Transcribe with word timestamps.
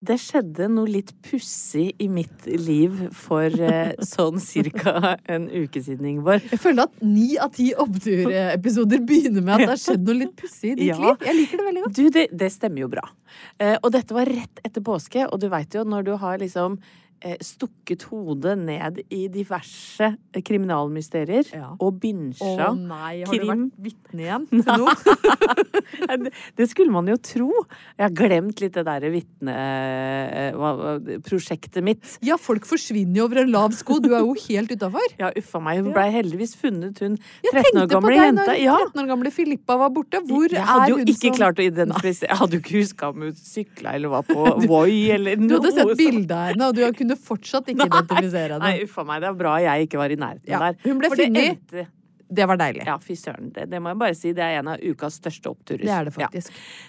Det 0.00 0.14
skjedde 0.16 0.64
noe 0.72 0.88
litt 0.88 1.10
pussig 1.26 1.90
i 2.00 2.06
mitt 2.08 2.46
liv 2.48 2.94
for 3.12 3.52
eh, 3.52 3.90
sånn 4.00 4.38
cirka 4.40 4.94
en 5.28 5.44
uke 5.52 5.82
siden, 5.84 6.06
Ingeborg. 6.08 6.46
Jeg 6.54 6.60
føler 6.62 6.86
at 6.88 7.02
ni 7.04 7.26
av 7.36 7.52
ti 7.52 7.66
oppturepisoder 7.76 9.02
begynner 9.04 9.44
med 9.44 9.58
at 9.58 9.64
det 9.66 9.74
har 9.74 9.82
skjedd 9.82 10.08
noe 10.08 10.22
litt 10.22 10.32
pussig 10.40 10.70
i 10.72 10.78
ditt 10.78 10.88
Ja. 10.94 10.96
liv. 10.96 11.26
Jeg 11.28 11.36
liker 11.42 11.60
det 11.60 11.66
veldig 11.68 11.82
godt. 11.84 11.98
Du, 12.00 12.08
det, 12.16 12.24
det 12.32 12.48
stemmer 12.54 12.80
jo 12.86 12.88
bra. 12.96 13.04
Eh, 13.60 13.76
og 13.82 13.92
dette 13.92 14.16
var 14.16 14.32
rett 14.32 14.64
etter 14.64 14.80
påske, 14.88 15.26
og 15.28 15.36
du 15.44 15.50
veit 15.52 15.76
jo 15.76 15.84
når 15.84 16.08
du 16.08 16.14
har 16.24 16.40
liksom 16.40 16.80
stukket 17.44 18.02
hodet 18.10 18.56
ned 18.58 19.00
i 19.12 19.28
diverse 19.32 20.06
eh, 20.32 20.42
kriminalmysterier 20.46 21.44
Ja. 21.54 21.68
og 21.78 22.00
binsja 22.00 22.68
Å 22.70 22.74
nei, 22.78 23.22
har 23.28 23.34
du 23.34 23.46
vært 23.48 23.70
vitne 23.84 24.20
igjen 24.24 24.46
til 24.50 24.64
noe? 24.80 24.94
det, 26.56 26.66
skulle 26.70 26.92
man 26.94 27.06
jo 27.10 27.16
tro. 27.20 27.50
Jeg 27.98 28.04
har 28.06 28.14
glemt 28.16 28.60
litt 28.62 28.74
det 28.78 28.84
derre 28.88 29.10
vitneprosjektet 29.12 31.82
mitt. 31.84 32.04
Ja, 32.24 32.36
folk 32.40 32.64
forsvinner 32.68 33.16
jo 33.20 33.24
over 33.28 33.38
en 33.44 33.50
lav 33.52 33.70
sko. 33.76 33.98
Du 34.02 34.08
er 34.14 34.20
jo 34.24 34.32
helt 34.46 34.70
utafor. 34.72 35.08
Ja, 35.20 35.28
uffa 35.36 35.58
meg. 35.62 35.78
Hun 35.84 35.92
blei 35.96 36.08
heldigvis 36.14 36.54
funnet, 36.58 36.98
hun 37.04 37.14
Jeg 37.44 37.52
13 37.52 37.60
år 37.60 37.62
tenkte 37.90 38.00
på 38.00 38.08
deg 38.14 38.34
når 38.38 38.46
13 38.54 39.02
år 39.04 39.08
gamle 39.12 39.30
Filippa 39.34 39.72
var 39.80 39.90
borte. 39.94 40.16
Hvor 40.30 40.48
jeg 40.50 40.64
hadde 40.66 40.84
er 40.86 40.90
jo 40.94 40.98
ikke 41.04 41.16
som 41.20 41.34
klart 41.38 41.58
å 41.60 41.62
identifisere 41.66 42.28
Jeg 42.30 42.38
hadde 42.42 42.54
jo 42.56 42.60
ikke 42.64 42.76
huska 42.80 43.04
om 43.12 43.18
hun 43.26 43.34
sykla 43.38 43.88
eller 43.98 44.08
var 44.12 44.22
på 44.28 44.40
Voi 44.70 44.98
eller 45.14 45.32
noe. 45.40 45.48
Du 45.50 45.54
hadde 45.58 45.72
sett 45.76 45.94
bilde 45.98 46.34
av 46.36 46.44
henne, 46.52 46.64
og 46.70 46.74
du 46.76 46.80
kunne 47.00 47.09
fortsatt 47.16 47.68
ikke 47.72 47.86
identifisere 47.88 48.54
henne. 48.58 48.64
Nei, 48.64 48.84
uffa 48.84 49.04
meg. 49.04 49.20
Det 49.24 49.28
er 49.30 49.38
bra 49.40 49.56
jeg 49.64 49.88
ikke 49.88 49.98
var 49.98 50.10
i 50.10 50.18
nærheten 50.20 50.48
Ja, 50.52 50.58
der. 50.58 50.76
hun 50.84 50.98
ble 51.02 51.10
funnet. 51.14 51.88
Det 52.30 52.46
var 52.46 52.56
deilig. 52.60 52.84
Ja, 52.86 52.94
fy 53.02 53.16
søren. 53.18 53.50
Det, 53.54 53.64
det 53.70 53.80
må 53.82 53.90
jeg 53.90 53.98
bare 53.98 54.14
si. 54.14 54.30
Det 54.36 54.44
er 54.44 54.60
en 54.60 54.68
av 54.70 54.78
ukas 54.86 55.16
største 55.18 55.50
oppturer. 55.50 55.82
Det 55.82 55.90
er 55.90 56.04
det 56.10 56.14
Ja. 56.20 56.28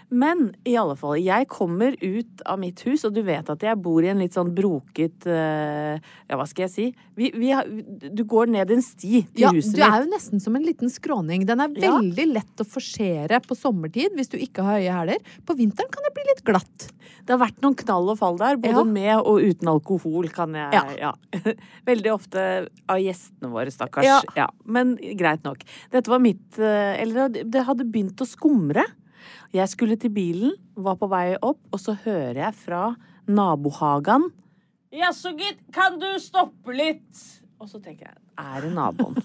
Men 0.10 0.52
i 0.68 0.76
alle 0.78 0.96
fall, 1.00 1.16
jeg 1.18 1.48
kommer 1.50 1.96
ut 2.02 2.44
av 2.46 2.60
mitt 2.62 2.82
hus, 2.86 3.06
og 3.08 3.16
du 3.16 3.22
vet 3.26 3.50
at 3.50 3.64
jeg 3.66 3.80
bor 3.82 4.04
i 4.04 4.12
en 4.12 4.20
litt 4.22 4.36
sånn 4.38 4.54
broket 4.56 5.26
uh, 5.26 5.98
Ja, 6.30 6.38
hva 6.38 6.46
skal 6.50 6.68
jeg 6.68 6.74
si? 6.76 6.86
Vi, 7.18 7.32
vi 7.34 7.52
har, 7.56 7.66
du 7.66 8.24
går 8.28 8.52
ned 8.54 8.72
en 8.76 8.84
sti 8.86 9.24
til 9.32 9.46
Ja, 9.48 9.52
huset 9.56 9.76
du 9.80 9.82
er 9.86 10.04
jo 10.04 10.12
nesten 10.12 10.42
som 10.44 10.56
en 10.60 10.66
liten 10.68 10.92
skråning. 10.92 11.46
Den 11.50 11.64
er 11.64 11.72
Ja. 11.82 11.96
veldig 11.98 12.28
lett 12.36 12.62
å 12.62 12.68
forsere 12.68 13.42
på 13.46 13.58
sommertid 13.58 14.14
hvis 14.18 14.30
du 14.30 14.38
ikke 14.38 14.66
har 14.68 14.78
høye 14.80 14.94
hæler. 15.00 15.18
På 15.48 15.56
vinteren 15.58 15.90
kan 15.92 16.04
det 16.06 16.14
bli 16.18 16.28
litt 16.30 16.44
glatt. 16.46 16.90
Det 17.26 17.34
har 17.36 17.42
vært 17.42 17.62
noen 17.62 17.76
knall 17.78 18.10
og 18.12 18.18
fall 18.20 18.38
der, 18.38 18.58
både 18.58 18.82
Ja. 18.82 18.84
med 18.84 19.16
og 19.22 19.42
uten 19.42 19.68
alkohol, 19.72 20.28
kan 20.30 20.54
jeg 20.54 20.74
Ja. 20.74 20.84
ja. 21.00 21.14
Veldig 21.90 22.12
ofte 22.14 22.68
av 22.90 22.98
gjestene 23.00 23.50
våre, 23.52 23.72
stakkars. 23.72 24.04
Ja. 24.06 24.20
Ja. 24.36 24.48
Men 24.66 24.98
greit 24.98 25.31
nok. 25.40 25.64
Dette 25.92 26.12
var 26.12 26.20
mitt 26.20 26.60
eh, 26.60 27.00
Eller 27.02 27.32
det 27.32 27.64
hadde 27.68 27.88
begynt 27.88 28.22
å 28.22 28.28
skumre. 28.28 28.84
Jeg 29.56 29.68
skulle 29.72 29.98
til 30.00 30.12
bilen, 30.12 30.54
var 30.76 31.00
på 31.00 31.08
vei 31.12 31.36
opp, 31.40 31.62
og 31.72 31.80
så 31.80 31.96
hører 32.04 32.40
jeg 32.46 32.60
fra 32.66 32.84
nabohagen 33.32 34.30
Jaså, 34.92 35.32
gitt, 35.40 35.62
kan 35.72 35.96
du 36.02 36.08
stoppe 36.20 36.74
litt? 36.76 37.20
Og 37.62 37.70
så 37.72 37.80
tenker 37.80 38.10
jeg, 38.10 38.18
er 38.42 38.68
naboen? 38.74 39.18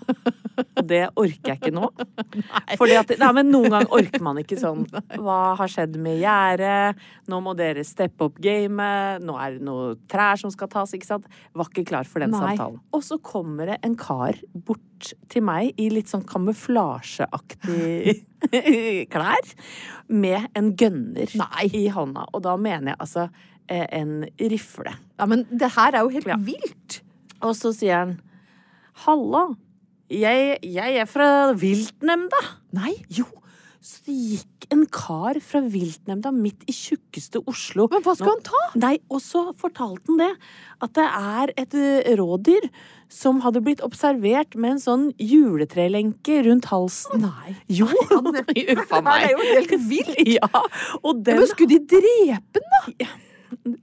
Og 0.56 0.86
det 0.88 1.02
orker 1.20 1.50
jeg 1.52 1.58
ikke 1.60 1.72
nå. 1.76 1.88
Fordi 2.80 2.94
at, 2.96 3.10
nei, 3.20 3.28
men 3.36 3.50
noen 3.52 3.68
ganger 3.74 3.90
orker 3.98 4.22
man 4.24 4.38
ikke 4.40 4.56
sånn. 4.60 4.86
Hva 5.24 5.38
har 5.58 5.68
skjedd 5.72 5.98
med 6.00 6.16
gjerdet? 6.22 6.96
Nå 7.28 7.40
må 7.44 7.52
dere 7.58 7.84
steppe 7.84 8.24
opp 8.30 8.38
gamet. 8.44 9.20
Nå 9.24 9.36
er 9.42 9.56
det 9.58 9.66
noe 9.68 9.90
trær 10.08 10.40
som 10.40 10.52
skal 10.54 10.70
tas, 10.72 10.94
ikke 10.96 11.08
sant? 11.10 11.28
Var 11.56 11.68
ikke 11.72 11.84
klar 11.90 12.08
for 12.08 12.24
den 12.24 12.32
Nei. 12.32 12.40
samtalen. 12.56 12.80
Og 12.96 13.04
så 13.04 13.18
kommer 13.20 13.72
det 13.74 13.78
en 13.84 13.96
kar 14.00 14.38
bort 14.54 15.12
til 15.32 15.44
meg 15.44 15.76
i 15.80 15.90
litt 15.92 16.08
sånn 16.08 16.24
kamuflasjeaktig 16.28 18.14
klær. 19.12 19.52
Med 20.08 20.48
en 20.56 20.72
gønner 20.78 21.36
Nei. 21.40 21.66
i 21.76 21.84
hånda. 21.92 22.28
Og 22.32 22.44
da 22.46 22.56
mener 22.60 22.94
jeg 22.94 23.00
altså 23.02 23.26
eh, 23.68 23.86
en 24.00 24.22
rifle. 24.40 24.94
Ja, 25.20 25.28
men 25.28 25.44
det 25.50 25.72
her 25.76 25.96
er 25.98 26.06
jo 26.06 26.14
helt 26.16 26.30
Ja. 26.32 26.38
vilt. 26.40 27.02
Og 27.44 27.52
så 27.58 27.72
sier 27.76 27.98
han 28.04 28.16
Halla, 29.04 29.48
jeg, 30.12 30.60
jeg 30.64 31.00
er 31.02 31.08
fra 31.10 31.28
viltnemnda. 31.58 32.38
Nei. 32.76 32.94
Jo, 33.12 33.26
så 33.84 34.00
det 34.06 34.14
gikk 34.16 34.66
en 34.74 34.82
kar 34.90 35.38
fra 35.44 35.60
viltnemnda 35.62 36.32
midt 36.34 36.64
i 36.66 36.74
tjukkeste 36.74 37.38
Oslo. 37.50 37.86
Men 37.92 38.02
hva 38.02 38.14
skal 38.18 38.30
Nå- 38.30 38.34
han 38.34 38.46
ta? 38.48 38.62
Nei, 38.82 38.94
og 39.12 39.20
så 39.22 39.44
fortalte 39.60 40.08
han 40.10 40.22
det. 40.22 40.30
At 40.82 40.94
det 40.98 41.04
er 41.06 41.52
et 41.62 41.76
eh, 41.78 42.08
rådyr 42.18 42.66
som 43.12 43.38
hadde 43.44 43.62
blitt 43.62 43.84
observert 43.86 44.56
med 44.58 44.76
en 44.76 44.82
sånn 44.82 45.04
juletrelenke 45.22 46.40
rundt 46.48 46.66
halsen. 46.72 47.22
Nei. 47.28 47.54
Jo! 47.70 47.86
Uffa 47.86 49.02
meg. 49.06 49.22
Det 49.22 49.28
er 49.28 49.36
jo 49.36 49.46
helt 49.52 49.76
vilt. 49.92 50.18
Ja, 50.36 50.50
og 51.02 51.22
den 51.26 51.38
Men 51.42 51.48
skulle 51.52 51.76
de 51.78 51.84
drepe 51.98 52.60
den, 52.64 52.98
da? 52.98 53.14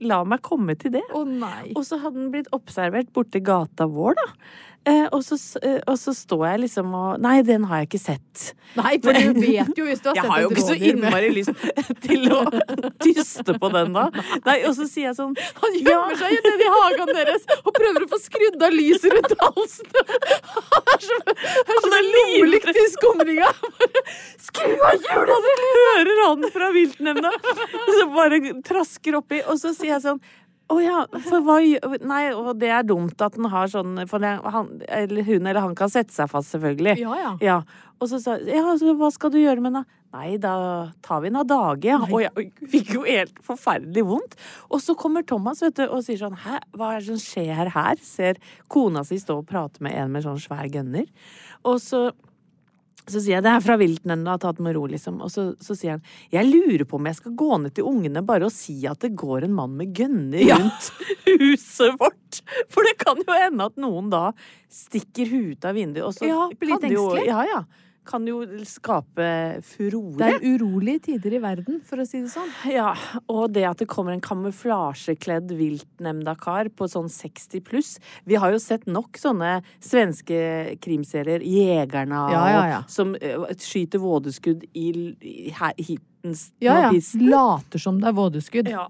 La 0.04 0.18
meg 0.28 0.42
komme 0.44 0.74
til 0.78 0.92
det. 0.98 1.02
Å 1.16 1.22
nei. 1.24 1.72
Og 1.72 1.84
så 1.88 1.96
hadde 2.02 2.20
den 2.20 2.28
blitt 2.34 2.50
observert 2.54 3.08
borti 3.16 3.40
gata 3.44 3.86
vår, 3.90 4.18
da. 4.20 4.26
Eh, 4.84 5.06
og, 5.16 5.22
så, 5.24 5.38
eh, 5.64 5.78
og 5.88 5.96
så 5.96 6.12
står 6.12 6.42
jeg 6.46 6.60
liksom 6.66 6.90
og 6.92 7.20
Nei, 7.24 7.38
den 7.46 7.64
har 7.70 7.82
jeg 7.82 7.88
ikke 7.88 8.00
sett. 8.02 8.42
Nei, 8.76 8.98
for 9.00 9.16
du 9.16 9.38
vet 9.44 9.78
jo 9.78 9.86
hvis 9.86 10.02
du 10.04 10.10
har 10.10 10.18
Jeg 10.18 10.24
sett 10.26 10.32
har 10.32 10.42
jo 10.42 10.50
ikke 10.52 10.64
så 10.66 10.76
innmari 10.76 11.30
lyst 11.32 11.64
til 12.04 12.26
å 12.34 12.42
tyste 13.00 13.56
på 13.60 13.70
den, 13.72 13.94
da. 13.96 14.10
Nei, 14.44 14.58
og 14.68 14.74
så 14.76 14.88
sier 14.90 15.08
jeg 15.08 15.16
sånn 15.16 15.32
Han 15.62 15.78
gjemmer 15.78 16.18
seg 16.20 16.36
nedi 16.48 16.68
hagen 16.76 17.12
deres 17.16 17.48
og 17.62 17.72
prøver 17.76 18.04
å 18.04 18.10
få 18.12 18.20
skrudd 18.26 18.66
av 18.66 18.76
lyset 18.76 19.14
rundt 19.14 19.36
halsen. 19.40 19.90
Han 20.74 20.94
er 20.94 21.24
han 21.64 21.74
er 21.74 21.80
så 21.82 22.00
lommelykt 22.04 22.78
i 22.80 22.84
skumringa. 22.92 23.50
Skru 24.42 24.72
av 24.84 25.06
hjulet! 25.08 25.50
Hører 25.74 26.20
han 26.24 26.46
fra 26.54 26.70
viltnemnda 26.74 27.32
så 27.98 28.06
bare 28.14 28.40
trasker 28.66 29.18
oppi, 29.18 29.40
og 29.46 29.58
så 29.60 29.74
sier 29.76 29.94
jeg 29.94 30.04
sånn 30.04 30.20
Å 30.72 30.78
ja, 30.80 31.00
for 31.26 31.44
hva 31.44 31.58
gjør 31.60 31.98
Nei, 32.08 32.22
og 32.32 32.54
det 32.56 32.70
er 32.72 32.86
dumt 32.88 33.20
at 33.20 33.34
den 33.36 33.50
har 33.52 33.68
sånn 33.68 33.98
For 34.08 34.22
det, 34.22 34.30
han, 34.54 34.70
eller 34.88 35.26
hun 35.26 35.42
eller 35.42 35.60
han 35.60 35.74
kan 35.76 35.92
sette 35.92 36.14
seg 36.14 36.30
fast, 36.32 36.54
selvfølgelig. 36.54 36.96
Ja, 37.02 37.18
ja. 37.20 37.34
Ja. 37.44 37.58
Og 38.00 38.08
så 38.10 38.20
sa 38.22 38.38
jeg, 38.40 38.56
ja, 38.56 38.72
så 38.80 38.94
hva 38.98 39.10
skal 39.12 39.32
du 39.34 39.38
gjøre 39.42 39.64
med 39.64 39.76
den? 39.76 39.86
Nei, 40.14 40.36
da 40.38 40.54
tar 41.02 41.24
vi 41.24 41.30
den 41.30 41.40
av 41.40 41.48
dage. 41.50 41.96
Og 42.08 42.20
jeg 42.24 42.50
fikk 42.70 42.92
jo 42.96 43.04
helt 43.06 43.40
forferdelig 43.44 44.04
vondt. 44.08 44.36
Og 44.70 44.82
så 44.82 44.96
kommer 44.98 45.26
Thomas 45.26 45.62
vet 45.64 45.80
du, 45.80 45.86
og 45.88 46.04
sier 46.06 46.20
sånn 46.20 46.38
Hæ, 46.44 46.60
hva 46.78 46.94
er 46.94 47.02
det 47.02 47.08
som 47.12 47.22
skjer 47.22 47.72
her? 47.74 48.00
Ser 48.04 48.40
kona 48.72 49.04
si 49.06 49.18
stå 49.20 49.40
og 49.42 49.48
prate 49.50 49.84
med 49.84 49.96
en 49.98 50.14
med 50.14 50.24
sånn 50.26 50.40
svær 50.42 50.70
gunner. 50.72 51.08
Og 51.66 51.80
så 51.82 52.06
så 53.04 53.20
sier 53.20 53.36
jeg 53.36 53.44
det 53.44 53.52
er 53.52 53.64
fra 53.64 53.76
viltnemnda, 53.80 54.36
tatt 54.40 54.60
med 54.64 54.76
ro, 54.76 54.86
liksom. 54.88 55.20
Og 55.24 55.32
så, 55.32 55.50
så 55.60 55.76
sier 55.76 55.96
han 55.96 56.04
jeg 56.32 56.48
lurer 56.48 56.86
på 56.88 56.96
om 56.96 57.08
jeg 57.10 57.18
skal 57.18 57.36
gå 57.36 57.50
ned 57.60 57.74
til 57.76 57.88
ungene 57.90 58.24
bare 58.24 58.48
og 58.48 58.54
si 58.54 58.78
at 58.88 59.02
det 59.04 59.12
går 59.18 59.44
en 59.44 59.56
mann 59.56 59.74
med 59.78 59.92
gønner 59.96 60.46
rundt 60.54 60.90
huset 61.42 61.98
vårt. 62.00 62.40
For 62.72 62.86
det 62.86 62.96
kan 63.02 63.20
jo 63.20 63.36
hende 63.36 63.68
at 63.68 63.80
noen 63.80 64.08
da 64.12 64.26
stikker 64.72 65.28
huet 65.30 65.42
ut 65.58 65.68
av 65.68 65.76
vinduet, 65.76 66.06
og 66.08 66.16
så 66.16 66.28
Ja, 66.30 66.46
blir 66.58 66.78
kan 66.78 66.86
det 66.86 66.94
jo, 66.96 67.08
ja, 67.20 67.42
ja, 67.46 67.60
kan 68.06 68.26
jo 68.28 68.42
skape 68.68 69.26
furore. 69.64 70.18
Det 70.20 70.28
er 70.36 70.46
urolige 70.54 71.04
tider 71.08 71.36
i 71.38 71.40
verden, 71.42 71.80
for 71.86 72.02
å 72.02 72.06
si 72.08 72.20
det 72.24 72.32
sånn. 72.32 72.50
Ja, 72.70 72.92
og 73.32 73.54
det 73.56 73.64
at 73.68 73.82
det 73.82 73.88
kommer 73.90 74.14
en 74.14 74.22
kamuflasjekledd 74.24 75.52
viltnemnda-kar 75.58 76.70
på 76.76 76.88
sånn 76.90 77.10
60 77.12 77.64
pluss 77.64 77.94
Vi 78.28 78.38
har 78.40 78.54
jo 78.54 78.60
sett 78.62 78.86
nok 78.90 79.18
sånne 79.20 79.58
svenske 79.82 80.76
krimserier, 80.84 81.44
Jegerne, 81.44 82.24
Ja, 82.34 82.42
ja, 82.50 82.64
ja. 82.72 82.82
Som 82.90 83.14
eh, 83.20 83.40
skyter 83.60 84.02
vådeskudd 84.02 84.66
i, 84.72 84.88
i 85.20 85.54
hittens 85.54 86.50
Ja, 86.62 86.88
ja. 86.88 86.92
Later 87.24 87.82
som 87.82 88.00
det 88.00 88.10
er 88.10 88.16
vådeskudd. 88.16 88.70
Ja. 88.70 88.88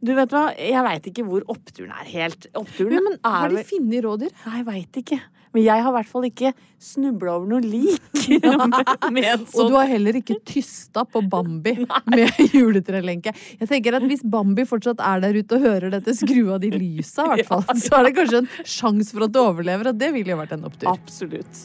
Du 0.00 0.12
vet 0.16 0.32
hva, 0.32 0.48
jeg 0.54 0.84
veit 0.86 1.08
ikke 1.10 1.24
hvor 1.26 1.46
oppturen 1.52 1.94
er 1.96 2.08
helt. 2.10 2.48
Oppturen 2.56 2.96
Ja, 2.96 3.02
men 3.04 3.18
har 3.24 3.48
er 3.50 3.56
de 3.56 3.64
funnet 3.66 4.04
rådyr? 4.06 4.34
Nei, 4.46 4.62
veit 4.66 5.00
ikke. 5.02 5.18
Men 5.56 5.64
jeg 5.64 5.80
har 5.86 5.88
i 5.88 5.96
hvert 5.96 6.10
fall 6.10 6.26
ikke 6.28 6.50
snubla 6.86 7.38
over 7.38 7.48
noe 7.48 7.62
lik. 7.64 8.02
en 8.36 8.66
Og 8.68 9.46
sånn 9.48 9.70
du 9.72 9.76
har 9.78 9.88
heller 9.88 10.18
ikke 10.20 10.36
tysta 10.44 11.06
på 11.08 11.22
Bambi 11.32 11.72
med 12.12 12.42
juletrelenke. 12.52 13.32
Jeg 13.56 13.70
tenker 13.70 13.96
at 13.96 14.04
Hvis 14.04 14.20
Bambi 14.20 14.66
fortsatt 14.68 15.00
er 15.00 15.24
der 15.24 15.38
ute 15.40 15.56
og 15.56 15.64
hører 15.64 15.96
dette, 15.96 16.12
skru 16.18 16.50
av 16.52 16.60
de 16.60 16.74
lysa, 16.76 17.24
i 17.24 17.40
hvert 17.40 17.48
fall. 17.54 17.64
Så 17.80 17.96
er 17.96 18.10
det 18.10 18.12
kanskje 18.20 18.42
en 18.44 18.52
sjanse 18.68 19.16
for 19.16 19.24
at 19.24 19.32
du 19.32 19.40
overlever, 19.40 19.94
og 19.94 20.04
det 20.04 20.12
ville 20.12 20.36
jo 20.36 20.42
vært 20.42 20.52
en 20.58 20.68
opptur. 20.68 20.92
Absolutt. 20.92 21.64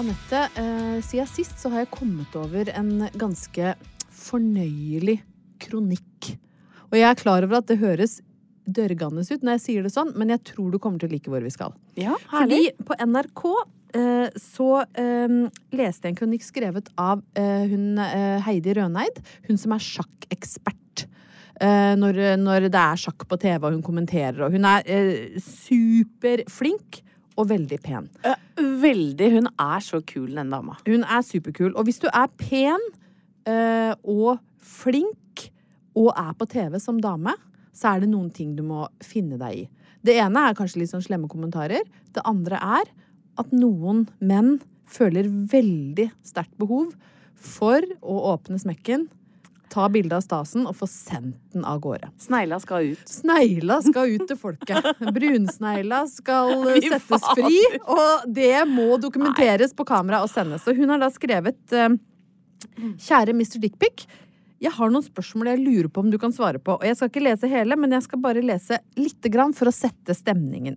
Anette, 0.00 0.48
eh, 0.56 1.00
siden 1.04 1.26
sist 1.28 1.58
så 1.60 1.68
har 1.68 1.82
jeg 1.82 1.92
kommet 1.92 2.32
over 2.38 2.70
en 2.72 3.02
ganske 3.20 3.74
fornøyelig 4.16 5.18
kronikk. 5.60 6.30
Og 6.88 6.96
jeg 6.96 7.04
er 7.04 7.18
klar 7.20 7.44
over 7.44 7.58
at 7.58 7.68
det 7.68 7.76
høres 7.82 8.14
dørgende 8.64 9.26
ut 9.28 9.44
når 9.44 9.58
jeg 9.58 9.62
sier 9.66 9.84
det 9.84 9.92
sånn, 9.92 10.14
men 10.16 10.32
jeg 10.32 10.40
tror 10.54 10.70
du 10.72 10.78
kommer 10.80 11.02
til 11.02 11.10
å 11.10 11.12
like 11.12 11.28
hvor 11.28 11.44
vi 11.44 11.52
skal. 11.52 11.76
Ja, 12.00 12.16
herlig. 12.32 12.70
Fordi 12.78 12.88
på 12.88 12.96
NRK 13.10 13.44
eh, 14.00 14.40
så 14.40 14.70
eh, 14.88 15.36
leste 15.76 16.08
jeg 16.08 16.14
en 16.14 16.18
kronikk 16.22 16.48
skrevet 16.48 16.88
av 16.96 17.20
hun 17.36 18.00
Heidi 18.46 18.78
Røneid, 18.80 19.20
hun 19.50 19.60
som 19.60 19.76
er 19.76 19.84
sjakkekspert. 19.84 21.04
Når, 21.60 22.16
når 22.40 22.70
det 22.72 22.80
er 22.80 22.96
sjakk 22.96 23.26
på 23.28 23.36
TV 23.36 23.58
og 23.58 23.74
hun 23.74 23.82
kommenterer, 23.84 24.46
og 24.46 24.54
hun 24.56 24.64
er 24.64 24.86
superflink 25.44 27.02
og 27.40 27.48
veldig 27.50 27.78
pen. 27.82 28.08
Veldig. 28.60 29.28
Hun 29.36 29.50
er 29.50 29.84
så 29.84 30.02
kul, 30.06 30.28
den 30.36 30.52
dama. 30.52 30.76
Hun 30.86 31.04
er 31.04 31.24
superkul. 31.26 31.72
Og 31.74 31.88
hvis 31.88 32.00
du 32.02 32.08
er 32.12 32.28
pen 32.40 32.82
eh, 33.48 33.92
og 34.04 34.40
flink 34.60 35.46
og 35.98 36.12
er 36.14 36.34
på 36.38 36.48
TV 36.50 36.78
som 36.82 37.00
dame, 37.02 37.34
så 37.74 37.94
er 37.94 38.02
det 38.02 38.10
noen 38.12 38.30
ting 38.34 38.52
du 38.58 38.64
må 38.66 38.84
finne 39.04 39.38
deg 39.40 39.64
i. 39.64 39.68
Det 40.04 40.16
ene 40.20 40.48
er 40.48 40.56
kanskje 40.56 40.82
litt 40.82 40.92
sånn 40.92 41.04
slemme 41.04 41.28
kommentarer. 41.30 41.84
Det 42.12 42.24
andre 42.28 42.60
er 42.80 42.92
at 43.40 43.54
noen 43.54 44.06
menn 44.20 44.58
føler 44.90 45.28
veldig 45.28 46.10
sterkt 46.26 46.56
behov 46.60 46.92
for 47.40 47.84
å 48.00 48.16
åpne 48.34 48.58
smekken, 48.60 49.06
ta 49.70 49.86
bilde 49.92 50.16
av 50.16 50.24
stasen 50.24 50.66
og 50.68 50.76
få 50.78 50.88
sendt 50.90 51.38
den 51.54 51.64
av 51.68 51.80
gårde. 51.84 52.10
Snegla 52.20 52.58
skal 52.62 52.92
ut. 52.92 53.02
Snegla 53.08 53.80
skal 53.84 54.16
ut 54.16 54.26
til 54.28 54.38
folket. 54.40 54.88
Brunsnegla 55.00 56.02
skal 56.10 56.54
eh, 56.74 56.88
settes 56.90 57.26
fri, 57.34 57.60
og 57.86 58.26
det 58.40 58.64
må 58.70 58.98
dokumenteres 59.02 59.74
på 59.76 59.86
kamera 59.88 60.24
og 60.24 60.32
sendes. 60.32 60.64
Så 60.66 60.74
hun 60.76 60.90
har 60.92 61.02
da 61.02 61.10
skrevet 61.14 61.76
eh, 61.76 61.94
Kjære 63.00 63.34
Mr. 63.36 63.60
Dickpic. 63.62 64.04
Jeg 64.60 64.74
har 64.76 64.92
noen 64.92 65.04
spørsmål 65.06 65.54
jeg 65.54 65.62
lurer 65.62 65.88
på 65.88 66.02
om 66.04 66.10
du 66.12 66.18
kan 66.20 66.34
svare 66.36 66.60
på. 66.60 66.76
Og 66.76 66.84
jeg 66.84 66.98
skal 66.98 67.08
ikke 67.12 67.24
lese 67.24 67.48
hele, 67.48 67.78
men 67.80 67.96
jeg 67.96 68.04
skal 68.04 68.20
bare 68.20 68.44
lese 68.44 68.82
lite 68.98 69.32
grann 69.32 69.54
for 69.56 69.70
å 69.70 69.74
sette 69.74 70.16
stemningen. 70.16 70.76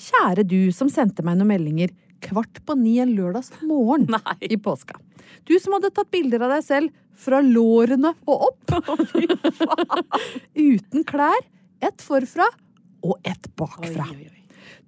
Kjære 0.00 0.46
du 0.48 0.72
som 0.72 0.88
sendte 0.88 1.24
meg 1.26 1.36
noen 1.36 1.52
meldinger 1.52 1.92
kvart 2.24 2.60
på 2.66 2.76
ni 2.78 2.96
en 3.02 3.14
lørdags 3.16 3.52
morgen 3.66 4.06
Nei. 4.16 4.36
i 4.48 4.58
påska. 4.60 4.98
Du 5.48 5.56
som 5.60 5.74
hadde 5.76 5.90
tatt 5.94 6.10
bilder 6.14 6.44
av 6.46 6.54
deg 6.56 6.64
selv 6.66 6.90
fra 7.22 7.40
lårene 7.44 8.14
og 8.26 8.48
opp. 8.50 8.72
Uten 10.54 11.04
klær, 11.08 11.42
ett 11.82 12.02
forfra 12.04 12.46
og 13.02 13.18
ett 13.26 13.48
bakfra. 13.58 14.06
Oi, 14.10 14.16
oi, 14.22 14.28
oi. 14.30 14.38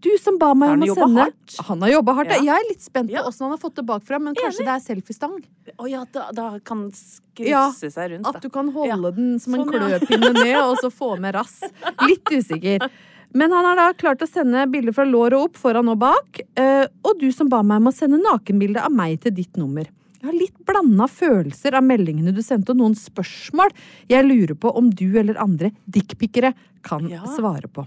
Du 0.04 0.10
som 0.20 0.36
ba 0.38 0.50
meg 0.58 0.74
om 0.74 0.82
å 0.84 0.94
sende 0.98 1.22
hardt? 1.24 1.54
Han 1.68 1.80
har 1.84 1.90
jobba 1.94 2.12
hardt. 2.18 2.32
ja. 2.34 2.42
Jeg 2.44 2.60
er 2.60 2.66
litt 2.68 2.82
spent 2.84 3.08
på 3.08 3.14
Ja. 3.16 3.22
åssen 3.24 3.46
han 3.46 3.54
har 3.54 3.60
fått 3.62 3.76
det 3.78 3.84
bakfra, 3.88 4.18
men 4.20 4.34
kanskje 4.36 4.66
det 4.66 4.74
er 4.74 4.82
selfiestang? 4.84 5.38
Å 5.80 5.88
ja, 5.88 6.02
da, 6.12 6.26
da 6.36 6.58
kan 6.60 6.90
skrusse 6.92 7.48
Ja, 7.48 7.62
seg 7.72 8.10
rundt. 8.12 8.28
At 8.28 8.42
du 8.44 8.50
kan 8.52 8.68
holde 8.74 9.14
den 9.16 9.38
som 9.40 9.54
en 9.56 9.64
Sånn, 9.64 9.72
kløpinne 9.72 10.32
ned, 10.36 10.58
og 10.60 10.76
så 10.82 10.90
få 10.92 11.14
med 11.18 11.34
rass. 11.38 11.56
Litt 12.04 12.28
usikker. 12.30 12.84
Men 13.34 13.50
han 13.50 13.66
har 13.66 13.76
da 13.80 13.88
klart 13.98 14.22
å 14.22 14.28
sende 14.30 14.62
bilder 14.70 14.94
fra 14.94 15.04
låret 15.08 15.34
opp, 15.40 15.56
foran 15.58 15.88
og 15.90 15.98
bak. 15.98 16.40
eh, 16.56 16.86
Og 17.02 17.18
du 17.18 17.32
som 17.32 17.48
ba 17.50 17.62
meg 17.62 17.82
om 17.82 17.90
å 17.90 17.94
sende 17.94 18.20
nakenbilde 18.22 18.78
av 18.82 18.92
meg 18.94 19.20
til 19.20 19.32
ditt 19.34 19.56
nummer. 19.56 19.88
Jeg 20.20 20.30
har 20.30 20.38
litt 20.38 20.60
blanda 20.64 21.04
følelser 21.10 21.74
av 21.74 21.82
meldingene 21.84 22.32
du 22.32 22.40
sendte, 22.40 22.70
og 22.70 22.78
noen 22.78 22.94
spørsmål 22.96 23.74
jeg 24.08 24.24
lurer 24.24 24.54
på 24.54 24.70
om 24.74 24.88
du 24.88 25.18
eller 25.18 25.34
andre 25.42 25.72
dickpikere 25.90 26.54
kan 26.82 27.08
Ja. 27.10 27.20
svare 27.26 27.68
på. 27.68 27.86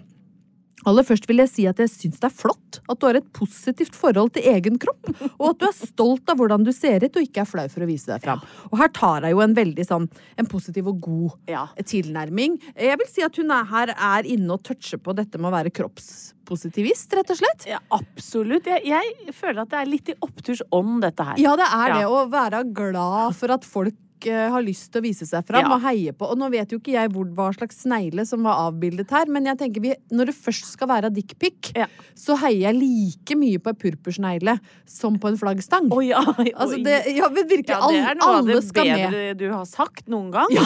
Aller 0.85 1.03
først 1.03 1.25
vil 1.27 1.37
jeg 1.41 1.49
si 1.49 1.63
at 1.67 1.79
jeg 1.81 1.89
syns 1.89 2.19
det 2.21 2.27
er 2.29 2.35
flott 2.37 2.77
at 2.87 2.99
du 3.01 3.07
har 3.07 3.17
et 3.17 3.25
positivt 3.33 3.95
forhold 3.97 4.29
til 4.37 4.45
egen 4.53 4.77
kropp, 4.79 5.09
og 5.39 5.49
at 5.49 5.57
du 5.59 5.65
er 5.67 5.73
stolt 5.75 6.29
av 6.29 6.37
hvordan 6.37 6.63
du 6.63 6.71
ser 6.71 7.01
ut 7.03 7.17
og 7.17 7.25
ikke 7.25 7.41
er 7.41 7.49
flau 7.49 7.65
for 7.73 7.81
å 7.83 7.87
vise 7.89 8.07
deg 8.11 8.21
fram. 8.23 8.43
Og 8.69 8.77
her 8.79 8.87
tar 8.95 9.25
hun 9.25 9.31
jo 9.33 9.41
en 9.43 9.55
veldig 9.57 9.85
sånn 9.89 10.05
en 10.37 10.45
positiv 10.51 10.87
og 10.93 11.01
god 11.01 11.31
Ja. 11.49 11.65
tilnærming. 11.81 12.59
Jeg 12.77 12.97
vil 13.01 13.07
si 13.09 13.23
at 13.25 13.35
hun 13.41 13.51
er 13.51 13.65
her 13.65 13.89
er 13.97 14.23
inne 14.29 14.53
og 14.53 14.63
toucher 14.63 14.97
på 15.01 15.15
dette 15.17 15.37
med 15.41 15.49
å 15.51 15.55
være 15.57 15.73
kroppspositivist, 15.73 17.13
rett 17.17 17.29
og 17.33 17.37
slett. 17.41 17.65
ja, 17.67 17.79
absolutt. 17.91 18.65
Jeg, 18.69 18.85
jeg 18.85 19.33
føler 19.35 19.61
at 19.65 19.69
det 19.73 19.79
er 19.81 19.91
litt 19.91 20.09
i 20.09 20.17
oppturs 20.21 20.61
ånd, 20.71 21.01
dette 21.01 21.23
her. 21.25 21.37
Ja, 21.41 21.55
det 21.59 21.65
er 21.67 21.87
Ja. 21.89 21.97
det. 21.99 22.05
Å 22.07 22.29
være 22.31 22.63
glad 22.73 23.35
for 23.35 23.51
at 23.51 23.65
folk 23.65 23.93
eh, 23.93 24.06
har 24.25 24.61
lyst 24.61 24.91
til 24.91 25.01
å 25.01 25.03
vise 25.03 25.25
seg 25.25 25.45
fram 25.45 25.61
Ja. 25.61 25.75
og 25.75 25.81
heie 25.81 26.11
på. 26.11 26.25
Og 26.31 26.37
nå 26.37 26.49
vet 26.51 26.69
jo 26.71 26.79
ikke 26.79 26.91
jeg 26.93 27.09
hvor, 27.11 27.25
hva 27.25 27.53
slags 27.55 27.83
snegle 27.83 28.25
som 28.25 28.43
var 28.43 28.55
avbildet 28.71 29.09
her, 29.11 29.25
men 29.27 29.45
jeg 29.45 29.57
tenker 29.57 29.81
vi, 29.81 29.93
når 30.11 30.25
det 30.25 30.35
først 30.35 30.65
skal 30.73 30.87
være 30.87 31.13
dickpic, 31.13 31.71
Ja. 31.75 31.85
så 32.15 32.35
heier 32.37 32.71
jeg 32.71 32.75
like 32.79 33.35
mye 33.37 33.59
på 33.59 33.69
en 33.69 33.75
purpursnegle 33.75 34.59
som 34.85 35.17
på 35.19 35.27
en 35.29 35.37
flaggstang. 35.37 35.91
Oi, 35.91 36.11
oi, 36.13 36.51
Altså 36.55 36.83
det, 36.83 37.05
ja, 37.15 37.29
men 37.29 37.47
virkelig, 37.47 37.69
ja, 37.69 37.79
det 37.87 37.97
er 38.01 38.07
alle, 38.07 38.15
noe 38.15 38.27
av 38.27 38.35
alle 38.37 38.53
det 38.53 38.63
skal 38.63 38.85
med. 38.85 39.11
bedre 39.11 39.37
du 39.37 39.51
har 39.53 39.65
sagt 39.65 40.07
noen 40.07 40.31
gang. 40.31 40.47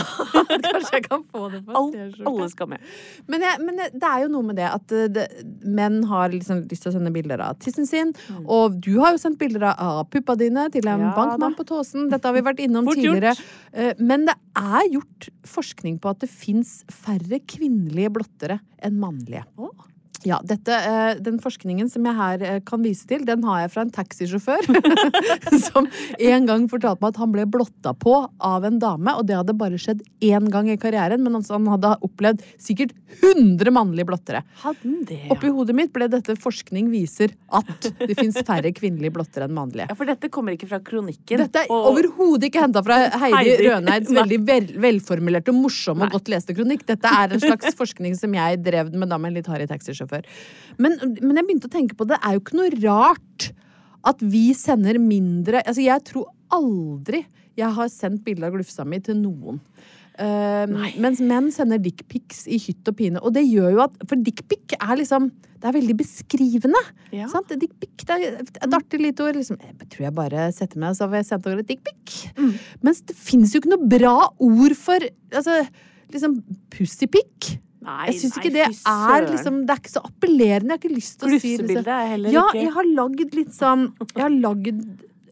Kanskje 0.72 0.93
jeg 1.00 1.03
kan 1.10 1.24
få 1.31 1.50
det 1.51 1.65
på 1.65 1.72
en 1.75 2.27
alle 2.27 2.50
skal 2.50 2.67
med. 2.67 2.79
Men, 3.27 3.41
jeg, 3.41 3.60
men 3.65 3.75
det 3.77 4.03
er 4.08 4.24
jo 4.24 4.27
noe 4.29 4.43
med 4.43 4.55
det 4.55 4.67
at 4.70 4.91
eh, 4.91 5.08
det, 5.08 5.27
menn 5.65 6.03
har 6.10 6.29
liksom 6.29 6.63
lyst 6.70 6.84
til 6.84 6.91
å 6.91 6.96
sende 6.96 7.12
bilder 7.12 7.41
av 7.41 7.58
tissen 7.60 7.86
sin. 7.89 8.13
Og 8.46 8.79
du 8.81 9.00
har 9.00 9.12
jo 9.15 9.17
sendt 9.22 9.39
bilder 9.41 9.72
av, 9.72 9.75
av 10.01 10.10
puppa 10.12 10.36
dine 10.39 10.70
til 10.72 10.86
en 10.88 11.00
Mm. 11.01 11.08
Ja 11.08 11.15
bankmann 11.15 11.55
på 11.55 11.63
Tåsen. 11.65 12.10
Dette 12.12 12.27
har 12.27 12.34
vi 12.36 12.41
vært 12.46 12.60
innom 12.60 12.86
Fort 12.86 12.96
tidligere. 13.00 13.31
Eh, 13.71 13.93
Men 14.00 14.25
det 14.27 14.36
er 14.57 14.89
gjort 14.91 15.29
forskning 15.48 16.00
på 16.01 16.12
at 16.12 16.24
det 16.24 16.31
fins 16.31 16.81
færre 16.91 17.41
kvinnelige 17.48 18.12
blottere 18.17 18.60
enn 18.83 19.00
mannlige. 19.01 19.45
Ja, 20.27 20.39
dette, 20.45 20.73
eh, 20.75 21.15
Den 21.23 21.39
forskningen 21.41 21.89
som 21.91 22.05
jeg 22.05 22.15
her 22.17 22.43
eh, 22.45 22.59
kan 22.65 22.83
vise 22.85 23.07
til, 23.09 23.23
den 23.25 23.43
har 23.47 23.63
jeg 23.63 23.71
fra 23.73 23.85
en 23.85 23.93
taxisjåfør. 23.93 24.67
som 25.67 25.87
en 26.19 26.45
gang 26.49 26.67
fortalte 26.71 27.01
meg 27.01 27.13
at 27.15 27.21
han 27.21 27.33
ble 27.33 27.45
blotta 27.49 27.93
på 27.97 28.15
av 28.39 28.65
en 28.67 28.79
dame, 28.81 29.15
og 29.17 29.25
det 29.29 29.37
hadde 29.39 29.55
bare 29.57 29.79
skjedd 29.81 30.03
én 30.21 30.49
gang 30.53 30.69
i 30.71 30.77
karrieren, 30.81 31.23
men 31.25 31.39
altså, 31.39 31.57
han 31.57 31.69
hadde 31.73 31.95
opplevd 32.05 32.43
sikkert 32.61 32.93
100 33.21 33.73
mannlige 33.73 34.07
blottere. 34.11 34.43
Hadde 34.61 34.83
han 34.85 35.01
det, 35.09 35.19
Oppi 35.33 35.51
hodet 35.53 35.75
mitt 35.77 35.91
ble 35.95 36.07
dette 36.11 36.35
forskning 36.41 36.89
viser 36.93 37.33
at 37.57 37.89
det 37.99 38.15
fins 38.19 38.37
færre 38.47 38.71
kvinnelige 38.75 39.13
blottere 39.15 39.47
enn 39.49 39.55
mannlige. 39.57 39.89
Ja, 39.91 39.97
for 39.97 40.09
dette 40.09 40.29
kommer 40.33 40.55
ikke 40.55 40.69
fra 40.69 40.79
kronikken. 40.85 41.41
Dette 41.41 41.65
er 41.65 41.73
og- 41.73 41.91
overhodet 41.93 42.49
ikke 42.49 42.61
henta 42.63 42.83
fra 42.85 42.99
Heidi, 43.09 43.35
Heidi. 43.37 43.69
Røneids 43.69 44.11
veldig 44.15 44.39
vel, 44.47 44.67
velformulerte, 44.85 45.55
morsomme 45.55 46.05
og 46.05 46.09
Nei. 46.11 46.15
godt 46.17 46.31
leste 46.33 46.55
kronikk. 46.57 46.85
Dette 46.85 47.07
er 47.07 47.33
en 47.35 47.39
slags 47.43 47.75
forskning 47.77 48.15
som 48.17 48.33
jeg 48.33 48.61
drev 48.63 48.93
med 48.93 49.09
da 49.09 49.17
med 49.17 49.31
en 49.31 49.35
litt 49.39 49.47
harry 49.51 49.67
taxisjåfør. 49.69 50.11
Men, 50.82 50.98
men 51.20 51.38
jeg 51.38 51.48
begynte 51.48 51.70
å 51.70 51.74
tenke 51.74 51.98
på 51.98 52.08
det. 52.08 52.18
Det 52.18 52.27
er 52.27 52.38
jo 52.38 52.44
ikke 52.44 52.60
noe 52.60 52.82
rart 52.84 53.51
at 54.12 54.22
vi 54.25 54.48
sender 54.58 54.98
mindre 55.01 55.62
Altså, 55.62 55.84
jeg 55.86 56.01
tror 56.08 56.32
aldri 56.51 57.24
jeg 57.60 57.75
har 57.75 57.89
sendt 57.91 58.24
bilde 58.25 58.48
av 58.48 58.53
glufsa 58.56 58.86
mi 58.88 59.01
til 59.03 59.18
noen. 59.20 59.60
Uh, 60.22 60.68
mens 61.00 61.22
menn 61.24 61.48
sender 61.56 61.80
dickpics 61.82 62.44
i 62.51 62.58
hytt 62.62 62.88
og 62.91 62.98
pine. 63.00 63.22
Og 63.24 63.34
det 63.36 63.46
gjør 63.48 63.77
jo 63.77 63.80
at 63.86 63.96
For 64.10 64.20
dickpic 64.20 64.75
er 64.75 65.00
liksom 65.00 65.30
Det 65.32 65.70
er 65.70 65.75
veldig 65.77 65.96
beskrivende. 65.98 66.82
Ja. 67.15 67.30
Sant? 67.32 67.53
Dickpic 67.62 68.03
er 68.12 68.41
et 68.41 68.75
artig 68.75 69.00
lite 69.01 69.24
ord. 69.25 69.39
Liksom, 69.39 69.60
jeg 69.62 69.89
tror 69.94 70.08
jeg 70.08 70.15
bare 70.18 70.48
setter 70.56 70.82
meg 70.84 70.98
så 70.98 71.08
har 71.08 71.22
jeg 71.22 71.30
sendt 71.30 71.48
over 71.48 71.63
et 71.63 71.70
dickpic. 71.70 72.15
Mm. 72.38 72.53
Mens 72.88 73.03
det 73.08 73.18
finnes 73.18 73.53
jo 73.53 73.62
ikke 73.62 73.74
noe 73.74 73.91
bra 73.91 74.15
ord 74.41 74.77
for 74.80 75.06
altså, 75.32 75.62
liksom 76.13 76.39
pussypic. 76.74 77.53
Nei, 77.81 78.11
Jeg 78.11 78.19
syns 78.21 78.35
nei, 78.38 78.50
det 78.53 78.65
er 78.69 79.23
liksom 79.25 79.55
Det 79.65 79.73
er 79.73 79.79
ikke 79.81 79.91
så 79.95 80.03
appellerende. 80.05 80.75
Jeg 80.75 80.77
har 80.77 80.81
ikke 80.83 80.95
lyst 80.95 81.15
til 81.19 81.31
å 81.31 81.39
si 81.41 81.53
det. 81.57 81.67
liksom. 81.71 81.88
er 81.95 82.09
heller 82.11 82.35
Ja, 82.35 82.43
ikke 82.51 82.61
jeg 82.61 82.73
har 82.75 82.89
lagd 83.00 83.38
litt 83.39 83.55
sånn 83.57 83.88
Jeg 84.15 84.21
har 84.21 84.35
lagd 84.35 84.83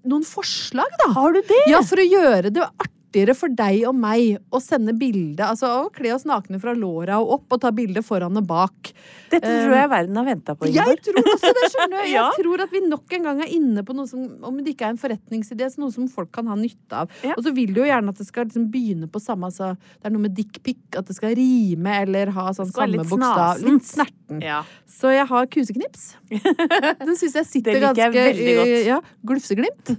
noen 0.10 0.24
forslag, 0.26 0.96
da. 1.04 1.12
Har 1.14 1.36
du 1.36 1.42
det? 1.46 1.60
Ja, 1.70 1.84
for 1.86 2.02
å 2.02 2.08
gjøre 2.08 2.50
det 2.56 2.66
artigere 3.10 3.34
for 3.36 3.50
deg 3.50 3.82
og 3.90 3.96
meg 3.98 4.38
å 4.54 4.60
sende 4.62 4.94
bilde 4.98 5.42
Altså 5.42 5.66
å 5.66 5.90
kle 5.94 6.12
oss 6.14 6.26
nakne 6.30 6.60
fra 6.62 6.74
låra 6.78 7.18
og 7.20 7.32
opp 7.40 7.56
og 7.58 7.62
ta 7.64 7.72
bilde 7.74 8.04
foran 8.06 8.38
og 8.38 8.46
bak. 8.48 8.92
Dette 9.32 9.42
tror 9.50 9.74
jeg 9.76 9.90
verden 9.90 10.16
har 10.20 10.26
venta 10.28 10.54
på. 10.58 10.70
Jeg 10.70 11.00
tror 11.06 11.18
også 11.34 11.52
det, 11.58 11.70
skjønner 11.74 12.04
du. 12.04 12.08
Jeg 12.10 12.14
Ja. 12.20 12.28
tror 12.38 12.62
at 12.64 12.72
vi 12.74 12.82
nok 12.86 13.14
en 13.18 13.24
gang 13.26 13.42
er 13.42 13.50
inne 13.54 13.84
på 13.86 13.94
noe 13.98 14.08
som, 14.10 14.24
om 14.46 14.58
det 14.62 14.74
ikke 14.76 14.86
er 14.88 14.94
en 14.94 15.00
forretningsidé, 15.02 15.68
så 15.74 15.82
noe 15.82 15.92
som 15.94 16.08
folk 16.10 16.32
kan 16.36 16.48
ha 16.50 16.56
nytte 16.58 16.94
av. 17.04 17.10
Ja. 17.26 17.34
Og 17.38 17.44
så 17.46 17.54
vil 17.56 17.74
du 17.74 17.82
jo 17.82 17.88
gjerne 17.88 18.10
at 18.14 18.18
det 18.22 18.28
skal 18.28 18.46
liksom 18.50 18.68
begynne 18.74 19.10
på 19.10 19.22
samme 19.22 19.50
altså, 19.50 19.72
Det 20.00 20.10
er 20.10 20.14
noe 20.16 20.24
med 20.28 20.36
dickpic, 20.38 20.80
at 20.98 21.08
det 21.10 21.16
skal 21.18 21.34
rime 21.38 21.96
eller 22.04 22.32
ha 22.36 22.48
sånn 22.58 22.70
samme 22.74 23.04
bokstav. 23.06 23.62
Litt 23.66 23.86
snerten. 23.90 24.42
Ja. 24.46 24.62
Så 24.90 25.10
jeg 25.14 25.26
har 25.30 25.48
kuseknips. 25.50 26.12
Den 27.06 27.16
syns 27.18 27.36
jeg 27.40 27.48
sitter 27.50 27.80
ganske 27.82 27.96
Det 27.98 28.10
liker 28.14 28.20
jeg 28.20 28.36
veldig 28.36 28.56
godt. 28.60 28.74
eh, 28.74 28.88
Ja, 28.90 29.00
Glufseglimt. 29.26 29.94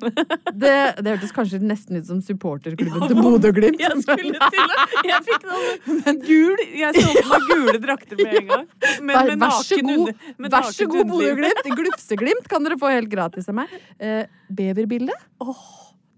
Det, 0.60 0.74
det 1.02 1.14
hørtes 1.16 1.34
kanskje 1.34 1.60
nesten 1.62 1.98
ut 2.00 2.06
som 2.08 2.20
supporterklubben 2.24 2.99
til 3.08 3.16
Bodø-Glimt. 3.20 3.80
Jeg 3.80 3.96
skulle 4.04 4.50
til 4.54 4.74
Jeg 5.10 5.20
fikk 5.28 5.46
noe 5.50 6.14
gul 6.28 6.62
Jeg 6.80 6.94
så 6.94 7.12
på 7.16 7.26
meg 7.32 7.46
gule 7.50 7.76
drakter 7.84 8.16
med 8.20 8.34
en 8.40 8.48
gang. 8.52 8.66
Men 9.00 9.14
Vær, 9.16 9.30
med 9.32 9.44
vær 9.44 9.56
så 9.64 9.78
god, 9.86 10.12
med 10.38 10.50
vær 10.56 10.70
så 10.76 10.88
god. 10.94 11.04
Bodø-Glimt. 11.12 11.70
Glufseglimt 11.80 12.48
kan 12.52 12.66
dere 12.66 12.78
få 12.80 12.90
helt 12.94 13.10
gratis 13.12 13.48
av 13.50 13.54
meg. 13.60 13.72
Eh, 13.98 14.24
beverbilde. 14.50 15.16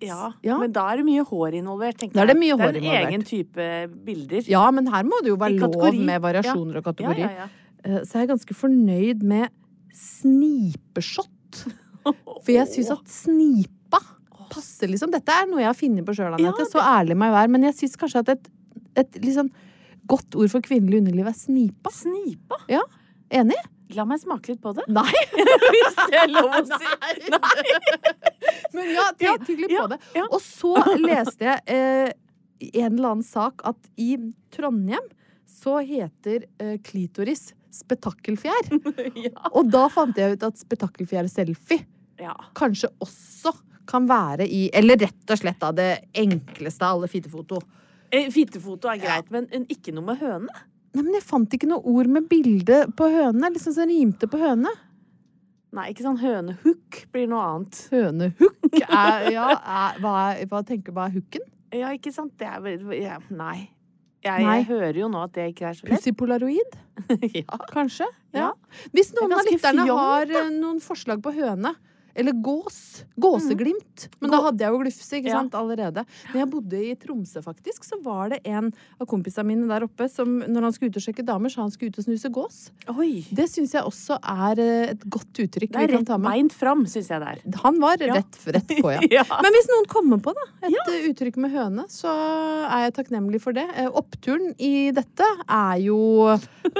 Ja, 0.02 0.32
Ja. 0.42 0.56
men 0.58 0.72
da 0.74 0.88
er 0.90 0.96
det 0.98 1.04
mye 1.06 1.22
hår 1.28 1.54
involvert, 1.60 1.94
tenker 2.00 2.14
Da 2.18 2.22
er 2.24 2.32
det 2.32 2.38
mye 2.40 2.56
hår 2.58 2.72
Det 2.74 2.80
er 2.82 2.88
en 3.04 3.08
egen 3.12 3.22
type 3.22 3.66
bilder. 4.04 4.42
Ja, 4.50 4.64
men 4.74 4.88
her 4.90 5.04
må 5.06 5.20
det 5.22 5.30
jo 5.30 5.36
være 5.38 5.60
lov 5.62 5.94
med 5.94 6.20
variasjoner 6.24 6.80
og 6.80 6.82
Ja, 6.82 6.88
kategorier. 6.90 7.28
ja, 7.30 7.44
ja. 7.44 7.48
Eh, 7.84 8.00
Så 8.02 8.18
jeg 8.18 8.24
er 8.26 8.32
ganske 8.34 8.54
fornøyd 8.58 9.22
med 9.22 9.48
snipeshot. 9.94 11.62
For 12.02 12.50
jeg 12.50 12.66
syns 12.72 12.90
at 12.96 13.06
snipa 13.06 13.70
passer 14.52 14.90
liksom. 14.92 15.12
Dette 15.14 15.34
er 15.34 15.48
noe 15.50 15.62
jeg 15.62 15.70
har 15.70 15.78
funnet 15.78 16.06
på 16.06 16.14
sjøl, 16.16 16.38
Ja, 16.42 16.54
det... 16.58 16.68
Så 16.70 16.82
ærlig 16.82 17.16
må 17.18 17.28
jeg 17.28 17.36
være. 17.38 17.52
Men 17.56 17.68
jeg 17.68 17.78
syns 17.80 17.98
kanskje 18.00 18.24
at 18.24 18.32
et, 18.36 18.50
et 19.02 19.20
sånn 19.34 19.52
godt 20.10 20.36
ord 20.38 20.50
for 20.52 20.64
kvinnelig 20.64 21.02
underliv 21.02 21.30
er 21.30 21.36
snipa. 21.38 21.92
Snipa? 21.94 22.58
Enig? 23.32 23.58
La 23.96 24.04
meg 24.08 24.22
smake 24.22 24.52
litt 24.52 24.62
på 24.62 24.72
det. 24.76 24.84
Nei. 24.92 25.04
Hvis 25.74 25.98
det 26.08 26.20
er 26.22 26.30
lov 26.32 26.48
å 26.48 26.62
si. 26.70 26.92
Men 28.72 28.92
ja, 28.94 29.08
Ja, 29.20 29.34
tygg 29.44 29.64
litt 29.64 29.74
ja, 29.74 29.84
på 29.84 29.92
det. 29.92 29.98
ja. 30.16 30.26
Og 30.30 30.40
så 30.44 30.74
leste 31.00 31.48
jeg 31.48 31.60
eh, 31.76 32.12
en 32.72 32.94
eller 32.96 33.10
annen 33.16 33.26
sak 33.26 33.64
at 33.68 33.90
i 34.00 34.14
Trondheim 34.54 35.04
så 35.48 35.80
heter 35.84 36.46
eh, 36.62 36.78
klitoris 36.84 37.50
spetakkelfjær. 37.72 38.72
Ja. 39.26 39.50
Og 39.52 39.68
da 39.72 39.86
fant 39.92 40.16
jeg 40.18 40.36
ut 40.36 40.44
at 40.46 40.58
spetakkelfjær-selfie 40.60 41.82
ja. 42.22 42.34
kanskje 42.58 42.90
også 43.02 43.52
kan 43.88 44.06
være 44.08 44.46
i 44.46 44.68
Eller 44.74 45.00
rett 45.00 45.30
og 45.32 45.38
slett 45.40 45.60
da 45.60 45.72
det 45.76 45.90
enkleste 46.14 46.86
av 46.86 46.98
alle 46.98 47.10
fittefoto. 47.10 47.60
Eh, 48.12 48.28
Fittefoto 48.32 48.90
er 48.92 49.00
greit, 49.00 49.30
men 49.32 49.48
ikke 49.72 49.94
noe 49.96 50.04
med 50.10 50.20
høne? 50.20 50.62
Nei, 50.92 51.02
men 51.02 51.14
jeg 51.16 51.24
fant 51.24 51.54
ikke 51.56 51.68
noe 51.70 51.80
ord 51.88 52.10
med 52.12 52.26
bilde 52.28 52.82
på 52.96 53.08
høne. 53.08 53.48
Liksom 53.54 53.72
som 53.72 53.88
rimte 53.88 54.28
på 54.28 54.40
høne. 54.40 54.72
Nei, 55.72 55.86
ikke 55.94 56.04
sånn 56.04 56.18
hønehook 56.20 56.98
blir 57.14 57.30
noe 57.32 57.44
annet. 57.48 57.78
Hønehook 57.94 58.74
er 58.82 59.30
Ja, 59.32 59.46
er, 59.56 60.00
hva, 60.04 60.16
er, 60.34 60.42
hva 60.50 60.60
tenker 60.68 60.92
du 60.92 60.98
hva 60.98 61.06
er 61.08 61.14
hooken? 61.16 61.46
Ja, 61.72 61.94
ikke 61.96 62.12
sant? 62.12 62.34
Det 62.36 62.44
er 62.44 62.92
ja, 62.98 63.16
Nei. 63.32 63.70
Jeg, 64.22 64.44
Nei. 64.44 64.58
jeg 64.60 64.66
hører 64.68 64.98
jo 65.00 65.08
nå 65.10 65.22
at 65.24 65.32
det 65.34 65.48
ikke 65.50 65.70
er 65.70 65.78
så 65.78 65.86
lett. 65.86 65.96
Pussy-polaroid? 65.96 66.76
ja. 67.40 67.56
Kanskje? 67.72 68.06
Ja. 68.36 68.52
Hvis 68.92 69.14
noen 69.16 69.32
av 69.34 69.48
lytterne 69.48 69.86
har 69.88 70.28
eh, 70.28 70.52
noen 70.52 70.78
forslag 70.84 71.24
på 71.24 71.32
høne 71.40 71.72
eller 72.14 72.32
gås. 72.44 73.04
Gåseglimt. 73.20 74.08
Men 74.20 74.30
da 74.32 74.40
hadde 74.46 74.64
jeg 74.64 74.72
jo 74.74 74.80
glufse 74.82 75.18
ikke 75.18 75.32
sant, 75.32 75.54
allerede. 75.56 76.04
Når 76.32 76.38
jeg 76.42 76.48
bodde 76.52 76.80
i 76.84 76.94
Tromsø, 77.00 77.42
faktisk, 77.44 77.84
så 77.86 77.98
var 78.04 78.32
det 78.34 78.40
en 78.48 78.70
av 79.00 79.06
kompisene 79.10 79.46
mine 79.48 79.68
der 79.70 79.86
oppe 79.86 80.08
som 80.12 80.40
når 80.42 80.66
han 80.68 80.74
skulle 80.76 80.92
ut 80.92 80.98
og 81.00 81.04
sjekke 81.06 81.24
damer, 81.26 81.52
sa 81.52 81.62
han 81.64 81.72
skulle 81.74 81.92
ut 81.94 82.00
og 82.02 82.06
snuse 82.06 82.30
gås. 82.34 82.58
Oi. 82.92 83.24
Det 83.32 83.46
syns 83.50 83.74
jeg 83.76 83.84
også 83.88 84.18
er 84.20 84.60
eh, 84.62 84.92
et 84.92 85.06
godt 85.08 85.42
uttrykk 85.46 85.72
Det 85.72 85.78
vi 85.78 85.84
er 85.88 85.92
kan 85.94 86.02
rett 86.02 86.10
ta 86.12 86.18
med. 86.18 86.28
beint 86.30 86.56
fram, 86.56 86.84
syns 86.90 87.08
jeg 87.12 87.22
det 87.22 87.32
er. 87.36 87.42
Han 87.64 87.80
var 87.82 87.96
Ja. 88.02 88.14
rett, 88.18 88.38
rett 88.56 88.76
på, 88.80 88.92
ja. 88.92 89.00
Ja. 89.18 89.24
Men 89.42 89.52
hvis 89.56 89.68
noen 89.72 89.88
kommer 89.92 90.20
på 90.24 90.32
da, 90.36 90.46
et 90.66 90.72
ja. 90.74 90.84
uttrykk 91.10 91.36
med 91.44 91.52
høne, 91.54 91.86
så 91.92 92.10
er 92.68 92.86
jeg 92.88 92.94
takknemlig 93.00 93.40
for 93.44 93.52
det. 93.56 93.66
Eh, 93.76 93.88
Oppturen 93.92 94.52
i 94.58 94.90
dette 94.94 95.26
er 95.48 95.80
jo 95.84 95.98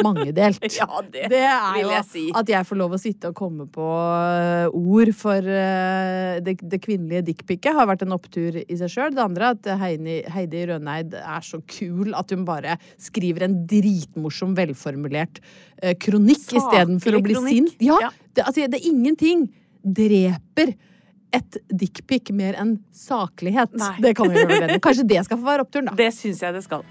mangedelt. 0.03 0.61
Ja, 0.83 0.89
det, 1.05 1.27
Det 1.31 1.41
er 1.45 1.73
vil 1.77 1.83
jo 1.85 1.91
jeg 1.93 2.05
si. 2.09 2.23
at 2.35 2.49
jeg 2.49 2.67
får 2.67 2.79
lov 2.81 2.95
å 2.97 2.99
sitte 3.01 3.29
og 3.31 3.37
komme 3.39 3.67
på 3.71 3.85
eh, 3.87 4.69
ord 4.73 5.11
for 5.23 5.47
eh, 5.47 6.41
det, 6.45 6.57
det 6.61 6.81
kvinnelige 6.83 7.25
dickpicet 7.31 7.76
har 7.76 7.88
vært 7.91 8.05
en 8.07 8.14
opptur 8.17 8.59
i 8.62 8.79
seg 8.79 8.91
sjøl. 8.93 9.14
Det 9.17 9.23
andre 9.25 9.49
er 9.52 9.57
at 9.57 9.71
Heini, 9.83 10.19
Heidi 10.35 10.64
Røneid 10.71 11.17
er 11.23 11.47
så 11.47 11.62
kul 11.71 12.12
at 12.19 12.35
hun 12.35 12.45
bare 12.49 12.76
skriver 13.00 13.47
en 13.47 13.61
dritmorsom, 13.71 14.57
velformulert 14.59 15.41
eh, 15.83 15.95
kronikk 16.02 16.50
istedenfor 16.50 17.19
å 17.19 17.25
bli 17.25 17.38
kronikk. 17.38 17.59
sint. 17.73 17.85
Ja, 17.88 18.00
Ja. 18.09 18.12
Det, 18.33 18.47
altså, 18.49 18.64
det 18.73 18.79
er 18.81 18.88
ingenting 18.88 19.43
dreper 19.85 20.73
et 21.33 21.59
dickpic 21.69 22.31
mer 22.37 22.57
enn 22.61 22.79
saklighet. 22.97 23.73
Nei. 23.81 23.95
Det 24.05 24.14
kan 24.17 24.33
vi 24.33 24.45
gjøre. 24.45 24.79
Kanskje 24.85 25.09
det 25.14 25.25
skal 25.29 25.41
få 25.41 25.50
være 25.52 25.67
oppturen, 25.67 25.93
da. 25.93 25.99
Det 25.99 26.12
syns 26.17 26.45
jeg 26.45 26.57
det 26.59 26.64
skal. 26.69 26.87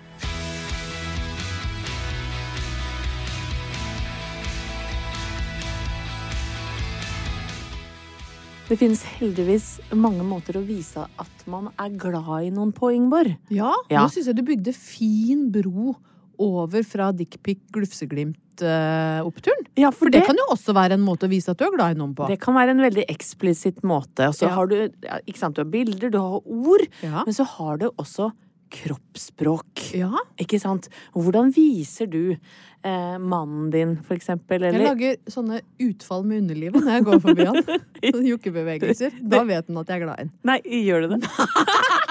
Det 8.71 8.77
finnes 8.79 9.01
heldigvis 9.19 9.65
mange 9.99 10.23
måter 10.23 10.55
å 10.55 10.61
vise 10.63 11.01
at 11.19 11.41
man 11.51 11.65
er 11.75 11.91
glad 11.99 12.45
i 12.47 12.51
noen 12.55 12.69
på, 12.71 12.87
Ingeborg. 12.95 13.33
Ja, 13.51 13.73
Ja. 13.91 14.05
nå 14.05 14.07
syns 14.13 14.27
jeg 14.29 14.37
du 14.37 14.43
bygde 14.47 14.71
fin 14.73 15.49
bro 15.51 15.97
over 16.39 16.81
fra 16.87 17.09
dickpic, 17.11 17.59
glufseglimt-oppturen. 17.75 19.67
Ja, 19.75 19.91
For 19.91 20.09
det 20.09 20.21
det, 20.21 20.25
kan 20.25 20.37
jo 20.39 20.45
også 20.55 20.73
være 20.73 20.93
en 20.95 21.03
måte 21.03 21.27
å 21.27 21.29
vise 21.33 21.51
at 21.51 21.57
du 21.59 21.65
er 21.65 21.75
glad 21.75 21.97
i 21.97 21.99
noen 21.99 22.15
på. 22.15 22.27
det 22.31 22.39
kan 22.39 22.55
være 22.55 22.69
en 22.71 22.79
veldig 22.79 23.05
eksplisitt 23.11 23.83
måte. 23.83 24.29
Og 24.29 24.35
så 24.39 24.47
Ja. 24.47 24.55
har 24.55 24.67
du 24.67 24.87
ikke 25.27 25.37
sant, 25.37 25.55
du 25.55 25.63
har 25.65 25.69
bilder, 25.69 26.09
du 26.09 26.17
har 26.17 26.39
ord, 26.45 26.87
men 27.03 27.33
så 27.33 27.43
har 27.45 27.75
du 27.77 27.89
også 27.99 28.31
kroppsspråk. 28.71 29.85
ja. 29.99 30.11
Ikke 30.41 30.59
sant? 30.61 30.87
Hvordan 31.13 31.51
viser 31.55 32.07
du 32.11 32.21
eh, 32.31 33.17
mannen 33.19 33.69
din, 33.73 33.95
for 34.07 34.15
eksempel? 34.17 34.63
Jeg 34.67 34.81
lager 34.81 35.17
sånne 35.31 35.61
utfall 35.83 36.25
med 36.27 36.43
underlivet 36.45 36.81
når 36.81 36.97
jeg 36.97 37.07
går 37.09 37.21
forbi 37.27 37.47
han. 37.49 37.61
Sånne 38.01 38.25
jukkebevegelser. 38.31 39.19
Da 39.21 39.43
vet 39.45 39.67
han 39.69 39.81
at 39.83 39.91
jeg 39.91 39.99
er 39.99 40.05
glad 40.07 40.17
i 40.17 40.25
han. 40.25 40.33
Nei, 40.49 40.59
gjør 40.87 41.05
du 41.05 41.15
det? 41.15 41.21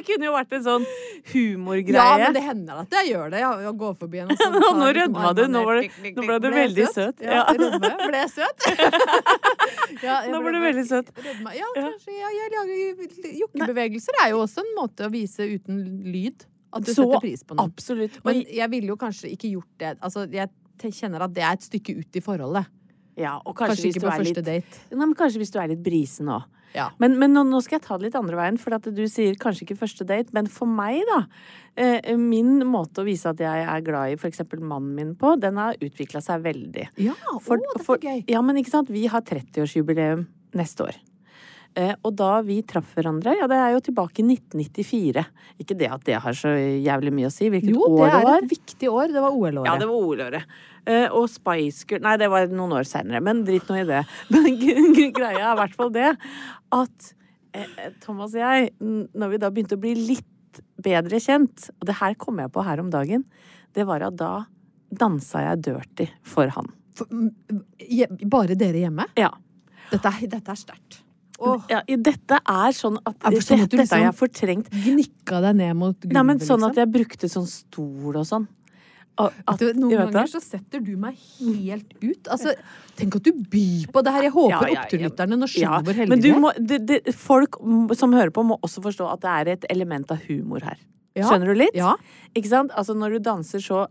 det 0.00 0.06
kunne 0.08 0.26
jo 0.26 0.32
vært 0.34 0.52
en 0.56 0.64
sånn 0.64 0.86
humorgreie. 1.30 2.00
Ja, 2.00 2.16
men 2.24 2.36
det 2.36 2.42
hender 2.46 2.80
at 2.82 2.96
jeg 2.96 3.10
gjør 3.12 3.30
det. 3.34 3.40
Jeg 3.44 3.74
går 3.84 3.94
forbi 4.00 4.22
en 4.24 4.32
og 4.34 4.40
sånn. 4.40 4.56
Nå 4.80 4.88
rødma 4.96 5.32
du. 5.36 5.42
Nå 5.52 5.64
det- 5.76 6.14
nå 6.16 6.24
ble 6.26 6.38
du 6.40 6.48
veldig 6.56 6.86
søt. 6.94 7.20
Ja, 7.20 7.40
Ja. 7.40 7.44
rødme. 7.60 7.90
Ble 8.06 8.22
jeg 8.24 8.30
søt? 8.34 8.68
ja, 10.02 10.16
jeg 10.24 10.30
Nå 10.32 10.40
ble 10.44 10.52
du 10.56 10.60
veldig 10.64 10.86
søt. 10.88 11.10
Rødme. 11.16 11.54
Ja, 11.58 11.66
Ja. 11.76 11.82
kanskje. 11.88 12.16
Ja, 12.18 12.30
jeg 12.38 12.54
lager 12.56 13.36
Jokkebevegelser 13.44 14.20
er 14.24 14.30
jo 14.34 14.40
også 14.44 14.64
en 14.64 14.72
måte 14.78 15.06
å 15.06 15.12
vise 15.12 15.46
uten 15.46 15.80
lyd 16.10 16.46
at 16.72 16.84
du 16.86 16.92
Så 16.94 17.04
setter 17.04 17.20
pris 17.24 17.42
på 17.44 17.56
noe. 17.58 17.66
Absolutt. 17.66 18.18
Men 18.24 18.42
jeg 18.46 18.70
ville 18.70 18.92
jo 18.92 18.96
kanskje 18.96 19.30
ikke 19.34 19.50
gjort 19.54 19.72
det. 19.78 19.94
Altså, 20.00 20.26
jeg 20.30 20.48
kjenner 20.80 21.22
at 21.26 21.34
det 21.34 21.42
er 21.44 21.52
et 21.58 21.66
stykke 21.66 21.98
ut 21.98 22.16
i 22.16 22.20
forholdet. 22.24 22.66
Ja, 23.18 23.34
og 23.44 23.56
Kanskje, 23.56 23.66
kanskje, 23.66 23.82
hvis 23.84 23.96
ikke 23.96 24.00
du 24.00 24.06
på 24.06 24.12
er 24.12 24.20
første 24.22 24.36
litt 24.40 24.46
date. 24.46 24.78
Nei, 24.94 25.06
men 25.06 25.14
kanskje 25.18 25.40
hvis 25.42 25.50
du 25.52 25.58
er 25.60 25.68
litt 25.68 25.82
brisen 25.84 26.30
òg. 26.32 26.44
Ja. 26.74 26.88
Men, 27.02 27.18
men 27.18 27.32
nå, 27.34 27.42
nå 27.48 27.60
skal 27.64 27.78
jeg 27.78 27.86
ta 27.86 27.96
det 27.98 28.08
litt 28.08 28.18
andre 28.20 28.38
veien, 28.38 28.58
for 28.62 28.74
at 28.76 28.86
du 28.94 29.02
sier 29.10 29.34
kanskje 29.40 29.66
ikke 29.66 29.78
første 29.82 30.06
date. 30.06 30.30
Men 30.36 30.46
for 30.50 30.70
meg, 30.70 31.00
da. 31.10 31.20
Eh, 31.80 32.14
min 32.18 32.60
måte 32.68 33.02
å 33.02 33.06
vise 33.06 33.30
at 33.30 33.40
jeg 33.42 33.66
er 33.66 33.84
glad 33.86 34.12
i 34.14 34.18
f.eks. 34.20 34.42
mannen 34.58 34.94
min 34.94 35.14
på, 35.18 35.34
den 35.40 35.58
har 35.60 35.78
utvikla 35.82 36.22
seg 36.24 36.42
veldig. 36.46 36.88
Ja, 37.02 37.14
For- 37.42 37.58
å, 37.58 37.78
for- 37.84 37.98
er 38.02 38.20
gøy. 38.20 38.24
Ja, 38.30 38.42
men 38.42 38.56
ikke 38.60 38.70
sant. 38.74 38.90
Vi 38.92 39.06
har 39.10 39.22
30-årsjubileum 39.26 40.26
neste 40.58 40.86
år. 40.90 40.98
Eh, 41.78 41.92
og 42.02 42.16
da 42.18 42.40
vi 42.42 42.56
traff 42.66 42.96
hverandre, 42.96 43.36
ja 43.38 43.46
det 43.50 43.58
er 43.62 43.74
jo 43.76 43.82
tilbake 43.86 44.22
i 44.22 44.26
1994. 44.26 45.22
Ikke 45.62 45.76
det 45.78 45.90
at 45.94 46.02
det 46.08 46.16
har 46.24 46.34
så 46.34 46.50
jævlig 46.58 47.12
mye 47.14 47.28
å 47.28 47.34
si 47.34 47.46
hvilket 47.52 47.70
Jo, 47.70 47.84
det 47.86 48.00
år 48.00 48.10
det 48.10 48.20
er 48.32 48.38
et 48.40 48.50
viktig 48.50 48.90
år. 48.90 49.12
Det 49.14 49.22
var 49.22 49.36
OL-året. 49.36 49.68
Ja, 49.68 49.76
det 49.78 49.88
var 49.90 50.08
OL-året. 50.08 50.56
Eh, 50.90 51.06
og 51.14 51.28
Spice 51.30 51.86
Girl 51.86 52.02
Nei, 52.06 52.16
det 52.18 52.30
var 52.32 52.50
noen 52.50 52.74
år 52.80 52.88
seinere, 52.88 53.22
men 53.22 53.44
drit 53.46 53.70
nå 53.70 53.78
i 53.78 53.86
det. 53.86 54.02
Men 54.34 55.12
greia 55.14 55.50
er 55.50 55.52
i 55.52 55.58
hvert 55.60 55.76
fall 55.78 55.92
det 55.94 56.08
at 56.74 57.10
eh, 57.54 57.84
Thomas 58.02 58.34
og 58.34 58.42
jeg, 58.42 58.72
når 58.80 59.34
vi 59.34 59.40
da 59.42 59.50
begynte 59.52 59.78
å 59.78 59.82
bli 59.82 59.94
litt 59.98 60.62
bedre 60.82 61.20
kjent, 61.22 61.68
og 61.78 61.86
det 61.86 62.00
her 62.00 62.16
kom 62.18 62.40
jeg 62.42 62.50
på 62.50 62.64
her 62.66 62.82
om 62.82 62.90
dagen, 62.90 63.22
det 63.76 63.86
var 63.86 64.02
at 64.08 64.16
da 64.18 64.32
dansa 64.90 65.44
jeg 65.44 65.62
dirty 65.68 66.08
for 66.26 66.50
han. 66.56 66.72
For, 66.98 67.06
bare 68.32 68.58
dere 68.58 68.82
hjemme? 68.82 69.06
Ja. 69.20 69.30
Dette 69.92 70.12
dette 70.26 70.50
er 70.50 70.58
sterkt. 70.58 71.00
Åh, 71.40 71.62
ja 71.70 71.80
dette 71.96 72.36
er 72.44 72.72
sånn 72.76 72.98
at, 73.06 73.16
Ja, 73.24 73.30
for 73.30 73.40
sånn 73.46 73.62
at 73.64 73.70
Dette 73.70 73.88
har 73.94 74.02
jeg 74.02 74.12
liksom- 74.12 74.20
fortrengt. 74.20 74.70
Gnikka 74.70 75.40
deg 75.40 75.56
ned 75.56 75.76
mot 75.76 75.96
gulvet, 76.00 76.12
Nei, 76.12 76.22
men 76.22 76.38
sånn 76.38 76.60
liksom. 76.60 76.70
at 76.70 76.76
jeg 76.76 76.90
brukte 76.92 77.28
sånn 77.32 77.46
stol 77.48 78.16
og 78.16 78.26
sånn. 78.26 78.48
At, 79.20 79.58
Du, 79.58 79.66
noen 79.74 79.90
ganger 79.90 80.12
det. 80.12 80.30
så 80.32 80.40
setter 80.40 80.80
du 80.80 80.96
meg 80.96 81.14
helt 81.38 81.92
ut. 82.02 82.22
Altså, 82.30 82.54
tenk 82.96 83.16
at 83.16 83.22
du 83.22 83.32
byr 83.32 83.86
på 83.92 84.02
det 84.02 84.12
her. 84.14 84.22
Jeg 84.22 84.32
håper 84.32 84.50
Ja, 84.50 84.72
ja, 84.72 84.80
oppturlytterne 84.80 85.36
nå 85.36 85.44
skjønner 85.46 85.60
Ja, 85.60 85.80
hvor 85.82 85.92
heldige 85.92 86.08
men 86.08 86.20
du 86.20 86.28
vi 86.28 86.30
er. 86.30 86.40
må, 86.40 86.52
det, 86.66 86.86
det, 86.86 87.14
folk 87.14 87.56
som 87.96 88.12
hører 88.12 88.30
på, 88.30 88.44
må 88.46 88.58
også 88.62 88.80
forstå 88.80 89.12
at 89.12 89.20
det 89.20 89.28
er 89.28 89.52
et 89.52 89.64
element 89.68 90.10
av 90.10 90.18
humor 90.26 90.60
her. 90.62 90.78
Skjønner 91.16 91.46
du 91.46 91.54
litt? 91.54 91.74
Ja. 91.74 91.96
Ikke 92.34 92.48
sant? 92.48 92.70
Altså 92.72 92.94
når 92.96 93.18
du 93.18 93.18
danser 93.18 93.58
så 93.60 93.88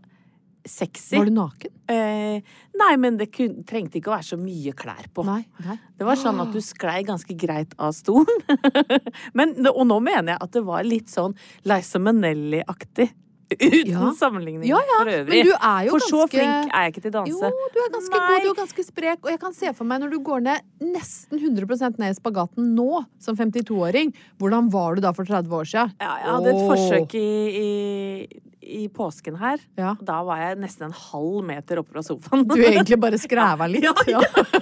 sexy 0.68 1.16
Var 1.18 1.28
du 1.28 1.34
naken? 1.36 1.72
eh, 1.90 2.42
Nei, 2.80 2.90
men 2.96 3.16
det 3.20 3.30
kun, 3.34 3.58
trengte 3.68 3.98
ikke 4.00 4.10
å 4.12 4.14
være 4.16 4.28
så 4.30 4.38
mye 4.40 4.72
klær 4.76 5.08
på. 5.12 5.24
Nei. 5.26 5.42
nei. 5.66 5.76
Det 5.98 6.06
var 6.08 6.16
sånn 6.16 6.40
at 6.40 6.52
du 6.54 6.60
sklei 6.64 7.02
ganske 7.04 7.34
greit 7.36 7.74
av 7.76 7.92
stolen. 7.92 8.44
men, 9.36 9.52
og 9.68 9.82
nå 9.88 9.98
mener 10.00 10.34
jeg 10.34 10.40
at 10.46 10.54
det 10.56 10.62
var 10.64 10.86
litt 10.86 11.12
sånn 11.12 11.36
Liza 11.68 12.00
Minnelli-aktig. 12.00 13.10
Uten 13.50 13.90
Ja. 13.90 14.12
sammenligning 14.14 14.62
Ja, 14.68 14.78
ja, 14.78 14.98
for 15.00 15.10
øvrig. 15.10 15.28
Men 15.28 15.46
du 15.46 15.52
jo 15.86 15.90
for 15.96 16.04
så 16.06 16.20
ganske 16.22 16.36
flink 16.36 16.70
er 16.74 16.84
jeg 16.84 16.92
ikke 16.92 17.02
til 17.02 17.14
danse. 17.16 17.30
Jo, 17.50 17.50
du 17.74 17.78
er 17.82 17.90
ganske 17.96 18.18
Nei. 18.20 18.26
god, 18.28 18.44
du 18.44 18.50
er 18.52 18.58
ganske 18.60 18.84
sprek. 18.86 19.18
Og 19.24 19.30
jeg 19.32 19.40
kan 19.42 19.52
se 19.56 19.72
for 19.74 19.84
meg 19.90 20.00
når 20.04 20.10
du 20.14 20.18
går 20.22 20.44
ned 20.44 20.60
nesten 20.80 21.40
100 21.40 21.98
ned 21.98 22.14
i 22.14 22.18
spagaten 22.20 22.70
nå, 22.76 23.04
som 23.18 23.34
52-åring, 23.36 24.14
hvordan 24.38 24.70
var 24.70 24.94
du 24.94 25.00
da 25.02 25.10
for 25.12 25.24
30 25.24 25.50
år 25.50 25.66
siden? 25.66 25.92
Ja, 26.00 26.12
jeg 26.22 26.30
hadde 26.36 26.54
et 26.54 26.62
forsøk 26.70 27.14
i, 27.18 27.26
i, 27.64 28.40
i 28.62 28.88
påsken 28.88 29.36
her. 29.40 29.58
Ja. 29.76 29.96
Da 30.00 30.22
var 30.22 30.38
jeg 30.38 30.58
nesten 30.62 30.86
en 30.86 30.92
halv 30.94 31.42
meter 31.44 31.82
oppe 31.82 31.90
fra 31.96 32.02
sofaen. 32.06 32.46
Du 32.46 32.54
egentlig 32.60 33.00
bare 33.02 33.18
skræva 33.18 33.66
litt. 33.72 33.82
Ja, 34.06 34.20
Nedre 34.20 34.59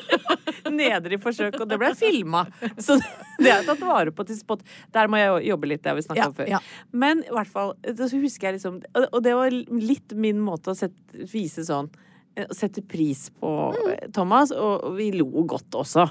i 0.67 1.21
forsøk, 1.23 1.61
og 1.61 1.69
det 1.69 1.79
ble 1.81 1.93
filma. 1.99 2.45
Så 2.79 2.99
det 3.43 3.53
er 3.53 3.67
tatt 3.67 3.81
vare 3.85 4.13
på 4.15 4.27
til 4.29 4.39
spot. 4.39 4.63
Der 4.95 5.09
må 5.11 5.21
jeg 5.21 5.49
jobbe 5.51 5.71
litt, 5.71 5.83
det 5.83 5.93
har 5.93 5.99
vi 5.99 6.07
snakka 6.07 6.21
Ja, 6.21 6.29
om 6.29 6.35
før. 6.35 6.49
ja. 6.49 6.61
Men 6.93 7.23
i 7.27 7.33
hvert 7.35 7.53
fall, 7.53 7.75
så 7.97 8.09
husker 8.19 8.49
jeg 8.49 8.59
liksom 8.59 8.81
Og 9.13 9.23
det 9.25 9.35
var 9.37 9.51
litt 9.53 10.15
min 10.15 10.41
måte 10.43 10.73
å 10.73 10.77
sette, 10.79 10.97
vise 11.33 11.65
sånn 11.67 11.91
eh, 12.37 12.49
Sette 12.55 12.83
pris 12.83 13.29
på 13.39 13.53
mm. 13.75 14.13
Thomas, 14.17 14.53
og 14.53 14.97
vi 14.99 15.11
lo 15.17 15.29
godt 15.49 15.79
også. 15.79 16.09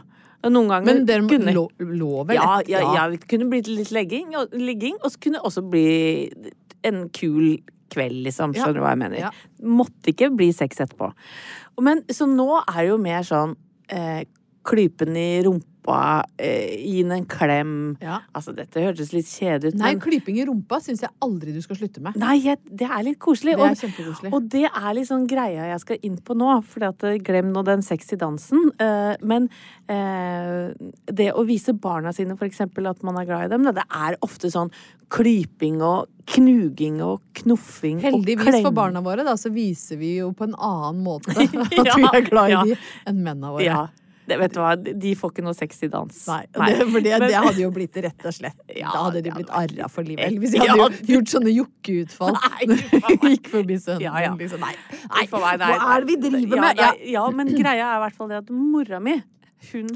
Ganger 0.47 0.85
Men 0.85 1.05
dere 1.07 1.25
kunne 1.27 1.53
lo, 1.55 1.65
lå 1.81 2.23
vel 2.27 2.37
ja, 2.37 2.59
et- 2.61 2.69
ja, 2.69 2.83
ja, 2.93 3.07
det 3.09 3.25
kunne 3.27 3.49
blitt 3.49 3.67
litt 3.67 3.91
legging, 3.91 4.35
og, 4.37 4.53
ligging, 4.53 4.95
og 5.01 5.11
så 5.11 5.19
kunne 5.19 5.41
det 5.41 5.47
også 5.49 5.63
bli 5.65 6.29
en 6.85 7.09
kul 7.09 7.57
kveld, 7.91 8.23
liksom. 8.27 8.53
Skjønner 8.55 8.77
du 8.77 8.83
hva 8.83 8.93
jeg 8.93 9.01
mener? 9.01 9.19
Ja. 9.27 9.31
Måtte 9.63 10.11
ikke 10.11 10.29
bli 10.35 10.51
sex 10.55 10.79
etterpå. 10.83 11.11
Men, 11.83 12.03
så 12.11 12.27
nå 12.29 12.47
er 12.61 12.79
det 12.81 12.89
jo 12.89 12.97
mer 13.01 13.25
sånn 13.27 13.55
eh, 13.89 14.25
klypen 14.67 15.15
i 15.17 15.27
rumpa, 15.45 16.23
eh, 16.37 16.73
gi 16.83 17.01
den 17.03 17.13
en 17.15 17.25
klem. 17.31 17.71
Ja. 18.03 18.17
Altså, 18.35 18.51
dette 18.55 18.81
hørtes 18.83 19.13
litt 19.15 19.29
kjedelig 19.29 19.71
ut, 19.73 19.77
Nei, 19.79 19.93
men 19.95 20.01
klyping 20.03 20.39
i 20.41 20.45
rumpa 20.49 20.81
syns 20.83 21.05
jeg 21.05 21.13
aldri 21.23 21.53
du 21.55 21.61
skal 21.63 21.79
slutte 21.79 22.03
med. 22.03 22.17
Nei, 22.19 22.41
det 22.67 22.89
er 22.89 23.05
litt 23.07 23.19
koselig. 23.23 23.55
Det 23.55 23.69
er 23.69 23.79
kjempekoselig. 23.85 24.33
og 24.35 24.49
det 24.51 24.65
er 24.67 24.89
litt 24.97 25.07
sånn 25.07 25.27
greia 25.31 25.69
jeg 25.71 25.79
skal 25.85 26.03
inn 26.03 26.17
på 26.19 26.35
nå, 26.35 26.49
for 26.67 26.91
glem 27.23 27.53
nå 27.55 27.63
den 27.67 27.85
sexy 27.85 28.19
dansen. 28.19 28.71
eh, 28.83 29.15
men 29.23 29.47
eh, 29.87 30.73
det 31.07 31.31
å 31.33 31.45
vise 31.47 31.73
barna 31.73 32.11
sine 32.15 32.35
for 32.37 32.47
eksempel 32.49 32.89
at 32.91 33.01
man 33.07 33.17
er 33.21 33.25
glad 33.29 33.45
i 33.47 33.53
dem, 33.55 33.63
det 33.71 33.87
er 33.87 34.17
ofte 34.21 34.51
sånn 34.51 34.71
klyping 35.13 35.79
og 35.85 36.09
knuging 36.33 36.99
og 37.05 37.21
knuffing 37.39 38.01
Heldigvis 38.03 38.43
og 38.43 38.51
klem. 38.51 38.65
for 38.67 38.75
barna 38.75 39.01
våre, 39.05 39.23
da, 39.23 39.37
så 39.39 39.51
viser 39.53 39.99
vi 40.01 40.17
jo 40.17 40.33
på 40.35 40.49
en 40.49 40.57
annen 40.59 40.99
måte 41.05 41.31
at 41.37 41.79
Ja, 41.79 41.95
vi 41.95 42.09
er 42.11 42.27
glad 42.27 42.51
i 42.51 42.55
ja. 42.57 42.65
de 42.67 42.75
enn 43.07 43.23
mennene 43.23 43.53
våre. 43.55 43.63
Ja. 43.63 43.85
Det, 44.27 44.37
vet 44.41 44.53
du 44.53 44.59
hva, 44.59 44.73
de 44.75 45.13
får 45.15 45.31
ikke 45.31 45.43
noe 45.45 45.55
sexy 45.55 45.87
dans. 45.91 46.17
Nei, 46.27 46.41
det, 46.51 46.87
for 46.91 47.05
det, 47.05 47.13
det 47.23 47.31
hadde 47.35 47.61
jo 47.61 47.69
blitt 47.75 47.95
rett 48.03 48.25
og 48.27 48.35
slett 48.35 48.57
Ja, 48.81 48.91
Da 48.91 49.05
hadde 49.05 49.21
de 49.23 49.31
blitt 49.37 49.53
arra 49.55 49.87
for 49.91 50.07
livet. 50.07 50.35
Hvis 50.41 50.55
de 50.55 50.61
hadde 50.63 50.75
jo 50.81 51.15
gjort 51.15 51.31
sånne 51.31 51.53
jokkeutfall 51.55 52.37
gikk 53.31 53.49
forbi 53.53 53.79
sønnen. 53.79 54.03
Ja, 54.03 54.17
ja. 54.25 54.35
Liksom. 54.35 54.63
Nei, 54.63 54.75
Nei, 55.07 55.23
meg, 55.31 55.47
nei. 55.63 55.71
hva 55.71 55.95
er 55.95 56.03
det 56.03 56.11
vi 56.11 56.19
driver 56.27 56.63
med? 56.65 56.83
Ja, 56.83 56.91
ja, 57.17 57.25
men 57.39 57.55
greia 57.55 57.93
er 57.93 57.99
i 58.01 58.05
hvert 58.05 58.19
fall 58.19 58.31
det 58.33 58.41
at 58.43 58.53
mora 58.53 59.01
mi 59.03 59.17
hun, 59.71 59.87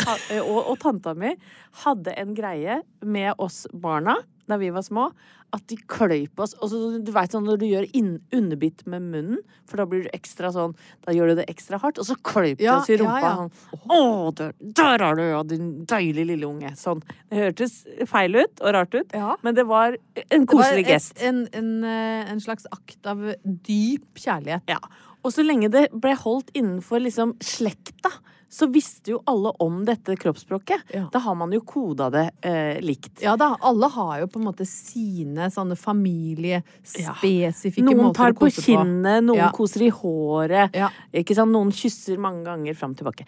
og, 0.41 0.59
og 0.71 0.77
tanta 0.81 1.13
mi 1.13 1.35
hadde 1.83 2.15
en 2.17 2.31
greie 2.37 2.79
med 3.05 3.35
oss 3.37 3.67
barna 3.77 4.15
da 4.49 4.57
vi 4.57 4.69
var 4.73 4.81
små, 4.85 5.09
at 5.51 5.65
de 5.67 5.75
kløyp 5.91 6.39
oss. 6.39 6.53
Og 6.63 6.69
så, 6.71 6.77
du 7.03 7.11
vet 7.11 7.31
sånn 7.33 7.43
når 7.45 7.57
du 7.59 7.65
gjør 7.67 7.87
inn, 7.97 8.13
underbitt 8.33 8.85
med 8.87 9.03
munnen, 9.03 9.41
for 9.67 9.77
da 9.81 9.85
blir 9.85 10.05
du 10.05 10.09
ekstra 10.15 10.49
sånn 10.55 10.73
Da 11.05 11.11
gjør 11.15 11.31
du 11.31 11.35
det 11.41 11.45
ekstra 11.51 11.79
hardt, 11.81 11.99
og 11.99 12.05
så 12.07 12.15
kløyp 12.23 12.59
Ja, 12.63 12.77
oss 12.79 12.89
i 12.89 12.97
rumpa. 13.01 13.19
ja. 13.19 13.33
Sånn, 13.35 13.83
Å, 13.91 14.31
der, 14.39 14.53
der 14.79 15.05
er 15.09 15.15
du, 15.19 15.23
ja, 15.27 15.43
din 15.43 15.69
deilige 15.85 16.25
lille 16.31 16.47
unge. 16.47 16.71
Sånn. 16.79 17.03
Det 17.29 17.37
hørtes 17.43 17.77
feil 18.07 18.35
ut 18.41 18.61
og 18.63 18.73
rart 18.77 18.95
ut, 18.95 19.13
Ja. 19.13 19.35
men 19.43 19.55
det 19.55 19.67
var 19.67 19.97
en 20.31 20.45
koselig 20.47 20.85
gest. 20.87 21.21
En, 21.21 21.47
en, 21.53 21.71
eh, 21.83 22.31
en 22.31 22.39
slags 22.43 22.65
akt 22.71 23.05
av 23.11 23.23
dyp 23.45 24.07
kjærlighet. 24.15 24.63
Ja. 24.71 24.79
Og 25.23 25.31
så 25.35 25.43
lenge 25.45 25.69
det 25.69 25.89
ble 25.93 26.15
holdt 26.17 26.49
innenfor 26.57 26.99
liksom 27.03 27.35
slekta, 27.43 28.09
så 28.51 28.67
visste 28.67 29.13
jo 29.13 29.21
alle 29.31 29.47
om 29.63 29.77
dette 29.87 30.11
kroppsspråket. 30.19 30.81
Ja. 30.91 31.05
Da 31.13 31.19
har 31.23 31.35
man 31.39 31.53
jo 31.55 31.61
koda 31.63 32.09
det 32.11 32.25
eh, 32.43 32.81
likt. 32.83 33.21
Ja 33.23 33.37
da, 33.39 33.53
alle 33.63 33.87
har 33.93 34.17
jo 34.25 34.27
på 34.33 34.39
en 34.41 34.47
måte 34.49 34.65
sine 34.67 35.47
sånne 35.53 35.77
familiespesifikke 35.79 37.79
Noen 37.85 38.01
måter 38.09 38.17
tar 38.19 38.33
kose 38.35 38.37
på 38.39 38.39
kose 38.49 38.61
på. 38.61 38.65
kinnet, 38.67 39.23
noen 39.23 39.37
Ja. 39.39 39.51
koser 39.55 39.81
i 39.87 39.89
håret. 39.89 40.75
Ja. 40.75 40.89
Ikke 41.13 41.35
sant? 41.37 41.51
Noen 41.55 41.71
kysser 41.71 42.17
mange 42.19 42.43
ganger 42.45 42.73
fram 42.75 42.91
og 42.91 42.97
tilbake. 42.99 43.23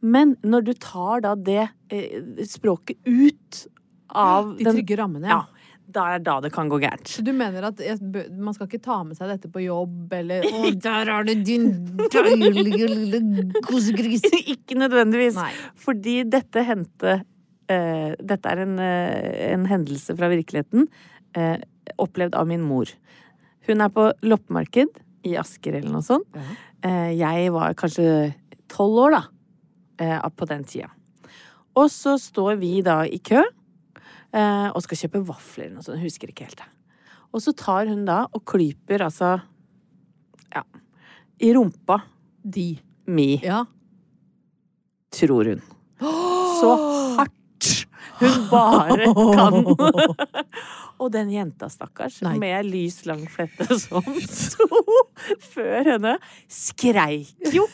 Men 0.00 0.36
når 0.42 0.60
du 0.64 0.72
tar 0.74 1.20
da 1.26 1.34
det 1.34 1.68
eh, 1.90 2.22
språket 2.46 2.96
ut 3.04 3.66
av 4.14 4.54
De 4.56 4.64
den 4.64 4.74
trygge 4.78 4.96
rammene, 4.96 5.26
Ja. 5.28 5.42
Da 5.88 6.04
er 6.14 6.20
da 6.20 6.34
det 6.44 6.50
kan 6.52 6.68
gå 6.68 6.76
gærent. 6.82 7.08
Så 7.08 7.22
du 7.24 7.30
mener 7.36 7.64
at 7.70 7.80
man 8.36 8.52
skal 8.52 8.68
ikke 8.68 8.82
ta 8.84 8.98
med 9.06 9.16
seg 9.16 9.30
dette 9.32 9.48
på 9.52 9.62
jobb, 9.64 10.12
eller 10.12 10.44
'Å, 10.48 10.72
der 10.76 11.12
er 11.14 11.28
det 11.28 11.38
din 11.48 11.70
deilige 12.12 12.88
lille 12.92 13.62
kosegris'? 13.64 14.28
Ikke 14.44 14.76
nødvendigvis. 14.76 15.38
Nei. 15.40 15.52
Fordi 15.80 16.20
dette 16.28 16.64
hendte 16.68 17.18
uh, 17.22 18.10
Dette 18.20 18.52
er 18.52 18.64
en, 18.66 18.76
uh, 18.76 19.32
en 19.48 19.66
hendelse 19.70 20.16
fra 20.18 20.28
virkeligheten 20.32 20.88
uh, 21.38 21.56
opplevd 21.96 22.36
av 22.36 22.48
min 22.50 22.64
mor. 22.68 22.92
Hun 23.68 23.84
er 23.84 23.92
på 23.92 24.10
loppemarked 24.24 25.00
i 25.28 25.36
Asker 25.40 25.80
eller 25.80 25.92
noe 25.92 26.04
sånt. 26.04 26.36
Eh, 26.84 27.10
jeg 27.18 27.50
var 27.52 27.74
kanskje 27.76 28.30
tolv 28.70 29.00
år, 29.02 29.16
da, 29.16 30.30
på 30.30 30.46
den 30.48 30.62
tida. 30.68 30.88
Og 31.76 31.90
så 31.92 32.14
står 32.20 32.60
vi 32.62 32.78
da 32.86 33.02
i 33.04 33.18
kø 33.18 33.42
og 34.74 34.82
skal 34.84 35.00
kjøpe 35.04 35.22
vafler 35.28 35.68
eller 35.68 35.78
noe 35.80 35.86
sånt. 35.86 36.02
Husker 36.02 36.32
ikke 36.32 36.48
helt 36.48 36.60
det. 36.62 36.68
Og 37.34 37.42
så 37.44 37.52
tar 37.56 37.90
hun 37.90 38.04
da 38.08 38.22
og 38.32 38.44
klyper 38.48 39.04
altså 39.04 39.34
ja, 40.54 40.62
i 41.44 41.50
rumpa 41.56 42.00
De. 42.42 42.70
mi 43.06 43.34
Ja. 43.44 43.64
tror 45.12 45.50
hun. 45.52 45.62
Så 46.00 46.70
hardt 47.18 47.34
hun 48.20 48.48
bare 48.50 49.08
kan. 49.14 49.58
Og 50.98 51.12
den 51.14 51.28
jenta, 51.30 51.68
stakkars, 51.70 52.16
Nei. 52.26 52.32
med 52.42 52.66
lys, 52.66 53.04
lang 53.06 53.20
flette 53.30 53.68
som 53.78 54.02
sto 54.26 54.66
før 55.52 55.92
henne, 55.92 56.16
skreik 56.50 57.52
jo 57.54 57.68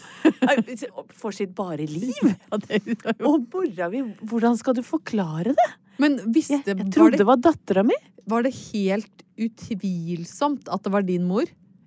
for 1.16 1.33
sitt 1.33 1.55
bare 1.57 1.87
liv. 1.88 2.35
Og 2.53 3.46
mora 3.48 3.88
mi, 3.88 4.03
hvordan 4.29 4.59
skal 4.61 4.77
du 4.77 4.83
forklare 4.85 5.55
det? 5.57 5.70
Men 6.02 6.18
visste 6.35 6.61
Jeg, 6.61 6.78
jeg 6.78 6.92
trodde 6.94 7.20
det 7.20 7.26
var 7.28 7.40
dattera 7.42 7.85
mi. 7.87 7.96
var 8.26 8.42
det 8.46 8.54
helt 8.72 9.22
utvilsomt 9.37 10.68
at 10.72 10.83
det 10.85 10.92
var 10.94 11.02
din 11.07 11.26
mor? 11.28 11.44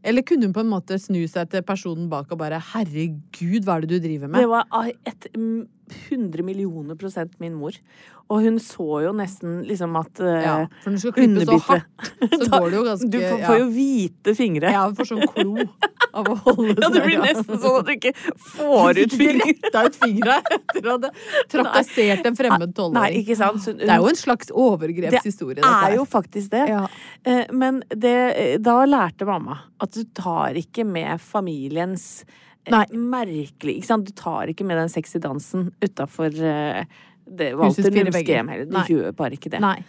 Eller 0.07 0.23
kunne 0.23 0.47
hun 0.47 0.53
på 0.55 0.63
en 0.63 0.69
måte 0.71 0.99
snu 1.01 1.23
seg 1.27 1.49
til 1.51 1.63
personen 1.65 2.07
bak 2.09 2.31
og 2.31 2.39
bare 2.39 2.59
'herregud, 2.61 3.65
hva 3.65 3.77
er 3.77 3.81
det 3.81 3.89
du 3.89 3.99
driver 4.07 4.27
med'? 4.27 4.39
Det 4.39 4.49
var 4.49 4.65
et 5.05 5.27
mm, 5.35 5.67
100 6.09 6.43
millioner 6.43 6.95
prosent 6.99 7.39
min 7.39 7.55
mor. 7.57 7.75
Og 8.27 8.41
hun 8.43 8.57
så 8.59 9.01
jo 9.05 9.13
nesten 9.15 9.61
liksom 9.63 9.93
at 9.95 10.19
uh, 10.19 10.29
Ja, 10.43 10.55
for 10.83 10.91
når 10.91 10.97
du 10.97 11.01
skal 11.03 11.13
klippe 11.15 11.45
så 11.47 11.57
hardt, 11.63 12.09
så 12.43 12.49
går 12.57 12.65
det 12.65 12.75
jo 12.75 12.81
ganske 12.87 13.11
Du 13.13 13.17
får, 13.21 13.37
ja. 13.39 13.45
får 13.47 13.59
jo 13.61 13.67
hvite 13.71 14.33
fingre. 14.35 14.71
Ja, 14.73 14.81
du 14.91 14.97
får 14.99 15.09
sånn 15.13 15.29
klo 15.31 15.67
av 16.11 16.31
å 16.33 16.35
holde 16.47 16.75
Ja, 16.83 16.89
det 16.91 17.03
blir 17.05 17.21
nesten 17.23 17.61
sånn 17.63 17.77
at 17.79 17.87
du 17.87 17.93
ikke 17.95 18.11
får 18.49 18.99
ut 18.99 19.15
fingre. 19.21 19.47
Retta 19.47 19.83
ut 19.87 19.99
fingra 20.01 20.39
etter 20.43 20.89
å 20.91 20.97
ha 20.97 21.11
trakassert 21.53 22.27
en 22.27 22.39
fremmed 22.39 22.75
tolvåring. 22.75 23.23
Det 23.27 23.87
er 23.87 24.01
jo 24.03 24.11
en 24.11 24.19
slags 24.19 24.51
overgrepshistorie, 24.51 25.61
Det 25.61 25.71
er 25.87 25.95
jo 25.95 26.03
faktisk 26.09 26.51
det. 26.51 26.65
Ja. 26.73 26.83
Eh, 27.23 27.45
Men 27.55 27.79
det, 27.95 28.17
da 28.65 28.81
lærte 28.89 29.27
mamma 29.29 29.61
at 29.79 29.95
du 29.95 30.03
tar 30.17 30.57
ikke 30.59 30.83
med 30.87 31.21
familiens 31.23 32.25
eh, 32.27 32.43
Nei. 32.73 32.85
merkelig 32.97 33.77
ikke 33.79 33.89
sant? 33.89 34.09
Du 34.09 34.15
tar 34.17 34.51
ikke 34.51 34.65
med 34.67 34.79
den 34.81 34.91
sexy 34.91 35.21
dansen 35.23 35.69
utafor 35.83 36.33
det 36.33 37.51
Husets 37.55 37.87
Walter 37.87 37.95
fire 37.95 38.23
GM 38.23 38.51
heller. 38.51 38.69
Du 38.69 38.77
Nei. 38.77 38.85
gjør 38.91 39.15
bare 39.17 39.37
ikke 39.37 39.51
det. 39.53 39.63
Nei. 39.63 39.79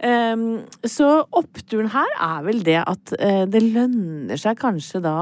Um, 0.00 0.62
så 0.88 1.08
oppturen 1.36 1.90
her 1.92 2.12
er 2.24 2.44
vel 2.46 2.62
det 2.64 2.78
at 2.80 3.12
uh, 3.20 3.44
det 3.50 3.60
lønner 3.66 4.40
seg 4.40 4.56
kanskje 4.60 5.02
da 5.04 5.16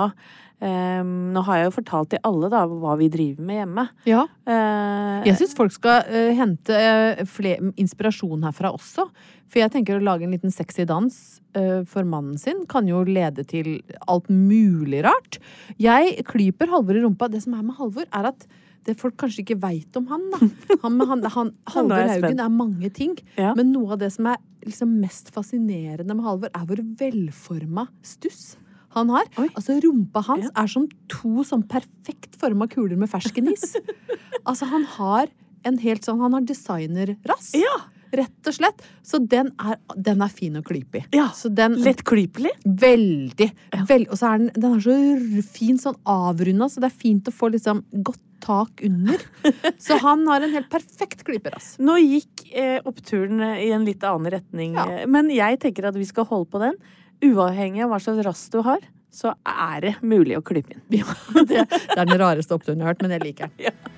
ehm, 0.64 1.32
Nå 1.34 1.42
har 1.46 1.60
jeg 1.60 1.68
jo 1.68 1.74
fortalt 1.78 2.10
til 2.14 2.22
alle 2.26 2.50
da 2.52 2.64
hva 2.68 2.94
vi 3.00 3.08
driver 3.12 3.44
med 3.48 3.60
hjemme. 3.60 3.84
Ja. 4.08 4.26
Uh, 4.48 5.24
Jeg 5.26 5.38
syns 5.40 5.56
folk 5.58 5.74
skal 5.74 6.06
uh, 6.08 6.30
hente 6.38 6.74
uh, 6.74 7.24
fle- 7.28 7.58
inspirasjon 7.80 8.46
herfra 8.48 8.72
også. 8.74 9.08
For 9.48 9.62
jeg 9.62 9.72
tenker 9.72 9.96
å 9.96 10.04
lage 10.04 10.26
en 10.26 10.34
liten 10.34 10.52
sexy 10.52 10.84
dans 10.88 11.14
eh, 11.56 11.80
for 11.88 12.04
mannen 12.04 12.36
sin 12.36 12.66
kan 12.68 12.84
jo 12.88 13.00
lede 13.08 13.46
til 13.48 13.78
alt 14.04 14.28
mulig 14.28 15.00
rart. 15.06 15.38
Jeg 15.80 16.18
klyper 16.28 16.68
Halvor 16.68 16.98
i 16.98 17.04
rumpa. 17.04 17.30
Det 17.32 17.40
som 17.46 17.56
er 17.56 17.64
med 17.64 17.78
Halvor, 17.78 18.04
er 18.12 18.28
at 18.28 18.44
det 18.84 18.98
folk 19.00 19.16
kanskje 19.20 19.46
ikke 19.46 19.58
veit 19.62 19.96
om 19.96 20.06
han. 20.12 20.26
Da. 20.34 20.42
Han, 20.84 21.00
han, 21.00 21.24
han, 21.32 21.54
Halvor 21.74 22.12
Haugen 22.12 22.44
er 22.44 22.52
mange 22.52 22.92
ting. 22.92 23.16
Ja. 23.40 23.54
Men 23.56 23.72
noe 23.72 23.96
av 23.96 24.02
det 24.04 24.12
som 24.14 24.28
er 24.34 24.38
liksom 24.68 24.98
mest 25.00 25.32
fascinerende 25.32 26.12
med 26.12 26.28
Halvor, 26.28 26.52
er 26.52 26.68
hvor 26.68 26.84
velforma 27.00 27.88
stuss 28.04 28.50
han 28.96 29.10
har. 29.12 29.28
Oi. 29.40 29.48
Altså 29.54 29.76
Rumpa 29.84 30.22
hans 30.28 30.48
er 30.54 30.70
som 30.70 30.86
to 31.12 31.44
sånn 31.46 31.66
perfekt 31.68 32.38
forma 32.40 32.68
kuler 32.72 32.96
med 32.96 33.10
ferskenis. 33.12 33.74
altså 34.48 34.68
Han 34.70 34.86
har 34.96 35.28
en 35.68 35.78
helt 35.82 36.06
sånn 36.06 36.20
Han 36.22 36.36
har 36.38 36.44
designerrass. 36.48 37.52
Ja. 37.58 37.76
Rett 38.08 38.48
og 38.48 38.54
slett. 38.56 38.78
Så 39.04 39.18
den 39.20 39.50
er, 39.60 39.76
den 40.00 40.22
er 40.24 40.30
fin 40.32 40.54
å 40.56 40.62
klype 40.64 41.02
i. 41.02 41.04
Ja, 41.18 41.26
Så 41.36 41.50
den, 41.52 41.74
Lett 41.84 42.00
klypelig. 42.08 42.54
Veldig. 42.64 43.50
Vel, 43.90 44.06
og 44.08 44.16
så 44.16 44.30
er 44.30 44.40
den, 44.40 44.48
den 44.56 44.78
er 44.78 44.80
så 44.86 45.42
fin 45.52 45.76
sånn 45.82 45.98
avrunda, 46.08 46.70
så 46.72 46.80
det 46.80 46.88
er 46.88 46.96
fint 47.04 47.28
å 47.28 47.34
få 47.36 47.50
liksom 47.52 47.84
godt 48.06 48.22
tak 48.40 48.80
under. 48.86 49.18
Så 49.82 49.96
han 49.98 50.20
har 50.30 50.44
en 50.46 50.52
helt 50.54 50.68
perfekt 50.70 51.24
klyperass. 51.26 51.72
Nå 51.82 51.96
gikk 51.98 52.44
eh, 52.54 52.76
oppturen 52.86 53.42
eh, 53.42 53.64
i 53.66 53.72
en 53.74 53.82
litt 53.84 54.04
annen 54.06 54.30
retning, 54.30 54.76
Ja. 54.78 54.84
eh, 55.00 55.08
men 55.10 55.26
jeg 55.34 55.58
tenker 55.64 55.88
at 55.90 55.98
vi 55.98 56.06
skal 56.06 56.24
holde 56.30 56.46
på 56.54 56.60
den. 56.62 56.78
Uavhengig 57.24 57.82
av 57.84 57.92
hva 57.92 57.98
slags 58.02 58.24
rass 58.26 58.46
du 58.52 58.60
har, 58.66 58.82
så 59.10 59.32
er 59.48 59.80
det 59.82 59.94
mulig 60.06 60.36
å 60.38 60.42
klype 60.44 60.76
inn. 60.76 60.82
Ja, 61.00 61.06
det, 61.34 61.64
det 61.70 61.96
er 61.96 62.04
den 62.04 62.18
rareste 62.20 62.54
oppturen 62.54 62.78
jeg 62.78 62.86
har 62.86 62.94
hørt, 62.94 63.02
men 63.06 63.16
jeg 63.16 63.24
liker 63.26 63.54
den. 63.56 63.78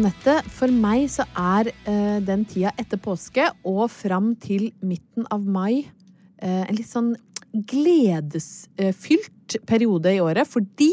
Anette, 0.00 0.38
for 0.48 0.72
meg 0.72 1.10
så 1.12 1.26
er 1.36 1.68
eh, 1.68 2.20
den 2.24 2.46
tida 2.48 2.70
etter 2.80 2.96
påske 3.02 3.44
og 3.68 3.82
fram 3.92 4.30
til 4.40 4.70
midten 4.80 5.26
av 5.28 5.44
mai 5.44 5.82
eh, 6.40 6.62
en 6.62 6.72
litt 6.72 6.88
sånn 6.88 7.10
gledesfylt 7.68 9.58
periode 9.68 10.14
i 10.16 10.22
året, 10.24 10.48
fordi 10.48 10.88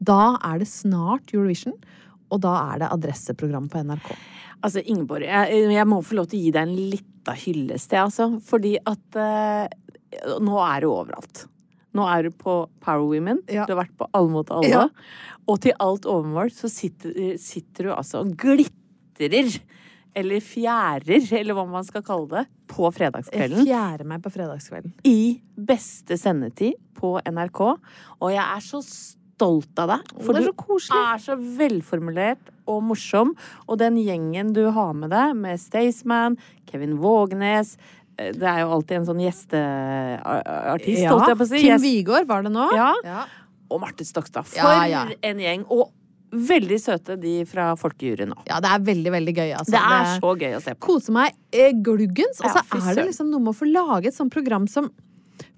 da 0.00 0.38
er 0.40 0.62
det 0.62 0.70
snart 0.70 1.34
Eurovision, 1.34 1.74
og 2.32 2.40
da 2.46 2.54
er 2.70 2.80
det 2.80 2.90
adresseprogram 2.96 3.68
på 3.68 3.82
NRK. 3.90 4.08
Altså, 4.62 4.80
Ingeborg, 4.88 5.26
jeg, 5.28 5.60
jeg 5.76 5.88
må 5.92 6.00
få 6.00 6.16
lov 6.16 6.30
til 6.30 6.40
å 6.40 6.46
gi 6.46 6.54
deg 6.56 6.64
en 6.64 6.88
lita 6.94 7.36
hyllest, 7.36 7.92
jeg, 7.92 8.06
altså. 8.08 8.30
Fordi 8.46 8.72
at 8.80 9.20
eh, 9.20 9.66
nå 10.40 10.56
er 10.64 10.80
det 10.80 10.88
overalt. 10.94 11.44
Nå 11.96 12.06
er 12.12 12.28
du 12.28 12.36
på 12.36 12.58
Power 12.84 13.06
Women. 13.08 13.42
Ja. 13.48 13.66
Du 13.66 13.74
har 13.74 13.84
vært 13.84 13.96
på 13.98 14.08
Alle 14.16 14.32
mot 14.32 14.52
alle. 14.54 14.70
Ja. 14.70 14.84
Og 15.46 15.60
til 15.64 15.76
alt 15.82 16.06
overmål 16.10 16.52
så 16.54 16.70
sitter, 16.72 17.36
sitter 17.40 17.88
du 17.88 17.94
altså 17.96 18.22
og 18.24 18.36
glitrer. 18.40 19.58
Eller 20.16 20.40
fjærer, 20.40 21.26
eller 21.36 21.56
hva 21.56 21.66
man 21.68 21.84
skal 21.84 22.04
kalle 22.04 22.30
det, 22.30 22.46
på 22.72 22.88
fredagskvelden. 22.88 23.66
Jeg 23.66 23.68
fjærer 23.68 24.08
meg 24.08 24.22
på 24.24 24.32
fredagskvelden. 24.32 24.94
I 25.04 25.36
beste 25.68 26.16
sendetid 26.20 26.78
på 26.96 27.18
NRK. 27.20 27.60
Og 28.16 28.32
jeg 28.32 28.40
er 28.42 28.64
så 28.64 28.80
stolt 29.36 29.82
av 29.82 29.92
deg. 29.92 30.14
det 30.16 30.40
er 30.40 30.56
koselig. 30.56 31.02
er 31.12 31.20
så 31.20 31.36
velformulert 31.36 32.52
og 32.66 32.80
morsom. 32.88 33.34
Og 33.68 33.78
den 33.82 34.00
gjengen 34.00 34.54
du 34.56 34.64
har 34.72 34.96
med 34.96 35.12
deg, 35.12 35.36
med 35.36 35.60
Staysman, 35.60 36.38
Kevin 36.66 36.96
Vågnes 37.02 37.76
Det 38.16 38.48
er 38.48 38.62
jo 38.62 38.70
alltid 38.72 38.96
en 39.02 39.06
sånn 39.10 39.20
gjesteartist, 39.20 41.02
Ja, 41.02 41.12
holdt 41.12 41.28
jeg 41.28 41.38
på 41.40 41.44
å 41.44 41.50
si. 41.50 41.60
Kim 41.60 41.82
Vigård 41.82 42.28
var 42.30 42.46
det 42.46 42.52
nå. 42.54 42.70
Ja. 42.76 43.24
Og 43.68 43.80
Marte 43.82 44.06
Stokstad. 44.08 44.46
For 44.48 44.56
Ja, 44.56 44.86
ja. 44.88 45.04
en 45.26 45.42
gjeng. 45.42 45.66
Og 45.74 45.90
veldig 46.36 46.78
søte, 46.82 47.16
de 47.20 47.38
fra 47.48 47.70
Folkejuryen 47.78 48.32
nå. 48.32 48.38
Ja, 48.48 48.60
det 48.60 48.70
er 48.72 48.84
veldig, 48.86 49.12
veldig 49.14 49.34
gøy. 49.36 49.50
Altså. 49.56 49.74
Det 49.76 49.80
er 49.80 50.12
så 50.20 50.32
gøy 50.40 50.56
å 50.56 50.62
se 50.64 50.74
på. 50.76 50.82
Kose 50.88 51.14
meg 51.14 51.34
eh, 51.52 51.72
gluggens. 51.72 52.40
Og 52.42 52.50
så 52.50 52.62
er 52.90 52.94
det 52.98 53.08
liksom 53.10 53.30
noe 53.32 53.44
med 53.44 53.54
å 53.54 53.58
få 53.58 53.68
lage 53.70 54.10
et 54.10 54.16
sånt 54.16 54.32
program 54.34 54.66
som 54.70 54.90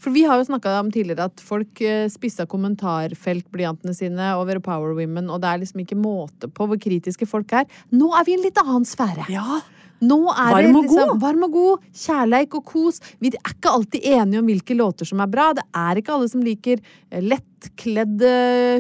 For 0.03 0.11
vi 0.15 0.25
har 0.27 0.39
jo 0.39 0.47
snakka 0.49 0.73
om 0.81 0.91
tidligere 0.95 1.29
at 1.31 1.41
folk 1.43 1.81
eh, 1.87 2.09
spissa 2.11 2.47
kommentarfeltblyantene 2.51 3.95
sine 3.95 4.33
over 4.39 4.59
Power 4.63 4.95
Women, 4.99 5.31
og 5.31 5.41
det 5.43 5.51
er 5.51 5.63
liksom 5.63 5.83
ikke 5.85 5.99
måte 5.99 6.51
på 6.51 6.67
hvor 6.67 6.79
kritiske 6.79 7.27
folk 7.31 7.53
er. 7.55 7.67
Nå 7.95 8.11
er 8.19 8.27
vi 8.27 8.35
i 8.35 8.39
en 8.39 8.45
litt 8.47 8.59
annen 8.63 8.87
sfære. 8.87 9.29
Ja. 9.33 9.61
Nå 10.01 10.19
er 10.31 10.53
Varm 10.55 10.67
det 10.69 10.77
og 10.77 10.85
liksom 10.85 11.09
god. 11.13 11.21
varm 11.23 11.43
og 11.49 11.53
god, 11.57 11.87
kjærleik 12.05 12.55
og 12.55 12.65
kos. 12.71 13.01
Vi 13.19 13.33
er 13.35 13.55
ikke 13.55 13.73
alltid 13.75 14.05
enige 14.13 14.39
om 14.43 14.47
hvilke 14.47 14.77
låter 14.79 15.09
som 15.09 15.21
er 15.25 15.31
bra. 15.33 15.49
Det 15.59 15.65
er 15.75 15.99
ikke 16.03 16.13
alle 16.15 16.29
som 16.31 16.45
liker 16.47 16.79
eh, 17.11 17.23
lettkledd 17.25 18.23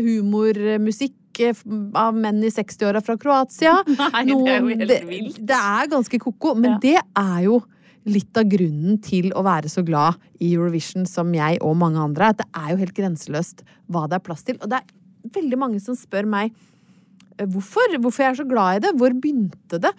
humormusikk 0.04 1.40
eh, 1.44 1.64
av 1.98 2.14
menn 2.16 2.42
i 2.44 2.50
60-åra 2.54 3.02
fra 3.04 3.16
Kroatia. 3.20 3.76
Nei, 3.86 4.22
det 4.28 4.36
er 4.52 4.62
jo 4.62 4.70
helt 4.70 4.94
vilt. 5.10 5.40
det 5.48 5.58
er 5.58 5.90
ganske 5.94 6.20
ko-ko, 6.22 6.54
men 6.58 6.76
Ja. 6.76 6.78
det 6.82 6.96
er 7.18 7.42
jo 7.48 7.58
litt 8.08 8.38
av 8.40 8.46
grunnen 8.48 8.96
til 9.04 9.32
å 9.36 9.42
være 9.44 9.68
så 9.68 9.82
glad 9.84 10.16
i 10.40 10.54
Eurovision 10.54 11.04
som 11.06 11.32
jeg 11.36 11.58
og 11.60 11.74
mange 11.76 12.00
andre. 12.00 12.30
At 12.32 12.38
det 12.40 12.48
er 12.56 12.70
jo 12.72 12.78
helt 12.80 12.94
grenseløst 12.96 13.64
hva 13.92 14.06
det 14.08 14.16
er 14.20 14.24
plass 14.24 14.46
til. 14.48 14.56
Og 14.62 14.70
det 14.72 14.78
er 14.80 15.34
veldig 15.34 15.58
mange 15.60 15.80
som 15.84 15.96
spør 15.98 16.24
meg 16.30 16.54
eh, 17.36 17.44
hvorfor, 17.44 17.98
hvorfor 18.00 18.24
jeg 18.24 18.32
er 18.32 18.38
så 18.40 18.46
glad 18.48 18.78
i 18.78 18.84
det. 18.86 18.94
Hvor 18.96 19.12
begynte 19.18 19.82
det? 19.82 19.92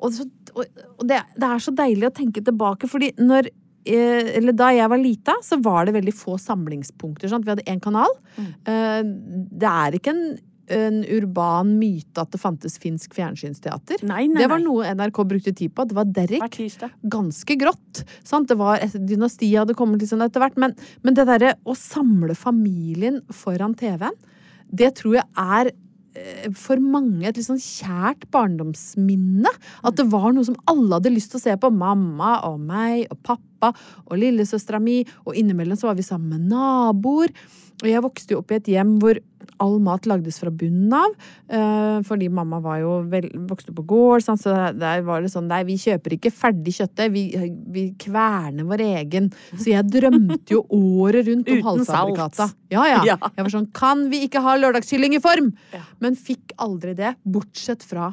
Og, 0.00 0.08
så, 0.16 0.24
og, 0.54 1.02
det, 1.08 1.18
det 1.36 1.48
er 1.48 1.64
så 1.64 1.74
deilig 1.76 2.08
å 2.08 2.14
tenke 2.14 2.42
tilbake, 2.44 2.88
fordi 2.90 3.12
når 3.20 3.48
eh, 3.48 4.36
eller 4.38 4.54
Da 4.56 4.70
jeg 4.76 4.90
var 4.92 5.00
lita, 5.00 5.34
så 5.42 5.58
var 5.62 5.86
det 5.88 5.96
veldig 5.96 6.14
få 6.14 6.36
samlingspunkter. 6.38 7.30
Sant? 7.32 7.46
Vi 7.46 7.54
hadde 7.54 7.66
én 7.70 7.82
kanal. 7.82 8.12
Eh, 8.38 9.02
Det 9.02 9.68
er 9.70 9.96
ikke 9.98 10.14
en, 10.14 10.24
en 10.72 11.00
urban 11.16 11.72
myte 11.80 12.22
at 12.22 12.30
det 12.32 12.40
fantes 12.40 12.78
finsk 12.82 13.16
fjernsynsteater. 13.18 14.04
Nei, 14.06 14.26
nei, 14.30 14.40
det 14.44 14.50
var 14.52 14.62
noe 14.62 14.92
NRK 14.94 15.22
brukte 15.34 15.54
tid 15.58 15.74
på. 15.74 15.88
Det 15.88 15.98
var 15.98 16.06
Derrik 16.08 16.44
Derrick. 16.46 16.98
Ganske 17.12 17.58
grått. 17.58 18.04
Sant? 18.22 18.48
Det 18.52 18.58
var 18.60 18.78
et 18.84 18.94
dynasti 19.08 19.50
hadde 19.56 19.76
kommet 19.78 20.04
sånn 20.08 20.22
etter 20.24 20.44
hvert. 20.44 20.60
Men, 20.62 20.76
men 21.02 21.18
det 21.18 21.26
derre 21.28 21.56
å 21.64 21.74
samle 21.78 22.36
familien 22.38 23.20
foran 23.34 23.74
TV-en, 23.78 24.14
det 24.72 24.94
tror 25.02 25.18
jeg 25.18 25.26
er 25.36 25.72
for 26.58 26.80
mange 26.82 27.24
et 27.28 27.38
litt 27.38 27.46
sånn 27.46 27.60
kjært 27.62 28.26
barndomsminne. 28.34 29.50
At 29.86 29.96
det 29.98 30.08
var 30.12 30.30
noe 30.34 30.46
som 30.48 30.58
alle 30.70 30.98
hadde 30.98 31.14
lyst 31.14 31.32
til 31.32 31.40
å 31.40 31.44
se 31.46 31.56
på. 31.56 31.72
Mamma 31.72 32.38
og 32.48 32.60
meg 32.60 33.06
og 33.12 33.20
pappa 33.24 33.72
og 34.08 34.16
lillesøstera 34.20 34.82
mi. 34.82 35.00
Og 35.26 35.38
innimellom 35.38 35.78
så 35.78 35.90
var 35.90 35.98
vi 35.98 36.06
sammen 36.06 36.36
med 36.36 36.52
naboer. 36.52 37.32
Og 37.82 37.90
jeg 37.90 38.02
vokste 38.04 38.34
jo 38.34 38.40
opp 38.42 38.52
i 38.54 38.58
et 38.60 38.70
hjem 38.70 38.96
hvor 39.02 39.18
all 39.62 39.76
mat 39.82 40.06
lagdes 40.06 40.38
fra 40.42 40.50
bunnen 40.54 40.92
av. 40.94 41.14
eh, 41.48 41.98
fordi 42.06 42.28
mamma 42.30 42.60
var 42.62 42.78
jo 42.80 43.02
vel, 43.10 43.28
vokste 43.48 43.74
på 43.74 43.84
gård, 43.86 44.22
så 44.22 44.36
der 44.78 45.02
var 45.02 45.22
det 45.22 45.32
sånn 45.32 45.48
Nei, 45.50 45.64
vi 45.68 45.76
kjøper 45.76 46.16
ikke 46.16 46.32
ferdig 46.32 46.76
kjøttet, 46.78 47.12
vi, 47.12 47.24
vi 47.74 47.84
kverner 47.98 48.64
vår 48.64 48.84
egen. 48.86 49.30
Så 49.52 49.72
jeg 49.74 49.90
drømte 49.90 50.54
jo 50.54 50.62
året 50.70 51.26
rundt 51.28 51.50
om 51.50 51.62
halvfabrikata. 51.68 52.48
Ja, 52.72 52.86
ja. 52.86 53.18
Jeg 53.18 53.44
var 53.44 53.52
sånn 53.52 53.70
Kan 53.74 54.08
vi 54.12 54.24
ikke 54.28 54.42
ha 54.44 54.56
lørdagskylling 54.56 55.18
i 55.18 55.22
form? 55.22 55.52
Men 56.00 56.16
fikk 56.18 56.54
aldri 56.62 56.94
det, 56.98 57.16
bortsett 57.26 57.82
fra 57.86 58.12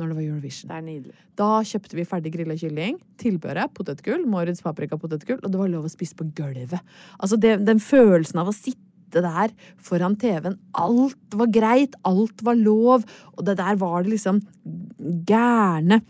når 0.00 0.08
det 0.08 0.16
var 0.16 0.24
Eurovision. 0.24 0.70
Det. 1.04 1.14
Da 1.36 1.48
kjøpte 1.66 1.96
vi 1.98 2.06
ferdig 2.08 2.32
grilla 2.32 2.56
kylling, 2.56 2.96
tilbehøret, 3.20 3.72
potetgull, 3.76 4.24
Moritz 4.30 4.62
paprikapotetgull, 4.64 5.42
og 5.44 5.52
det 5.52 5.60
var 5.60 5.72
lov 5.72 5.88
å 5.88 5.92
spise 5.92 6.16
på 6.16 6.24
gulvet. 6.36 6.80
Altså 7.20 7.36
det, 7.40 7.58
den 7.68 7.82
følelsen 7.84 8.40
av 8.40 8.48
å 8.48 8.56
sitte 8.56 8.80
der 9.12 9.50
foran 9.82 10.14
TV-en. 10.16 10.54
Alt 10.78 11.34
var 11.34 11.46
greit, 11.50 11.94
alt 12.06 12.40
var 12.46 12.54
lov, 12.54 13.02
og 13.36 13.44
det 13.44 13.56
der 13.58 13.74
var 13.76 14.02
det 14.06 14.12
liksom 14.14 14.38
gærne 15.26 16.00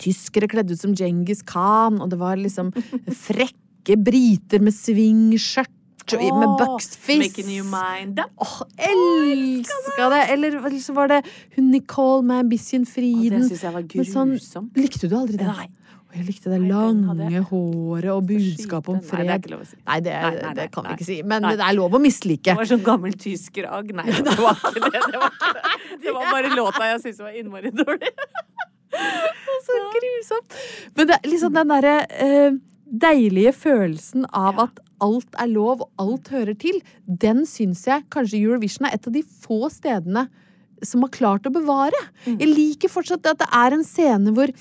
tyskere 0.00 0.46
kledd 0.48 0.70
ut 0.70 0.78
som 0.80 0.94
Djengis 0.94 1.42
Khan, 1.42 1.98
og 2.00 2.10
det 2.10 2.18
var 2.20 2.36
liksom 2.38 2.70
frekke 3.26 3.96
briter 3.98 4.62
med 4.62 4.72
svingskjørt 4.76 5.68
med 6.10 6.56
bucksfist. 6.58 7.36
Making 7.38 7.50
you 7.54 7.64
mind 7.70 8.18
up. 8.18 8.30
Åh, 8.42 8.62
elska 8.82 10.08
det! 10.10 10.22
Eller 10.32 10.56
så 10.82 10.94
var 10.96 11.06
det 11.08 11.20
hun 11.54 11.68
Nicole 11.70 12.24
med 12.26 12.40
Ambition 12.46 12.82
Og 12.82 12.88
Oh, 12.88 13.22
det 13.30 13.42
syns 13.50 13.62
jeg 13.62 13.72
var 13.76 13.82
grusom. 13.82 14.32
sånn- 14.42 14.70
Likte 14.74 15.06
du 15.08 15.14
aldri 15.14 15.36
det? 15.38 15.46
Nei. 15.46 15.68
Og 16.10 16.16
jeg 16.18 16.26
likte 16.26 16.50
det 16.50 16.58
Nei, 16.64 16.68
lange 16.72 17.40
håret 17.46 18.10
og 18.10 18.24
budskapet 18.26 18.88
om 18.90 18.96
Nei, 18.98 19.04
det 19.04 19.10
er 19.10 19.20
fred. 19.20 19.28
ikke 19.36 19.52
lov 19.52 19.60
å 19.62 19.66
si. 19.68 19.76
Nei, 19.78 19.98
det, 20.02 20.14
Nei, 20.14 20.32
nei, 20.40 20.54
det 20.58 20.64
kan 20.74 20.88
vi 20.88 20.94
ikke 20.96 21.06
si. 21.06 21.18
Men 21.22 21.46
det 21.46 21.66
er 21.66 21.76
lov 21.78 21.94
å 21.94 22.00
mislike. 22.02 22.48
Det 22.48 22.56
var 22.58 22.70
sånn 22.72 22.82
gammel 22.88 23.14
tyskeragg. 23.14 23.92
Nei, 23.94 24.06
det 24.10 24.34
var 24.40 24.58
ikke 24.58 24.82
det. 24.88 25.04
Det 25.06 25.20
var, 25.22 25.36
ikke 25.36 25.52
det. 25.54 26.00
det 26.02 26.14
var 26.16 26.26
bare 26.34 26.50
låta 26.56 26.88
jeg 26.90 27.04
syntes 27.04 27.22
var 27.22 27.38
innmari 27.38 27.70
dårlig. 27.78 28.10
Så 29.68 29.78
grusomt. 29.94 30.58
Men 30.98 31.10
det 31.12 31.20
er 31.20 31.30
liksom 31.30 31.54
den 31.54 31.72
derre 31.76 31.94
eh, 32.26 32.58
deilige 33.06 33.54
følelsen 33.54 34.26
av 34.34 34.58
at 34.66 34.82
alt 35.00 35.38
er 35.40 35.48
lov, 35.52 35.86
og 35.86 36.02
alt 36.02 36.28
hører 36.34 36.58
til, 36.58 36.82
den 37.06 37.44
syns 37.48 37.86
jeg 37.86 38.04
kanskje 38.12 38.42
Eurovision 38.42 38.88
er 38.88 38.98
et 38.98 39.06
av 39.06 39.14
de 39.14 39.22
få 39.22 39.70
stedene 39.72 40.26
som 40.84 41.04
har 41.04 41.12
klart 41.14 41.46
å 41.46 41.54
bevare. 41.54 41.96
Mm. 42.24 42.36
Jeg 42.40 42.50
liker 42.50 42.92
fortsatt 42.92 43.30
at 43.30 43.40
det 43.42 43.48
er 43.62 43.76
en 43.76 43.86
scene 43.86 44.34
hvor 44.36 44.52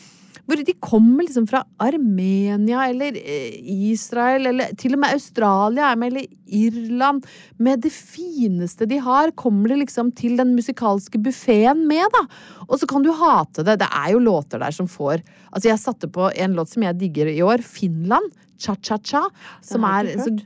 hvor 0.50 0.64
de 0.66 0.74
kommer 0.82 1.28
liksom 1.28 1.46
fra 1.50 1.62
Armenia 1.82 2.88
eller 2.90 3.18
eh, 3.20 3.54
Israel 3.92 4.50
eller 4.50 4.74
til 4.80 4.96
og 4.98 5.04
med 5.04 5.14
Australia 5.14 5.92
er 5.92 6.06
eller 6.08 6.26
Irland. 6.50 7.28
Med 7.62 7.84
det 7.86 7.92
fineste 7.94 8.88
de 8.90 8.98
har, 9.06 9.32
kommer 9.38 9.70
de 9.70 9.82
liksom 9.84 10.12
til 10.18 10.40
den 10.40 10.56
musikalske 10.58 11.22
buffeen 11.22 11.86
med, 11.90 12.08
da. 12.16 12.26
Og 12.68 12.80
så 12.82 12.90
kan 12.90 13.06
du 13.06 13.12
hate 13.14 13.66
det. 13.68 13.78
Det 13.84 13.90
er 13.90 14.14
jo 14.16 14.24
låter 14.26 14.62
der 14.62 14.76
som 14.76 14.90
får 14.90 15.22
Altså, 15.50 15.72
jeg 15.72 15.82
satte 15.82 16.08
på 16.14 16.28
en 16.38 16.54
låt 16.54 16.70
som 16.70 16.84
jeg 16.86 16.98
digger 17.00 17.30
i 17.32 17.42
år. 17.42 17.64
Finland. 17.66 18.30
Cha-cha-cha. 18.60 19.26
Som 19.66 19.86
er 19.88 20.12
en 20.14 20.24
sånn 20.26 20.40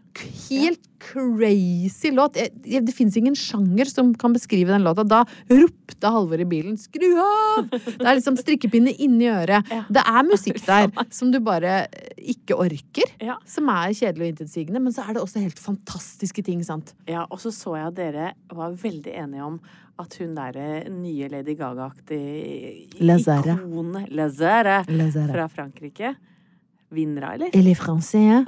helt 0.47 0.83
crazy 1.03 2.11
låt. 2.15 2.37
Det 2.63 2.93
fins 2.95 3.17
ingen 3.19 3.35
sjanger 3.35 3.89
som 3.89 4.13
kan 4.15 4.33
beskrive 4.35 4.71
den 4.71 4.85
låta. 4.85 5.03
Da 5.07 5.23
ropte 5.51 6.11
Halvor 6.13 6.39
i 6.39 6.47
bilen 6.47 6.77
'skru 6.77 7.09
av'! 7.19 7.69
Det 7.69 8.05
er 8.05 8.17
liksom 8.19 8.37
strikkepinne 8.39 8.93
inni 9.03 9.27
øret. 9.31 9.69
Ja. 9.71 9.83
Det 9.89 10.03
er 10.03 10.27
musikk 10.27 10.59
der 10.69 10.91
som 11.11 11.31
du 11.31 11.39
bare 11.43 11.87
ikke 12.17 12.57
orker. 12.59 13.07
Ja. 13.23 13.37
Som 13.45 13.69
er 13.73 13.93
kjedelig 13.95 14.27
og 14.27 14.33
intetsigende, 14.33 14.81
men 14.83 14.95
så 14.95 15.07
er 15.07 15.17
det 15.17 15.23
også 15.23 15.43
helt 15.43 15.59
fantastiske 15.59 16.43
ting, 16.43 16.63
sant. 16.63 16.93
Ja, 17.07 17.25
og 17.29 17.41
så 17.43 17.51
så 17.51 17.75
jeg 17.79 17.87
at 17.91 17.97
dere 17.99 18.33
var 18.53 18.75
veldig 18.75 19.15
enige 19.25 19.43
om 19.43 19.59
at 20.01 20.15
hun 20.17 20.33
derre 20.35 20.89
nye 20.89 21.27
Lady 21.29 21.53
Gaga-aktige 21.55 22.87
ikonet 22.87 24.09
Lazare. 24.09 24.79
fra 24.87 25.47
Frankrike 25.47 26.15
vinner, 26.95 27.25
eller? 27.33 27.51
Eller 27.53 27.77
français. 27.77 28.43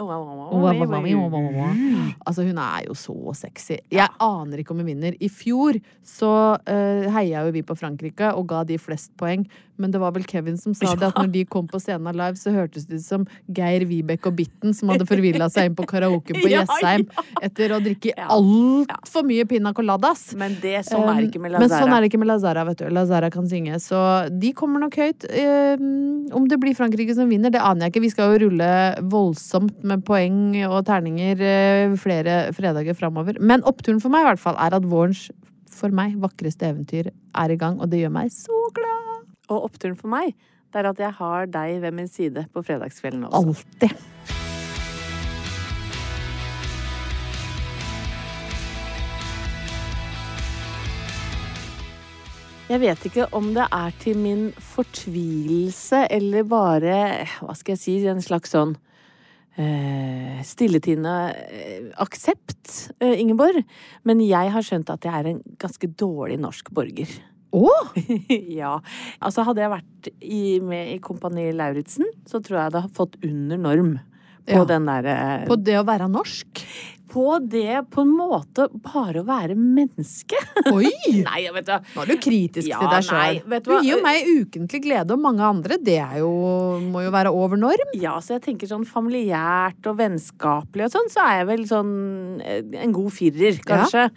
Altså, 2.25 2.45
hun 2.45 2.57
er 2.61 2.87
jo 2.87 2.97
så 2.97 3.35
sexy. 3.37 3.79
Jeg 3.91 4.09
aner 4.21 4.61
ikke 4.61 4.75
om 4.75 4.81
hun 4.83 4.89
vinner. 4.89 5.17
I 5.19 5.29
fjor 5.31 5.79
så 6.05 6.31
uh, 6.57 7.05
heia 7.15 7.45
jo 7.45 7.53
vi 7.55 7.65
på 7.65 7.77
Frankrike 7.77 8.33
og 8.35 8.47
ga 8.51 8.63
de 8.67 8.79
flest 8.81 9.13
poeng. 9.19 9.45
Men 9.77 9.91
det 9.91 9.99
var 9.99 10.13
vel 10.15 10.23
Kevin 10.27 10.57
som 10.57 10.73
sa 10.75 10.93
det, 10.95 11.09
at 11.09 11.17
når 11.19 11.31
de 11.33 11.43
kom 11.51 11.65
på 11.67 11.79
scenen 11.83 12.15
live, 12.15 12.39
så 12.39 12.53
hørtes 12.55 12.85
det 12.87 13.01
ut 13.01 13.05
som 13.05 13.25
Geir 13.51 13.83
Vibeke 13.89 14.29
og 14.31 14.37
Bitten 14.37 14.75
som 14.75 14.91
hadde 14.93 15.07
forvilla 15.09 15.49
seg 15.51 15.69
inn 15.69 15.75
på 15.75 15.87
karaoke 15.89 16.35
på 16.37 16.47
Jessheim 16.53 17.03
etter 17.43 17.75
å 17.75 17.81
drikke 17.83 18.15
altfor 18.23 19.25
mye 19.27 19.43
pina 19.49 19.73
coladas. 19.75 20.29
Men 20.39 20.55
det, 20.63 20.77
sånn 20.87 21.09
er 21.11 21.19
det 21.19 21.29
ikke 21.29 21.43
med 21.43 21.55
Lazara. 21.55 21.65
Men 21.65 21.75
sånn 21.75 21.95
er 21.95 22.03
det 22.05 22.11
ikke 22.11 22.21
med 22.23 22.31
Lazara, 22.31 22.65
vet 22.69 22.83
du. 22.83 22.87
Lazara 22.95 23.31
kan 23.33 23.49
synge. 23.51 23.81
Så 23.83 23.99
de 24.31 24.53
kommer 24.55 24.85
nok 24.85 24.95
høyt. 25.01 25.27
Um, 25.27 26.31
om 26.39 26.47
det 26.51 26.59
blir 26.61 26.77
Frankrike 26.77 27.17
som 27.17 27.31
vinner, 27.31 27.51
det 27.53 27.63
aner 27.63 27.87
jeg 27.87 27.95
ikke. 27.95 28.05
Vi 28.05 28.13
skal 28.15 28.31
jo 28.31 28.34
rulle 28.41 28.69
voldsomt 29.11 29.83
med 29.87 30.03
poeng 30.07 30.55
og 30.67 30.79
terninger 30.87 31.41
uh, 31.41 31.95
flere 31.99 32.37
fredager 32.55 32.97
framover. 32.97 33.39
Men 33.39 33.65
oppturen 33.67 34.01
for 34.03 34.13
meg 34.13 34.25
i 34.25 34.29
hvert 34.31 34.43
fall 34.43 34.59
er 34.61 34.77
at 34.77 34.87
vårens, 34.89 35.27
for 35.75 35.91
meg, 35.95 36.15
vakreste 36.21 36.69
eventyr 36.69 37.11
er 37.11 37.51
i 37.51 37.59
gang, 37.59 37.81
og 37.81 37.91
det 37.91 38.03
gjør 38.03 38.15
meg 38.15 38.31
så 38.33 38.59
glad. 38.75 39.27
Og 39.51 39.69
oppturen 39.69 39.97
for 39.99 40.11
meg, 40.11 40.33
det 40.71 40.81
er 40.81 40.91
at 40.91 41.05
jeg 41.05 41.15
har 41.19 41.51
deg 41.51 41.79
ved 41.83 41.95
min 41.95 42.11
side 42.11 42.47
på 42.53 42.65
fredagskvelden 42.65 43.27
også. 43.29 43.55
Alltid. 43.55 44.43
Jeg 52.65 52.81
vet 52.81 53.03
ikke 53.05 53.27
om 53.37 53.51
det 53.53 53.67
er 53.69 53.93
til 54.01 54.17
min 54.17 54.47
fortvilelse 54.73 55.99
eller 56.15 56.47
bare, 56.49 56.95
hva 57.45 57.53
skal 57.57 57.75
jeg 57.75 57.81
si, 57.83 57.93
en 58.09 58.23
slags 58.25 58.55
sånn 58.55 58.71
eh, 59.61 60.39
stilletiende 60.45 61.13
eh, 61.45 61.91
aksept, 62.01 62.95
eh, 62.97 63.13
Ingeborg. 63.21 63.61
Men 64.09 64.23
jeg 64.25 64.49
har 64.55 64.65
skjønt 64.65 64.89
at 64.89 65.05
jeg 65.05 65.13
er 65.13 65.29
en 65.35 65.43
ganske 65.61 65.91
dårlig 65.93 66.39
norsk 66.41 66.73
borger. 66.73 67.13
Å! 67.55 67.69
ja. 68.59 68.73
Altså, 69.21 69.45
hadde 69.45 69.61
jeg 69.61 69.73
vært 69.75 70.09
i, 70.25 70.41
med 70.65 70.95
i 70.95 70.99
Kompani 71.05 71.51
Lauritzen, 71.53 72.09
så 72.25 72.41
tror 72.41 72.63
jeg 72.63 72.73
det 72.73 72.85
hadde 72.87 72.97
fått 72.97 73.21
under 73.23 73.61
norm. 73.61 73.95
På 74.45 74.59
Ja. 74.59 74.65
den 74.69 74.85
derre 74.85 75.13
På 75.49 75.55
det 75.57 75.73
å 75.79 75.85
være 75.87 76.05
norsk? 76.09 76.59
På 77.11 77.37
det, 77.39 77.85
på 77.93 78.03
en 78.05 78.13
måte, 78.17 78.67
bare 78.85 79.21
å 79.21 79.27
være 79.27 79.55
menneske. 79.57 80.39
Oi! 80.71 80.89
Nei, 81.27 81.43
vet 81.55 81.67
da. 81.67 81.79
Nå 81.93 82.05
er 82.05 82.11
du 82.11 82.15
kritisk 82.23 82.69
Ja, 82.69 82.79
til 82.81 82.91
deg 82.93 83.07
sjøl. 83.07 83.39
Du 83.45 83.69
du 83.69 83.71
gir 83.77 83.91
jo 83.93 83.99
meg 84.05 84.29
ukentlig 84.29 84.81
glede 84.85 85.15
og 85.15 85.21
mange 85.23 85.45
andre. 85.45 85.77
Det 85.81 85.99
jo, 86.19 86.31
må 86.89 87.05
jo 87.05 87.13
være 87.13 87.33
over 87.35 87.59
norm. 87.61 87.93
Ja, 87.99 88.17
så 88.23 88.37
jeg 88.37 88.45
tenker 88.49 88.71
sånn 88.71 88.87
familiært 88.89 89.85
og 89.89 89.99
vennskapelig 90.01 90.87
og 90.87 90.95
sånn, 90.97 91.13
så 91.13 91.23
er 91.27 91.39
jeg 91.41 91.49
vel 91.53 91.65
sånn 91.69 91.95
eh, 92.43 92.61
en 92.81 92.95
god 92.95 93.13
firer, 93.15 93.61
kanskje. 93.65 94.09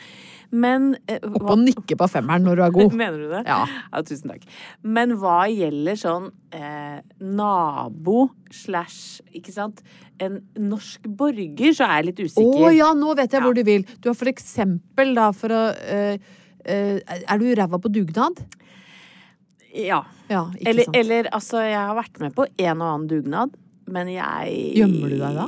Men 0.50 0.94
eh, 1.06 1.18
Opp 1.28 1.50
og 1.52 1.58
nikke 1.60 1.96
på 2.00 2.06
femmeren 2.08 2.46
når 2.46 2.56
du 2.56 2.62
er 2.64 2.74
god. 2.78 2.94
Mener 3.02 3.18
du 3.20 3.28
det? 3.32 3.42
Ja. 3.46 3.60
tusen 4.06 4.32
takk. 4.32 4.46
Men 4.82 5.12
hva 5.20 5.42
gjelder 5.52 5.98
sånn 6.00 6.30
eh, 6.56 7.00
nabo 7.20 8.28
slash, 8.54 9.20
ikke 9.36 9.52
sant, 9.52 9.82
en 10.24 10.40
norsk 10.56 11.04
borger, 11.18 11.74
så 11.76 11.84
er 11.86 12.00
jeg 12.00 12.08
litt 12.10 12.22
usikker. 12.24 12.62
Å 12.64 12.68
oh, 12.70 12.74
ja, 12.74 12.92
nå 12.96 13.12
vet 13.18 13.28
jeg 13.32 13.42
Ja. 13.42 13.44
hvor 13.44 13.54
du 13.58 13.62
vil. 13.66 13.84
Du 14.00 14.08
har 14.10 14.16
for 14.18 14.30
eksempel 14.32 15.12
da 15.18 15.28
for 15.36 15.52
å 15.54 15.62
eh, 15.76 16.16
eh, 16.64 16.96
Er 17.20 17.38
du 17.38 17.50
ræva 17.54 17.80
på 17.80 17.92
dugnad? 17.92 18.40
ja. 19.74 20.04
Ja, 20.28 20.50
Eller, 20.60 20.84
sant. 20.84 20.96
eller 20.96 21.28
altså, 21.32 21.60
jeg 21.64 21.78
har 21.78 21.94
vært 21.96 22.18
med 22.20 22.34
på 22.36 22.44
en 22.44 22.82
og 22.82 22.88
annen 22.88 23.08
dugnad, 23.08 23.54
Men 23.88 24.08
jeg 24.12 24.74
Gjemmer 24.76 25.08
du 25.08 25.16
deg 25.16 25.36
da? 25.38 25.46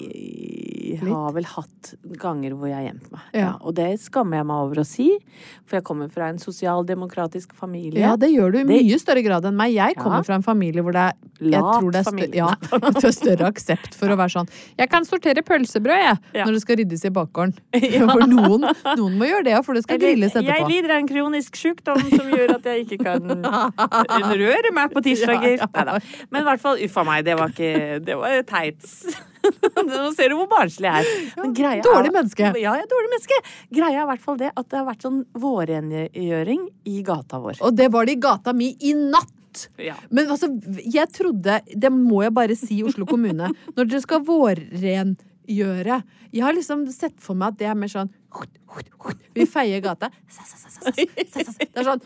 Har 0.99 1.33
vel 1.33 1.45
hatt 1.45 1.95
ganger 2.21 2.51
hvor 2.55 2.69
jeg 2.69 2.77
har 2.77 2.87
gjemt 2.93 3.11
meg. 3.13 3.21
Ja. 3.33 3.41
Ja. 3.41 3.53
og 3.61 3.75
det 3.75 4.01
skammer 4.01 4.37
jeg 4.41 4.47
meg 4.47 4.57
over 4.57 4.81
å 4.83 4.87
si, 4.87 5.19
for 5.67 5.77
jeg 5.79 5.85
kommer 5.85 6.11
fra 6.13 6.29
en 6.29 6.39
sosialdemokratisk 6.39 7.53
familie. 7.55 8.01
Ja, 8.01 8.17
det 8.17 8.31
gjør 8.33 8.53
du 8.53 8.59
i 8.59 8.65
Det- 8.65 8.83
mye 8.85 8.99
større 9.01 9.23
grad 9.25 9.45
enn 9.45 9.57
meg. 9.57 9.73
Jeg 9.75 9.97
kommer 9.97 10.19
Ja. 10.19 10.23
fra 10.23 10.35
en 10.35 10.43
familie 10.43 10.83
hvor 10.83 10.93
det 10.93 11.01
er 11.01 11.13
jeg 11.41 11.61
tror 11.63 11.91
det 11.91 12.01
er, 12.01 12.03
stø 12.03 12.11
familie. 12.11 12.35
ja, 12.37 12.55
det 13.01 13.05
er 13.05 13.13
større 13.17 13.47
aksept 13.49 13.95
for 13.95 14.09
å 14.13 14.17
være 14.17 14.29
sånn 14.29 14.49
Jeg 14.79 14.91
kan 14.91 15.05
sortere 15.05 15.41
pølsebrød, 15.43 16.21
jeg, 16.35 16.45
når 16.45 16.53
det 16.53 16.61
skal 16.61 16.77
ryddes 16.77 17.05
i 17.05 17.09
bakgården. 17.09 17.55
For 18.11 18.27
noen, 18.29 18.61
noen 18.99 19.17
må 19.19 19.25
gjøre 19.31 19.45
det, 19.45 19.65
for 19.65 19.73
det 19.75 19.83
skal 19.85 19.99
grilles 19.99 20.33
etterpå. 20.35 20.45
Jeg 20.53 20.69
lider 20.69 20.91
av 20.91 20.99
en 20.99 21.09
kronisk 21.09 21.57
sykdom 21.57 22.01
som 22.11 22.29
gjør 22.31 22.55
at 22.59 22.65
jeg 22.65 22.85
ikke 22.87 23.05
kan 23.05 23.23
røre 24.43 24.73
meg 24.77 24.93
på 24.93 25.01
tirsdager. 25.03 25.57
Ja. 25.59 25.67
Neida. 25.75 25.99
Men 26.31 26.43
i 26.43 26.45
hvert 26.51 26.61
fall, 26.61 26.77
uffa 26.85 27.05
meg, 27.07 27.25
det 27.25 27.37
var 27.39 27.49
ikke 27.55 28.05
Det 28.05 28.17
var 28.21 28.43
teit. 28.43 28.85
Nå 29.91 30.11
ser 30.17 30.33
du 30.33 30.37
hvor 30.39 30.49
barnslig 30.51 30.89
jeg 30.89 31.05
er. 31.07 31.27
Men 31.41 31.57
greia 31.57 31.85
dårlig 31.85 32.13
menneske. 32.15 32.47
Ja, 32.61 32.75
jeg 32.77 32.87
er 32.87 32.91
dårlig 32.91 33.11
menneske. 33.15 33.41
Greia 33.73 33.99
er 33.99 34.05
i 34.05 34.09
hvert 34.13 34.25
fall 34.25 34.39
det 34.41 34.53
at 34.53 34.71
det 34.71 34.79
har 34.81 34.87
vært 34.89 35.07
sånn 35.07 35.21
vårrengjøring 35.41 36.65
i 36.91 37.03
gata 37.07 37.41
vår. 37.43 37.61
Og 37.67 37.77
det 37.77 37.91
var 37.95 38.09
det 38.09 38.17
i 38.19 38.23
gata 38.23 38.55
mi 38.57 38.73
i 38.81 38.95
natt! 38.99 39.67
Ja. 39.83 39.97
Men 40.15 40.29
altså, 40.31 40.47
jeg 40.87 41.09
trodde 41.11 41.57
Det 41.67 41.89
må 41.91 42.21
jeg 42.23 42.31
bare 42.37 42.55
si, 42.55 42.77
Oslo 42.87 43.03
kommune. 43.09 43.49
Når 43.75 43.89
dere 43.91 44.03
skal 44.05 44.23
vårrengjøre 44.29 45.97
Jeg 46.31 46.45
har 46.45 46.55
liksom 46.55 46.85
sett 46.95 47.17
for 47.19 47.35
meg 47.35 47.57
at 47.57 47.59
det 47.59 47.67
er 47.67 47.81
mer 47.81 47.91
sånn 47.91 48.13
Vi 49.35 49.47
feier 49.47 49.81
gata. 49.83 50.11
Det 50.81 51.77
er 51.77 51.85
sånn 51.85 52.03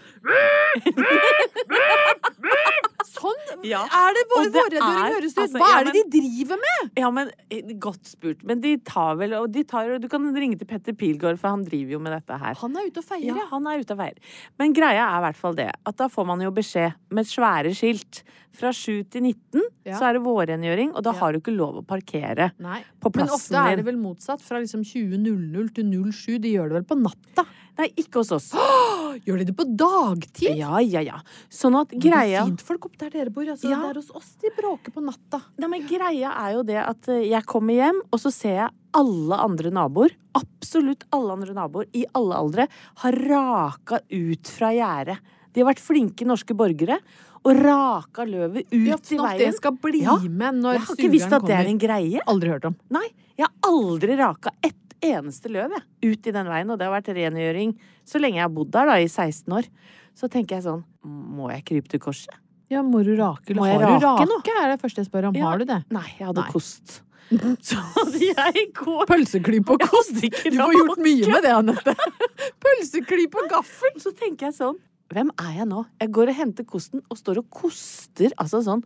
Sånn 3.15 3.63
Ja. 3.65 3.83
er 3.85 4.15
det 4.17 4.23
våre 4.31 4.49
er- 4.51 5.15
høres 5.15 5.33
ut. 5.33 5.39
altså, 5.45 5.59
Hva 5.61 5.69
ja, 5.69 5.81
er 5.81 5.85
det 5.85 5.93
de 5.95 6.21
driver 6.21 6.57
med? 6.61 6.91
Ja, 6.97 7.11
men 7.11 7.31
eh, 7.51 7.63
Godt 7.79 8.05
spurt. 8.07 8.43
Men 8.45 8.61
de 8.61 8.77
tar 8.79 9.17
vel 9.17 9.33
og 9.35 9.53
de 9.53 9.63
tar, 9.65 9.99
Du 9.99 10.09
kan 10.09 10.23
ringe 10.35 10.59
til 10.59 10.67
Petter 10.67 10.93
Pilgaard, 10.93 11.39
for 11.39 11.49
han 11.49 11.65
driver 11.65 11.91
jo 11.93 11.99
med 11.99 12.13
dette 12.13 12.39
her. 12.39 12.55
Han 12.61 12.77
er 12.77 12.87
ute 12.91 12.99
og 12.99 13.05
feier, 13.05 13.27
Ja, 13.37 13.47
han 13.51 13.67
er 13.67 13.79
ute 13.81 13.93
og 13.93 13.99
veier. 13.99 14.17
Men 14.59 14.75
greia 14.75 15.05
er 15.07 15.19
i 15.21 15.25
hvert 15.33 15.37
fall 15.37 15.55
det 15.55 15.71
at 15.87 15.97
da 15.97 16.09
får 16.09 16.27
man 16.27 16.41
jo 16.41 16.51
beskjed 16.51 16.95
med 17.11 17.25
svære 17.25 17.73
skilt. 17.75 18.23
Fra 18.55 18.71
7 18.71 19.03
til 19.11 19.23
19 19.23 19.63
Ja. 19.85 19.99
så 19.99 20.03
er 20.09 20.13
det 20.15 20.23
vårrengjøring, 20.23 20.93
og 20.95 21.03
da 21.03 21.11
har 21.13 21.33
du 21.33 21.41
ikke 21.41 21.57
lov 21.57 21.75
å 21.83 21.85
parkere. 21.85 22.53
Nei. 22.61 22.85
På 23.03 23.11
Men 23.15 23.27
ofte 23.27 23.51
er 23.59 23.77
det 23.77 23.85
vel 23.85 23.97
motsatt. 23.99 24.41
Fra 24.41 24.61
liksom 24.61 24.85
20.00 24.87 25.75
til 25.75 25.85
07. 25.91 26.14
De 26.15 26.55
gjør 26.55 26.71
det 26.73 26.79
vel 26.81 26.87
på 26.89 26.97
natta? 27.01 27.45
Nei, 27.77 27.89
ikke 27.99 28.21
hos 28.23 28.31
oss. 28.37 28.53
Gjør 29.27 29.41
de 29.41 29.45
det 29.49 29.55
på 29.59 29.65
dagtid? 29.79 30.55
Ja, 30.61 30.79
ja, 30.79 31.01
ja. 31.03 31.17
Sånn 31.51 31.75
at 31.81 31.91
greia... 31.91 32.45
Det 32.45 32.45
er 32.45 32.51
fint 32.53 32.63
folk 32.69 32.87
opp 32.87 32.95
der 33.01 33.11
dere 33.11 33.33
bor. 33.35 33.43
Altså, 33.51 33.67
Ja. 33.71 33.81
Det 33.83 33.91
er 33.91 33.99
hos 33.99 34.11
oss 34.15 34.29
de 34.43 34.53
bråker 34.55 34.95
på 34.95 35.03
natta. 35.03 35.41
Nei, 35.59 35.69
men 35.73 35.87
greia 35.91 36.31
er 36.45 36.53
jo 36.55 36.63
det 36.69 36.79
at 36.85 37.09
eh, 37.11 37.25
jeg 37.33 37.43
kommer 37.51 37.75
hjem, 37.75 37.99
og 38.15 38.23
så 38.23 38.31
ser 38.35 38.55
jeg 38.61 38.71
alle 38.95 39.41
andre 39.43 39.73
naboer, 39.75 40.15
absolutt 40.39 41.03
alle 41.15 41.35
andre 41.35 41.55
naboer, 41.59 41.89
i 41.99 42.05
alle 42.15 42.39
aldre, 42.39 42.69
har 43.03 43.19
raka 43.27 43.99
ut 44.07 44.55
fra 44.55 44.71
gjerdet. 44.75 45.19
De 45.55 45.63
har 45.63 45.73
vært 45.73 45.83
flinke 45.83 46.27
norske 46.27 46.55
borgere 46.59 47.01
og 47.45 47.59
raka 47.59 48.25
løvet 48.27 48.71
ut 48.71 48.87
Ja, 48.87 48.97
i 48.97 49.19
veien. 49.19 49.39
det 49.43 49.51
skal 49.59 49.75
bli 49.83 50.01
Ja. 50.07 50.15
med 50.23 50.63
når 50.63 50.79
Jeg 50.79 50.87
har 50.87 50.95
ikke 50.97 51.11
visst 51.11 51.27
sugeren 51.29 51.43
at 51.43 51.51
det 51.51 51.59
er 51.59 51.69
en 51.75 51.79
greie. 51.83 52.23
Aldri 52.27 52.49
hørt 52.55 52.65
om. 52.71 52.77
Nei, 52.91 53.07
jeg 53.37 53.47
har 53.51 53.55
aldri 53.71 54.17
raka 54.17 54.51
ett 54.63 54.79
eneste 55.11 55.51
løv 55.53 55.75
jeg, 55.77 55.85
ut 56.13 56.29
i 56.31 56.35
den 56.35 56.49
veien, 56.51 56.71
og 56.73 56.81
det 56.81 56.89
har 56.89 56.95
vært 56.95 57.13
rengjøring 57.17 57.75
så 58.09 58.21
lenge 58.23 58.41
jeg 58.41 58.47
har 58.47 58.55
bodd 58.55 58.73
der, 58.75 58.91
da, 58.91 58.97
i 59.01 59.09
16 59.11 59.55
år. 59.59 59.69
Så 60.15 60.31
tenker 60.31 60.59
jeg 60.59 60.67
sånn, 60.67 60.85
må 61.05 61.51
jeg 61.53 61.65
krype 61.69 61.91
til 61.93 62.03
korset? 62.03 62.37
Ja, 62.73 62.81
må 62.83 63.03
du 63.05 63.13
rake? 63.19 63.53
Eller 63.53 63.61
Må 63.61 63.67
har 63.69 63.83
du 63.83 63.87
rake 63.93 64.05
rake? 64.05 64.29
nå? 64.31 64.39
er 64.63 64.71
det 64.73 64.81
første 64.83 65.03
jeg 65.03 65.11
spør 65.11 65.29
om. 65.31 65.37
Ja. 65.37 65.51
Har 65.51 65.61
du 65.61 65.67
det? 65.69 65.83
Nei, 65.93 66.07
jeg 66.19 66.29
hadde 66.31 66.45
Nei. 66.45 66.53
kost. 66.55 67.03
Så 67.69 67.81
jeg 68.21 68.65
går 68.77 69.07
Pølseklype 69.09 69.77
og 69.77 69.85
kost. 69.85 70.19
Du 70.21 70.59
får 70.59 70.75
gjort 70.77 71.01
mye 71.05 71.29
med 71.31 71.47
det, 71.47 71.53
Anette. 71.55 71.95
Pølseklype 72.65 73.41
og 73.45 73.53
gaffel. 73.53 73.95
Så 74.03 74.13
tenker 74.17 74.51
jeg 74.51 74.59
sånn 74.59 74.81
Hvem 75.13 75.29
er 75.37 75.51
jeg 75.59 75.67
nå? 75.69 75.83
Jeg 76.01 76.11
går 76.17 76.31
og 76.33 76.37
henter 76.39 76.65
kosten 76.67 77.03
og 77.13 77.19
står 77.21 77.43
og 77.43 77.51
koster 77.53 78.33
altså 78.41 78.63
sånn 78.65 78.81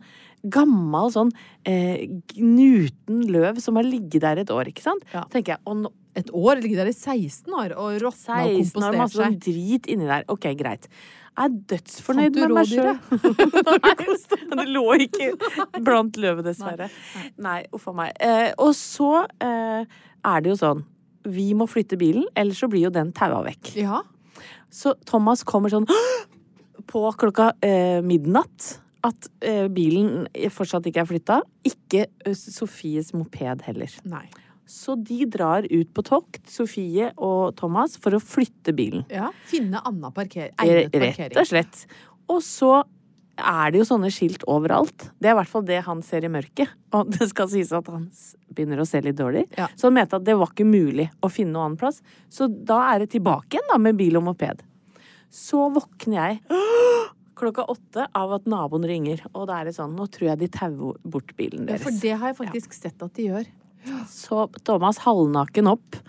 gammel 0.51 1.09
sånn 1.15 1.31
eh, 1.67 2.03
gnuten 2.35 3.23
løv 3.31 3.59
som 3.63 3.79
har 3.79 3.87
ligget 3.87 4.23
der 4.23 4.41
et 4.43 4.51
år, 4.53 4.67
ikke 4.69 4.83
sant? 4.83 5.03
Ja. 5.15 5.23
tenker 5.31 5.55
jeg, 5.55 5.63
og 5.65 5.79
nå, 5.79 5.91
Et 6.17 6.29
år 6.33 6.61
ligger 6.63 6.81
der 6.81 6.89
i 6.89 6.95
16 6.95 7.53
år 7.53 7.75
og 7.77 7.99
råtna 8.01 8.41
og 8.43 8.49
16 8.49 8.49
år, 8.49 8.59
kompostert 8.59 8.97
masse 8.97 9.19
sånn 9.19 9.39
drit 9.45 9.89
inni 9.91 10.09
der. 10.09 10.25
Ok, 10.31 10.49
greit. 10.59 10.89
Jeg 11.39 11.45
er 11.45 11.57
dødsfornøyd 11.71 12.39
med 12.41 12.53
meg 12.57 12.67
sjøl. 12.67 12.97
det 14.59 14.65
lå 14.73 14.85
ikke 15.05 15.29
blant 15.85 16.17
løvet, 16.19 16.49
dessverre. 16.49 16.89
Nei, 17.39 17.61
uff 17.75 17.87
a 17.87 17.95
meg. 17.95 18.17
Eh, 18.19 18.49
og 18.59 18.73
så 18.75 19.23
eh, 19.39 19.85
er 20.19 20.43
det 20.43 20.51
jo 20.51 20.57
sånn 20.59 20.81
Vi 21.29 21.51
må 21.55 21.67
flytte 21.69 21.99
bilen, 21.99 22.25
ellers 22.39 22.59
så 22.63 22.67
blir 22.71 22.87
jo 22.87 22.93
den 22.95 23.13
taua 23.15 23.43
vekk. 23.45 23.71
Ja. 23.79 24.01
Så 24.73 24.97
Thomas 25.07 25.45
kommer 25.47 25.71
sånn 25.71 25.87
på 26.89 27.05
klokka 27.21 27.53
eh, 27.63 28.01
midnatt 28.05 28.79
at 29.05 29.29
eh, 29.45 29.67
bilen 29.71 30.27
fortsatt 30.51 30.87
ikke 30.89 31.03
er 31.03 31.09
flytta. 31.09 31.39
Ikke 31.67 32.05
eh, 32.09 32.35
Sofies 32.35 33.13
moped 33.15 33.63
heller. 33.67 33.99
Nei. 34.09 34.25
Så 34.69 34.93
de 35.01 35.23
drar 35.25 35.65
ut 35.65 35.89
på 35.97 36.03
tokt, 36.05 36.43
Sofie 36.49 37.09
og 37.17 37.55
Thomas, 37.57 37.97
for 37.97 38.13
å 38.13 38.21
flytte 38.21 38.75
bilen. 38.77 39.01
Ja. 39.09 39.31
Finne 39.49 39.81
anna 39.85 40.11
parker 40.13 40.51
egnet 40.51 40.93
parkering. 40.93 41.33
Rett 41.33 41.41
og 41.41 41.49
slett. 41.49 41.83
Og 42.29 42.43
så 42.45 42.73
er 43.39 43.71
det 43.71 43.81
jo 43.81 43.87
sånne 43.87 44.11
skilt 44.13 44.43
overalt. 44.51 45.09
Det 45.17 45.29
er 45.29 45.33
i 45.33 45.39
hvert 45.39 45.51
fall 45.51 45.65
det 45.65 45.79
han 45.85 46.03
ser 46.05 46.27
i 46.27 46.31
mørket. 46.31 46.71
Og 46.93 47.09
det 47.15 47.29
skal 47.31 47.49
sies 47.51 47.71
at 47.75 47.87
han 47.89 48.09
begynner 48.53 48.81
å 48.83 48.87
se 48.87 49.01
litt 49.01 49.17
dårlig. 49.17 49.47
Ja. 49.57 49.69
Så 49.79 49.87
han 49.89 49.95
mente 49.97 50.19
at 50.19 50.27
det 50.27 50.35
var 50.37 50.51
ikke 50.51 50.67
mulig 50.67 51.07
å 51.23 51.31
finne 51.33 51.55
noen 51.55 51.71
annen 51.71 51.79
plass. 51.81 52.01
Så 52.29 52.49
da 52.49 52.81
er 52.91 53.03
det 53.03 53.13
tilbake 53.15 53.57
igjen 53.57 53.71
da 53.71 53.79
med 53.81 53.97
bil 53.99 54.19
og 54.19 54.27
moped. 54.29 54.61
Så 55.33 55.69
våkner 55.73 56.19
jeg 56.19 56.41
klokka 57.39 57.63
åtte 57.71 58.05
av 58.17 58.33
at 58.35 58.47
naboen 58.51 58.85
ringer, 58.89 59.21
og 59.31 59.47
da 59.47 59.61
er 59.61 59.69
det 59.69 59.75
sånn 59.77 59.93
Nå 59.95 60.09
tror 60.11 60.33
jeg 60.33 60.41
de 60.41 60.49
tauer 60.51 60.97
bort 61.07 61.31
bilen 61.39 61.69
deres. 61.69 61.79
Ja, 61.79 61.87
for 61.87 62.01
det 62.03 62.15
har 62.19 62.33
jeg 62.33 62.39
faktisk 62.41 62.75
sett 62.75 63.05
at 63.05 63.15
de 63.15 63.29
gjør. 63.29 63.47
Så 64.09 64.47
Thomas 64.67 65.01
halvnaken 65.05 65.69
opp. 65.71 65.99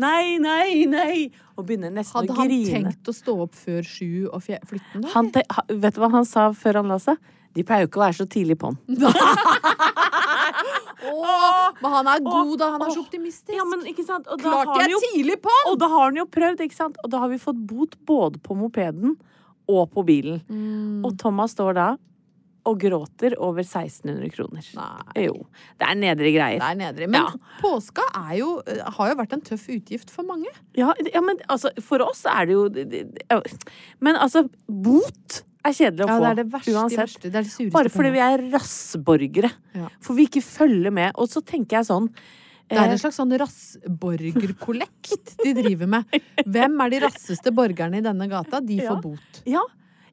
Nei, 0.00 0.38
nei, 0.40 0.86
nei! 0.88 1.28
Og 1.58 1.66
begynner 1.68 1.92
nesten 1.92 2.22
Hadde 2.22 2.32
å 2.32 2.38
han 2.38 2.48
tenkt 2.48 3.10
å 3.10 3.14
stå 3.14 3.34
opp 3.44 3.56
før 3.58 3.82
sju 3.84 4.28
og 4.30 4.40
flytte 4.46 4.94
den? 4.94 5.08
Han 5.12 5.28
vet 5.34 5.96
du 5.96 6.00
hva 6.00 6.10
han 6.14 6.26
sa 6.28 6.50
før 6.56 6.80
han 6.80 6.92
la 6.92 6.98
seg? 7.02 7.20
De 7.56 7.64
pleier 7.66 7.84
jo 7.84 7.90
ikke 7.90 7.98
å 8.00 8.04
være 8.06 8.18
så 8.20 8.26
tidlig 8.30 8.56
på'n. 8.60 8.76
Åh, 11.10 11.70
men 11.80 11.94
han 11.96 12.10
er 12.12 12.20
god, 12.22 12.52
da. 12.60 12.68
Han 12.76 12.84
er 12.84 12.92
så 12.94 13.02
optimistisk. 13.02 13.56
Ja, 13.56 13.64
men 13.66 13.82
Klart 13.90 14.70
han 14.70 14.84
er 14.84 14.92
jo, 14.94 15.00
tidlig 15.10 15.40
på! 15.42 15.54
og 15.72 15.78
da 15.80 15.88
har 15.90 16.06
han 16.06 16.20
jo 16.20 16.26
prøvd, 16.30 16.62
ikke 16.66 16.76
sant? 16.76 17.00
Og 17.02 17.10
da 17.10 17.24
har 17.24 17.32
vi 17.32 17.40
fått 17.42 17.58
bot 17.66 17.96
både 18.06 18.40
på 18.44 18.54
mopeden 18.58 19.16
og 19.70 19.90
på 19.94 20.04
bilen. 20.06 20.40
Mm. 20.46 21.02
Og 21.06 21.16
Thomas 21.18 21.56
står 21.56 21.76
da 21.78 21.88
og 22.70 22.78
gråter 22.80 23.34
over 23.42 23.60
1600 23.66 24.30
kroner. 24.34 24.64
Nei. 24.78 25.26
Jo. 25.26 25.34
Det 25.80 25.88
er 25.90 25.98
nedre 26.00 26.32
greier. 26.34 26.62
Det 26.62 26.70
er 26.70 26.78
nedre. 26.80 27.08
Men 27.10 27.20
Ja. 27.26 27.34
påska 27.60 28.06
jo, 28.38 28.62
har 28.96 29.10
jo 29.12 29.18
vært 29.20 29.32
en 29.36 29.44
tøff 29.50 29.66
utgift 29.68 30.10
for 30.14 30.22
mange. 30.24 30.48
Ja, 30.78 30.92
ja, 31.12 31.20
men 31.20 31.36
altså, 31.48 31.70
for 31.82 32.02
oss 32.06 32.24
er 32.30 32.46
det 32.46 32.56
jo 32.56 32.64
ja. 33.30 33.40
Men 34.00 34.16
altså, 34.16 34.46
bot 34.68 35.42
er 35.66 35.74
kjedelig 35.76 36.06
å 36.06 36.08
Ja, 36.08 36.16
få. 36.16 36.20
det 36.24 36.30
er 36.30 36.38
det 36.42 36.52
verste, 36.52 36.72
uansett. 36.72 36.98
verste. 37.04 37.30
Det 37.30 37.44
det 37.44 37.72
Bare 37.74 37.90
fordi 37.92 38.10
vi 38.14 38.22
er 38.24 38.44
rassborgere. 38.54 39.50
Ja. 39.76 39.88
For 40.00 40.14
vi 40.16 40.24
ikke 40.26 40.40
følger 40.42 40.90
med. 40.90 41.12
Og 41.16 41.28
så 41.28 41.42
tenker 41.44 41.76
jeg 41.82 41.84
sånn 41.90 42.08
Det 42.70 42.78
er 42.78 42.86
eh, 42.86 42.92
en 42.94 42.98
slags 43.02 43.16
sånn 43.18 43.32
rassborgerkollekt 43.36 45.34
de 45.42 45.52
driver 45.56 45.88
med. 45.90 46.04
Hvem 46.46 46.80
er 46.84 46.90
de 46.94 47.00
rasseste 47.04 47.52
borgerne 47.54 47.98
i 47.98 48.04
denne 48.04 48.28
gata? 48.30 48.60
De 48.64 48.76
Ja. 48.80 48.94
får 48.94 49.02
bot. 49.02 49.40
Ja, 49.44 49.62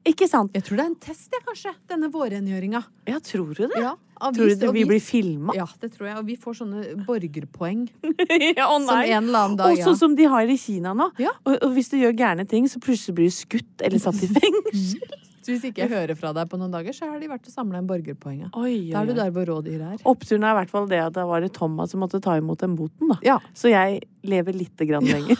ikke 0.06 0.28
sant? 0.30 0.52
Jeg 0.54 0.64
tror 0.66 0.78
det 0.78 0.84
er 0.84 0.90
en 0.92 1.00
test, 1.02 1.28
jeg, 1.34 1.42
kanskje. 1.46 1.72
Denne 1.90 2.10
vårrengjøringa. 2.12 2.82
Ja, 3.08 3.18
tror 3.24 3.50
du 3.54 3.64
det? 3.66 3.80
Ja, 3.82 3.94
Tror 4.18 4.48
du 4.50 4.54
det, 4.58 4.70
vi 4.74 4.82
blir 4.88 5.00
filma? 5.02 5.54
Ja, 5.54 5.66
det 5.80 5.92
tror 5.94 6.08
jeg. 6.08 6.16
Og 6.18 6.26
vi 6.26 6.34
får 6.40 6.56
sånne 6.62 6.96
borgerpoeng 7.06 7.84
ja, 8.58 8.66
å 8.66 8.80
som 8.82 8.90
en 8.98 9.28
eller 9.28 9.38
annen 9.44 9.56
dag. 9.60 9.70
Og 9.70 9.84
sånn 9.84 9.98
som 10.00 10.16
de 10.18 10.26
har 10.30 10.50
i 10.50 10.56
Kina 10.58 10.94
nå. 10.98 11.10
Ja. 11.22 11.30
Og, 11.44 11.54
og 11.62 11.76
hvis 11.76 11.92
du 11.92 11.98
gjør 12.00 12.16
gærne 12.18 12.46
ting, 12.50 12.66
så 12.70 12.82
plutselig 12.82 13.14
blir 13.20 13.30
du 13.30 13.36
skutt 13.36 13.84
eller 13.86 14.02
satt 14.02 14.18
i 14.26 14.30
fengsel. 14.38 15.14
Så 15.38 15.52
hvis 15.54 15.68
ikke 15.70 15.84
jeg 15.84 15.92
hører 15.94 16.18
fra 16.18 16.32
deg 16.36 16.50
på 16.50 16.58
noen 16.60 16.74
dager, 16.74 16.96
så 16.96 17.12
har 17.12 17.22
de 17.22 17.30
vært 17.30 17.46
og 17.46 17.54
samla 17.54 17.78
inn 17.80 17.86
borgerpoeng. 17.88 18.42
Oi, 18.58 18.74
Da 18.90 19.04
er 19.04 19.12
du 19.12 19.14
der 19.20 19.30
hvor 19.36 19.46
rådyret 19.48 19.86
er. 20.00 20.02
Oppturen 20.10 20.44
er 20.48 20.56
i 20.56 20.58
hvert 20.62 20.74
fall 20.74 20.90
det 20.90 21.02
at 21.04 21.14
det 21.16 21.28
var 21.30 21.44
det 21.46 21.52
Thomas 21.56 21.94
som 21.94 22.02
måtte 22.02 22.20
ta 22.24 22.34
imot 22.40 22.64
den 22.64 22.74
boten, 22.80 23.14
da. 23.14 23.20
Ja. 23.24 23.38
Så 23.56 23.70
jeg 23.70 24.02
lever 24.26 24.56
lite 24.56 24.88
grann 24.88 25.06
lenger. 25.06 25.38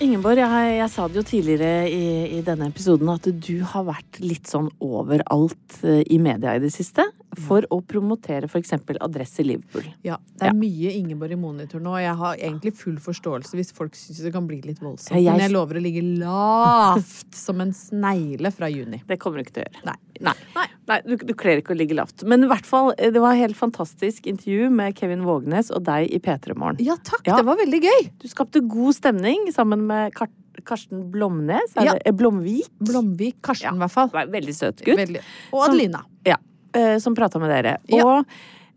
Ingeborg, 0.00 0.38
jeg, 0.40 0.76
jeg 0.78 0.88
sa 0.94 1.06
det 1.12 1.18
jo 1.18 1.22
tidligere 1.28 1.88
i, 1.92 2.04
i 2.38 2.40
denne 2.44 2.70
episoden 2.70 3.10
at 3.12 3.26
du 3.28 3.58
har 3.68 3.84
vært 3.84 4.16
litt 4.24 4.48
sånn 4.48 4.70
overalt 4.80 5.82
eh, 5.84 6.00
i 6.08 6.16
media 6.16 6.54
i 6.56 6.62
det 6.62 6.70
siste. 6.72 7.04
For 7.38 7.62
å 7.70 7.80
promotere 7.86 8.44
f.eks. 8.48 8.72
adresse 9.00 9.44
Liverpool. 9.44 9.84
Ja, 10.02 10.16
det 10.36 10.42
er 10.42 10.46
Ja. 10.46 10.52
mye 10.52 10.90
Ingeborg 10.98 11.32
i 11.32 11.36
monitor 11.36 11.80
nå, 11.80 11.90
og 11.92 12.00
jeg 12.00 12.14
har 12.16 12.36
egentlig 12.36 12.74
full 12.74 12.96
forståelse 12.96 13.54
hvis 13.54 13.72
folk 13.72 13.92
syns 13.94 14.22
det 14.22 14.32
kan 14.32 14.46
bli 14.46 14.60
litt 14.62 14.80
voldsomt. 14.80 15.10
Ja, 15.12 15.16
jeg- 15.18 15.32
Men 15.32 15.40
jeg 15.40 15.52
lover 15.52 15.74
å 15.74 15.82
ligge 15.82 16.02
lavt 16.18 17.34
som 17.34 17.60
en 17.60 17.72
snegle 17.72 18.52
fra 18.52 18.66
juni. 18.68 19.02
Det 19.06 19.18
kommer 19.20 19.38
du 19.38 19.44
ikke 19.44 19.52
til 19.54 19.64
å 19.64 19.66
gjøre. 19.66 19.84
Nei. 19.84 19.94
Nei, 20.20 20.66
Nei 20.88 21.00
du, 21.06 21.16
du 21.16 21.32
kler 21.34 21.62
ikke 21.62 21.72
å 21.74 21.78
ligge 21.78 21.94
lavt. 21.94 22.24
Men 22.24 22.44
i 22.44 22.48
hvert 22.48 22.66
fall, 22.66 22.92
eh, 22.98 23.10
det 23.10 23.20
var 23.22 23.32
et 23.32 23.38
helt 23.48 23.56
fantastisk 23.56 24.26
intervju 24.26 24.70
med 24.70 24.96
Kevin 24.98 25.22
Vågnes 25.22 25.70
og 25.70 25.84
deg 25.84 26.10
i 26.12 26.18
P3 26.18 26.54
Morgen. 26.56 26.76
Ja 26.84 26.96
takk, 26.96 27.26
Ja. 27.26 27.36
det 27.36 27.44
var 27.46 27.56
veldig 27.56 27.80
gøy! 27.80 28.10
Du 28.18 28.28
skapte 28.28 28.60
god 28.66 28.94
stemning 28.94 29.46
sammen 29.52 29.86
med 29.86 30.12
Kart 30.14 30.30
Karsten 30.66 31.10
Blomnes. 31.10 31.72
Er 31.76 31.84
Ja. 31.84 31.92
det, 31.94 32.02
eh, 32.06 32.12
Blomvik. 32.12 32.68
Blomvik. 32.82 33.40
Karsten, 33.40 33.76
i 33.76 33.78
hvert 33.78 33.90
fall. 33.90 34.08
Veldig 34.10 34.52
søt 34.52 34.82
gutt. 34.84 34.98
Veldig. 34.98 35.20
Og 35.54 35.62
Adelina. 35.70 36.02
Adelina. 36.02 36.04
Ja. 36.26 36.36
Eh, 36.76 36.96
Som 37.02 37.16
prata 37.18 37.40
med 37.42 37.52
dere. 37.52 37.76
Og 38.00 38.24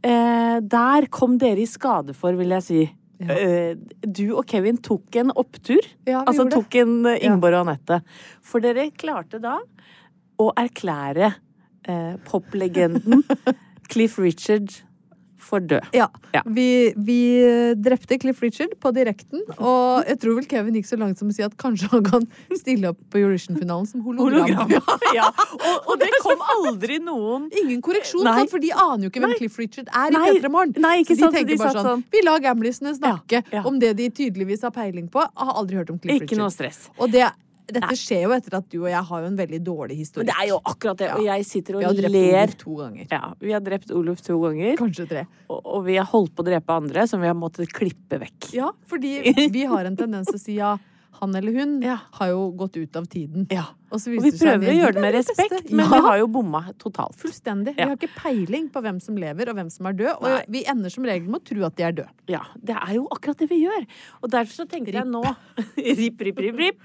eh, 0.03 0.57
der 0.59 1.07
kom 1.13 1.37
dere 1.41 1.63
i 1.63 1.69
skade 1.69 2.15
for, 2.17 2.35
vil 2.39 2.55
jeg 2.57 2.67
si. 2.67 2.83
Ja. 3.23 3.37
Eh, 3.37 3.75
du 4.01 4.33
og 4.33 4.45
Kevin 4.49 4.79
tok 4.83 5.15
en 5.21 5.31
opptur. 5.31 5.83
Ja, 6.07 6.23
altså 6.23 6.43
gjorde 6.43 6.57
tok 6.57 6.79
en 6.81 6.95
eh. 7.11 7.21
Ingeborg 7.27 7.59
og 7.59 7.67
Anette. 7.67 8.01
For 8.43 8.63
dere 8.63 8.89
klarte 8.97 9.39
da 9.43 9.59
å 10.41 10.49
erklære 10.57 11.29
eh, 11.87 12.15
poplegenden 12.27 13.23
Cliff 13.91 14.17
Richard 14.19 14.73
for 15.43 15.63
død. 15.63 15.89
Ja. 15.95 16.07
Ja. 16.33 16.41
Vi, 16.45 16.67
vi 16.97 17.19
drepte 17.83 18.17
Cliff 18.21 18.41
Richard 18.43 18.73
på 18.81 18.91
direkten, 18.95 19.43
og 19.57 20.07
jeg 20.09 20.19
tror 20.23 20.37
vel 20.39 20.47
Kevin 20.49 20.77
gikk 20.79 20.89
så 20.89 20.99
langt 20.99 21.19
som 21.21 21.29
å 21.31 21.35
si 21.35 21.43
at 21.45 21.55
kanskje 21.61 21.89
han 21.93 22.05
kan 22.07 22.27
stille 22.57 22.93
opp 22.93 22.99
på 23.13 23.21
Eurovision-finalen 23.21 23.89
som 23.89 24.03
hologram. 24.05 24.73
ja. 25.17 25.29
Og, 25.59 25.91
og 25.93 26.01
det 26.01 26.09
kom 26.23 26.41
aldri 26.57 26.99
noen 27.03 27.49
Ingen 27.63 27.81
korreksjon, 27.85 28.25
sant? 28.25 28.51
for 28.51 28.63
de 28.63 28.71
aner 28.73 29.07
jo 29.07 29.11
ikke 29.13 29.23
hvem 29.23 29.33
Nei. 29.35 29.39
Cliff 29.41 29.59
Richard 29.61 29.91
er 29.91 30.13
i 30.15 30.23
P3 30.39 30.51
Morgen. 30.53 30.73
De 30.73 30.81
tenker 30.81 31.51
de 31.53 31.59
bare 31.59 31.75
sånn, 31.77 31.89
sånn. 31.89 32.03
Vi 32.13 32.23
lar 32.25 32.41
gamlisene 32.43 32.95
snakke 32.97 33.43
Ja, 33.43 33.59
ja. 33.59 33.63
om 33.69 33.79
det 33.81 33.93
de 33.99 34.09
tydeligvis 34.13 34.63
har 34.65 34.73
peiling 34.75 35.09
på. 35.11 35.23
Har 35.23 35.57
aldri 35.59 35.79
hørt 35.81 35.91
om 35.93 35.99
Cliff 36.01 36.23
Ikke 36.23 36.39
noe 36.39 36.51
stress. 36.53 36.87
Og 36.97 37.11
det, 37.13 37.27
dette 37.70 37.95
skjer 37.97 38.26
jo 38.26 38.34
etter 38.36 38.57
at 38.57 38.66
du 38.72 38.78
og 38.82 38.89
jeg 38.91 39.01
har 39.09 39.24
jo 39.24 39.30
en 39.30 39.38
veldig 39.38 39.59
dårlig 39.64 39.97
Men 40.18 40.30
det 40.30 40.36
er 40.36 40.47
jo 40.49 40.59
akkurat 40.59 40.99
det. 40.99 41.09
Og 41.16 41.26
jeg 41.26 41.45
sitter 41.47 41.78
Vi 41.80 41.86
har 41.86 41.97
drept 41.97 42.16
ler. 42.16 42.34
Olof 42.43 42.57
to 42.64 42.76
ganger. 42.80 43.05
Ja, 43.11 43.22
vi 43.39 43.53
har 43.55 43.64
drept 43.64 43.93
Oluf 43.95 44.24
to 44.26 44.39
ganger. 44.43 44.76
Kanskje 44.80 45.07
tre. 45.09 45.26
Og, 45.47 45.59
og 45.61 45.86
vi 45.88 45.97
har 45.99 46.09
holdt 46.11 46.34
på 46.36 46.43
å 46.43 46.47
drepe 46.49 46.76
andre 46.76 47.05
som 47.09 47.24
vi 47.24 47.30
har 47.32 47.38
måttet 47.38 47.72
klippe 47.74 48.20
vekk. 48.24 48.49
Ja, 48.57 48.72
fordi 48.89 49.16
vi 49.55 49.68
har 49.70 49.88
en 49.88 49.99
tendens 49.99 50.32
til 50.32 50.39
å 50.39 50.43
si 50.43 50.57
ja, 50.59 50.74
han 51.20 51.36
eller 51.36 51.53
hun 51.55 51.82
Ja. 51.84 51.97
har 52.20 52.28
jo 52.32 52.51
gått 52.57 52.76
ut 52.78 52.95
av 52.99 53.05
tiden. 53.07 53.45
Ja. 53.51 53.66
Og, 53.91 53.99
så 54.01 54.09
Og 54.18 54.24
vi 54.26 54.32
prøver 54.32 54.72
å 54.72 54.76
gjøre 54.80 54.93
det 54.97 55.01
med 55.03 55.14
respekt, 55.14 55.70
men 55.72 55.86
vi 55.91 55.99
har 56.01 56.18
jo 56.18 56.28
bomma 56.28 56.64
totalt. 56.82 57.16
Fullstendig. 57.22 57.76
Vi 57.78 57.84
har 57.86 57.95
ikke 57.95 58.09
peiling 58.18 58.70
på 58.74 58.82
hvem 58.82 58.99
som 59.01 59.16
lever 59.22 59.49
og 59.51 59.55
hvem 59.59 59.70
som 59.70 59.86
er 59.86 59.93
død. 59.93 60.16
Og 60.18 60.24
Nei. 60.24 60.39
vi 60.49 60.64
ender 60.74 60.89
som 60.89 61.05
regel 61.05 61.30
med 61.30 61.41
å 61.41 61.45
tro 61.45 61.64
at 61.68 61.76
de 61.78 61.84
er 61.86 61.91
døde. 61.99 62.09
Ja, 62.34 62.41
det 62.57 62.76
er 62.76 62.93
jo 62.97 63.05
akkurat 63.14 63.38
det 63.43 63.49
vi 63.51 63.61
gjør. 63.68 63.86
Og 64.24 64.30
derfor 64.34 64.64
så 64.64 64.68
tenkte 64.68 64.93
jeg 64.97 65.05
nå 65.05 65.22
Rip, 66.01 66.22
rip, 66.26 66.39
rip, 66.47 66.57
rip. 66.57 66.80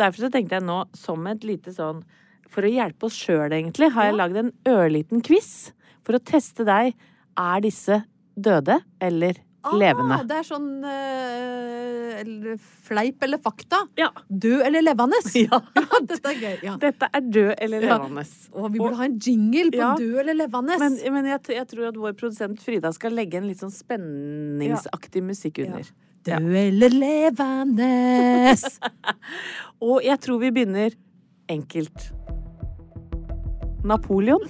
Derfor 0.00 0.24
så 0.26 0.32
tenkte 0.32 0.56
jeg 0.56 0.64
nå, 0.64 0.80
som 0.96 1.26
et 1.26 1.44
lite 1.44 1.74
sånn 1.76 2.02
For 2.48 2.62
å 2.64 2.70
hjelpe 2.72 3.04
oss 3.10 3.16
sjøl, 3.18 3.50
egentlig, 3.52 3.92
har 3.92 4.08
jeg 4.08 4.16
lagd 4.16 4.36
en 4.40 4.52
ørliten 4.70 5.20
quiz 5.26 5.72
for 6.04 6.16
å 6.16 6.22
teste 6.24 6.64
deg. 6.64 6.94
Er 7.36 7.60
disse 7.60 8.04
døde 8.38 8.80
eller 9.02 9.36
levende? 9.72 10.18
Ah, 10.18 10.24
det 10.28 10.36
er 10.40 10.46
sånn 10.46 10.84
uh, 10.84 12.54
fleip 12.84 13.22
eller 13.24 13.40
fakta. 13.42 13.80
Ja. 13.98 14.10
Død 14.28 14.64
eller 14.68 14.84
levende. 14.84 15.20
Ja. 15.44 15.60
Dette 16.04 16.30
er 16.30 16.38
gøy. 16.40 16.56
Ja. 16.64 16.74
Dette 16.80 17.08
er 17.08 17.22
død 17.24 17.52
eller 17.66 17.84
levende. 17.84 18.24
Og 18.54 18.72
vi 18.72 18.80
burde 18.80 18.98
ha 19.00 19.08
en 19.08 19.18
jingle 19.18 19.70
på 19.74 19.90
død 20.00 20.18
eller 20.24 20.38
levende. 20.44 20.78
Men, 20.80 20.98
men 21.16 21.30
jeg, 21.32 21.40
jeg 21.56 21.68
tror 21.70 21.90
at 21.90 22.00
vår 22.00 22.16
produsent 22.20 22.62
Frida 22.64 22.92
skal 22.96 23.16
legge 23.16 23.40
en 23.40 23.48
litt 23.48 23.62
sånn 23.62 23.74
spenningsaktig 23.74 25.24
musikk 25.24 25.62
under. 25.66 25.88
Død 26.24 26.58
eller 26.64 26.98
levende. 26.98 27.90
Og 29.88 29.98
jeg 30.04 30.20
tror 30.24 30.40
vi 30.44 30.52
begynner 30.54 30.96
enkelt. 31.52 32.12
Napoleon. 33.84 34.40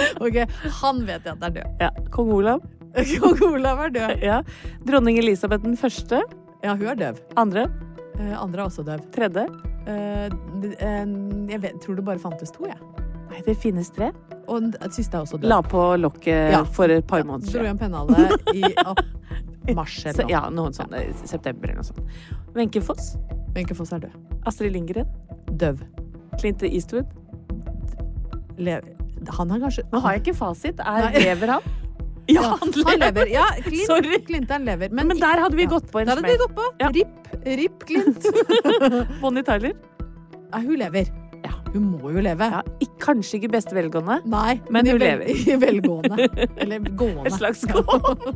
ok, 0.24 0.38
han 0.80 1.04
vet 1.08 1.24
jeg 1.26 1.36
at 1.36 1.46
er 1.48 1.54
død. 1.60 1.80
Ja. 1.80 1.90
Kong 2.14 2.32
Olav. 2.36 2.64
Kong 3.22 3.42
Olav 3.50 3.80
er 3.86 3.94
død. 3.94 4.22
Ja. 4.24 4.40
Dronning 4.88 5.18
Elisabeth 5.20 5.64
den 5.64 5.76
første. 5.76 6.22
Ja, 6.64 6.74
hun 6.74 6.86
er 6.92 6.98
døv. 7.00 7.20
Andre. 7.36 7.66
Eh, 8.18 8.32
andre 8.40 8.62
er 8.62 8.66
også 8.70 8.84
døv. 8.86 9.02
Tredje. 9.14 9.46
Eh, 9.86 10.26
eh, 10.26 11.02
jeg 11.52 11.60
vet, 11.62 11.76
tror 11.84 11.98
det 12.00 12.04
bare 12.06 12.22
fantes 12.22 12.50
to, 12.54 12.64
jeg. 12.66 12.78
Nei, 13.30 13.42
det 13.46 13.56
finnes 13.60 13.90
tre. 13.92 14.12
Og 14.46 14.62
den 14.72 14.94
siste 14.94 15.18
er 15.18 15.26
også 15.26 15.40
død. 15.40 15.48
La 15.50 15.60
på 15.62 15.82
lokket 16.00 16.52
Ja. 16.54 16.62
for 16.64 16.88
et 16.90 17.06
par 17.06 17.24
måneder 17.26 17.50
siden. 17.50 17.64
Dro 17.66 17.70
en 17.74 17.78
pennalet 17.78 18.52
i 18.54 19.74
mars 19.76 19.96
eller 20.06 20.22
noe. 20.22 20.30
ja, 20.30 20.44
noen 20.54 20.72
sånne 20.76 21.00
september 21.26 21.68
eller 21.68 21.82
noe 21.82 21.88
sånt. 21.88 22.00
Wenche 22.54 22.80
Foss. 22.86 23.16
Wenche 23.56 23.74
Foss 23.76 23.92
er 23.92 24.04
død. 24.06 24.14
Astrid 24.46 24.72
Lindgren. 24.72 25.08
Døv. 25.58 25.82
Clint 26.40 26.62
Eastwood. 26.62 27.10
Le 28.56 28.78
han 29.38 29.50
har 29.50 29.60
kanskje 29.66 29.84
Nå 29.92 30.00
har 30.04 30.16
jeg 30.16 30.22
ikke 30.26 30.36
fasit. 30.38 30.80
Er, 30.80 31.10
lever 31.20 31.52
han? 31.56 31.74
Ja, 32.28 32.56
han 32.58 32.72
lever. 32.98 33.28
Ja, 33.30 33.44
Clint, 33.62 33.86
Sorry. 33.86 34.16
Clinton 34.26 34.64
lever. 34.66 34.90
Men, 34.90 35.12
der 35.20 35.44
hadde 35.44 35.54
vi 35.56 35.66
gått 35.70 35.92
på 35.92 36.00
en 36.02 36.08
Der 36.08 36.16
hadde 36.16 36.26
vi 36.26 36.34
smell. 36.34 36.48
gått 36.48 36.56
på. 36.56 36.64
Ja. 36.82 36.88
Rip, 36.90 37.28
rip 37.46 37.84
Clint. 37.86 38.26
Bonnie 39.22 39.44
Tyler. 39.46 39.76
Ja, 40.50 40.58
hun 40.64 40.74
lever. 40.80 41.06
Ja. 41.44 41.52
Hun 41.72 41.84
må 41.92 42.10
jo 42.10 42.24
leve. 42.24 42.48
Ja, 42.50 42.64
kanskje 43.02 43.38
ikke 43.38 43.52
beste 43.54 43.76
velgående. 43.76 44.16
Nei, 44.26 44.56
Men 44.70 44.82
men 44.82 44.90
hun 44.96 44.98
lever. 45.04 45.30
I 45.30 45.54
velgående. 45.68 46.26
Eller 46.56 46.82
gående. 46.98 47.28
Et 47.30 47.38
slags 47.38 47.62
gående. 47.70 48.34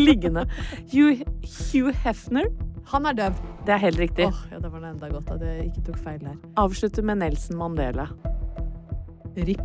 Liggende. 0.00 0.46
Hugh, 0.94 1.20
Hugh 1.44 1.92
Hefner. 2.06 2.48
Han 2.94 3.04
er 3.06 3.14
døv. 3.20 3.36
Det 3.68 3.76
er 3.76 3.84
helt 3.84 4.00
riktig. 4.00 4.26
Oh, 4.32 4.40
ja, 4.50 4.58
det 4.64 4.72
var 4.72 4.80
det 4.82 4.94
enda 4.94 5.12
godt 5.12 5.28
at 5.36 5.44
jeg 5.44 5.68
ikke 5.68 5.84
tok 5.90 6.00
feil 6.08 6.22
der. 6.24 6.40
Avslutter 6.58 7.04
med 7.06 7.20
Nelson 7.20 7.60
Mandela. 7.60 8.08
Rip. 9.36 9.60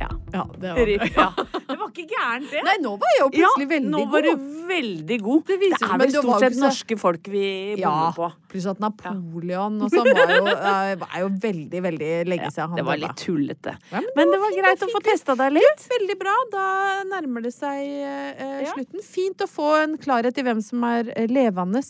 Ja. 0.00 0.08
Ja, 0.32 0.42
det 0.60 0.72
var 0.74 0.86
Rip, 0.86 1.04
ja. 1.16 1.30
Det 1.66 1.74
var 1.80 1.88
ikke 1.90 2.04
gærent, 2.10 2.50
det. 2.52 2.60
Nei, 2.66 2.74
nå 2.82 2.90
var 3.00 3.10
jeg 3.14 3.20
jo 3.22 3.28
plutselig 3.32 3.66
veldig 3.70 3.90
nå 3.90 4.00
god. 4.10 4.26
du 4.26 4.66
veldig 4.68 5.16
god. 5.24 5.40
Det 5.48 5.56
Det, 5.62 5.68
er 5.86 5.98
vel 6.02 6.12
stort 6.12 6.42
sett 6.44 6.58
norske 6.60 6.98
folk 7.00 7.30
vi 7.32 7.44
Ja, 7.80 7.90
bommer 7.90 8.12
på. 8.16 8.28
pluss 8.52 8.66
at 8.70 8.80
Napoleon 8.82 9.78
og 9.82 9.90
sånn 9.94 10.10
var, 10.14 10.32
jo- 10.36 10.52
eh, 10.56 10.92
var 11.00 11.16
jo 11.22 11.30
veldig, 11.46 11.80
veldig 11.88 12.10
lenge 12.28 12.50
siden 12.52 12.68
han 12.74 12.76
Det 12.76 12.84
var 12.86 13.00
litt 13.02 13.16
tullete. 13.22 13.76
Ja, 13.92 14.02
Men 14.18 14.30
det 14.34 14.40
var 14.42 14.50
fint, 14.52 14.60
greit 14.62 14.84
å 14.86 14.90
få 14.92 15.02
testa 15.08 15.36
deg 15.40 15.52
litt. 15.56 15.86
Veldig 15.94 16.18
bra. 16.20 16.36
Da 16.52 16.66
nærmer 17.14 17.42
det 17.48 17.54
seg 17.56 17.80
eh, 17.86 18.62
Ja. 18.66 18.72
slutten. 18.76 19.02
Fint 19.02 19.38
å 19.42 19.48
få 19.50 19.72
en 19.82 19.96
klarhet 19.98 20.36
i 20.38 20.42
hvem 20.42 20.62
som 20.62 20.84
er 20.84 21.10
eh, 21.16 21.26
levende 21.26 21.82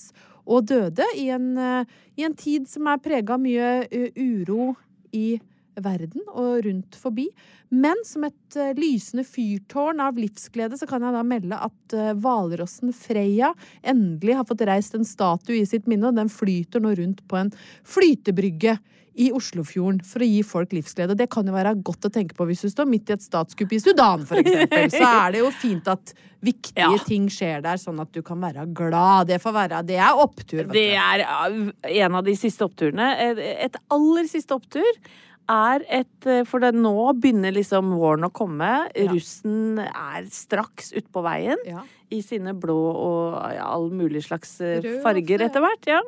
og 0.46 0.64
døde 0.66 1.04
i 1.16 1.28
en, 1.34 1.56
eh, 1.58 1.84
i 2.16 2.24
en 2.24 2.34
tid 2.34 2.68
som 2.68 2.86
er 2.86 2.98
prega 3.02 3.34
av 3.34 3.40
mye 3.40 3.88
eh, 3.90 4.10
uro 4.16 4.76
i 5.12 5.36
verden 5.36 5.52
og 5.76 6.64
rundt 6.64 6.96
forbi. 6.96 7.28
Men 7.70 7.96
som 8.04 8.24
et 8.24 8.56
eh, 8.56 8.74
lysende 8.78 9.24
fyrtårn 9.26 10.00
av 10.00 10.18
livsglede 10.20 10.78
så 10.78 10.86
kan 10.86 11.02
jeg 11.02 11.16
da 11.16 11.22
melde 11.26 11.58
at 11.68 11.96
eh, 11.96 12.12
hvalrossen 12.14 12.94
Freya 12.94 13.52
endelig 13.82 14.36
har 14.38 14.46
fått 14.46 14.66
reist 14.68 14.94
en 14.94 15.04
statue 15.04 15.60
i 15.60 15.66
sitt 15.66 15.86
minne, 15.86 16.08
og 16.08 16.16
den 16.16 16.30
flyter 16.32 16.80
nå 16.80 16.94
rundt 16.98 17.24
på 17.28 17.40
en 17.40 17.52
flytebrygge 17.86 18.78
i 19.16 19.30
Oslofjorden 19.32 20.02
for 20.04 20.20
å 20.20 20.28
gi 20.28 20.42
folk 20.44 20.74
livsglede. 20.76 21.16
Det 21.16 21.28
kan 21.32 21.46
jo 21.48 21.54
være 21.54 21.72
godt 21.84 22.08
å 22.08 22.12
tenke 22.12 22.36
på 22.36 22.46
hvis 22.48 22.66
du 22.66 22.68
står 22.68 22.88
midt 22.90 23.10
i 23.10 23.14
et 23.16 23.24
statskupp 23.24 23.72
i 23.72 23.80
Sudan, 23.80 24.26
for 24.28 24.40
eksempel. 24.42 24.90
Så 24.92 25.04
er 25.08 25.32
det 25.32 25.40
jo 25.40 25.52
fint 25.56 25.88
at 25.88 26.12
viktige 26.44 26.84
Ja. 26.84 26.98
ting 27.06 27.28
skjer 27.32 27.62
der, 27.64 27.80
sånn 27.80 28.00
at 28.02 28.12
du 28.12 28.20
kan 28.22 28.40
være 28.40 28.66
glad. 28.76 29.28
Det 29.32 29.40
får 29.42 29.54
være 29.56 29.82
Det 29.88 29.96
er 29.96 30.20
opptur, 30.20 30.66
Det 30.68 30.92
er 30.94 31.24
uh, 31.24 31.72
en 32.04 32.14
av 32.14 32.24
de 32.24 32.36
siste 32.36 32.64
oppturene. 32.64 33.08
Et 33.40 33.76
aller 33.90 34.28
siste 34.28 34.52
opptur 34.54 35.00
er 35.48 35.84
et 36.00 36.26
uh, 36.26 36.40
For 36.48 36.58
det 36.64 36.72
nå 36.74 36.92
begynner 37.20 37.52
liksom 37.54 37.92
våren 37.98 38.26
å 38.26 38.32
komme. 38.34 38.68
Ja. 38.96 39.06
Russen 39.12 39.78
er 39.82 40.26
straks 40.32 40.92
utpå 40.96 41.22
veien 41.26 41.58
Ja. 41.68 41.84
i 42.10 42.20
sine 42.22 42.54
blå 42.54 42.76
og 42.76 43.36
ja, 43.54 43.66
all 43.70 43.90
mulig 43.94 44.24
slags 44.26 44.56
uh, 44.60 44.78
Rød 44.82 45.02
farger 45.04 45.46
etter 45.46 45.62
hvert. 45.64 45.86
Ja. 45.86 46.00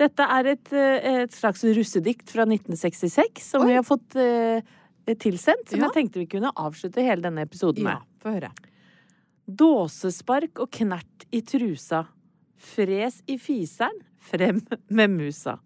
Dette 0.00 0.24
er 0.38 0.46
et, 0.54 0.72
uh, 0.72 1.24
et 1.26 1.32
slags 1.36 1.64
russedikt 1.76 2.30
fra 2.32 2.46
1966 2.48 3.42
som 3.52 3.62
Oi. 3.66 3.72
vi 3.72 3.78
har 3.80 3.84
fått 3.84 4.16
uh, 4.16 4.60
tilsendt. 5.20 5.68
Som 5.70 5.80
Ja. 5.80 5.88
jeg 5.90 5.96
tenkte 5.98 6.22
vi 6.22 6.26
kunne 6.38 6.52
avslutte 6.56 7.02
hele 7.04 7.20
denne 7.24 7.44
episoden 7.44 7.84
Ja, 7.84 7.98
med. 7.98 8.06
få 8.22 8.32
høre. 8.38 8.52
Dåsespark 9.50 10.60
og 10.62 10.70
knert 10.70 11.26
i 11.34 11.40
trusa. 11.42 12.04
Fres 12.60 13.22
i 13.26 13.36
fiseren, 13.40 13.96
frem 14.20 14.60
med 14.92 15.10
musa. 15.10 15.58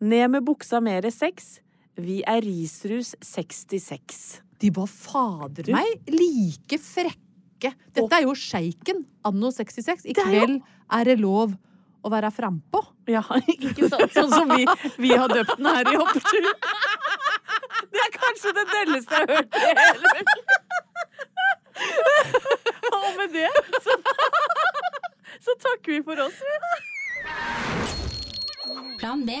Ned 0.00 0.30
med 0.30 0.44
buksa 0.46 0.80
mere 0.84 1.10
sex. 1.12 1.58
Vi 2.00 2.20
er 2.28 2.40
risrus 2.44 3.14
66. 3.24 4.40
De 4.60 4.70
var 4.76 4.88
fader 4.90 5.70
meg 5.72 6.10
like 6.12 6.78
frekke. 6.80 7.72
Dette 7.92 8.16
er 8.16 8.24
jo 8.24 8.34
sjeiken 8.36 9.04
anno 9.26 9.50
66. 9.52 10.06
I 10.08 10.14
er 10.14 10.22
kveld 10.22 10.60
er 10.96 11.10
det 11.10 11.18
lov 11.20 11.54
å 12.00 12.12
være 12.12 12.30
frampå. 12.32 12.80
Ja, 13.10 13.22
ikke 13.52 13.88
sant? 13.90 14.12
Sånn 14.14 14.32
som 14.32 14.48
vi, 14.54 14.64
vi 15.00 15.10
har 15.12 15.28
døpt 15.32 15.56
den 15.58 15.68
her 15.68 15.88
i 15.90 15.96
Hoppetur. 16.00 16.48
Det 17.90 18.00
er 18.04 18.12
kanskje 18.14 18.52
det 18.56 18.66
delleste 18.70 19.20
jeg 19.20 19.26
har 19.26 19.32
hørt 19.36 19.52
i 19.56 19.62
hele 19.80 20.08
mitt 20.16 20.34
Og 22.90 23.08
med 23.16 23.32
det 23.32 23.48
så, 23.84 23.94
så 25.46 25.54
takker 25.64 25.96
vi 25.96 26.00
for 26.04 26.20
oss. 26.26 26.38
Plan 29.00 29.24
B. 29.26 29.40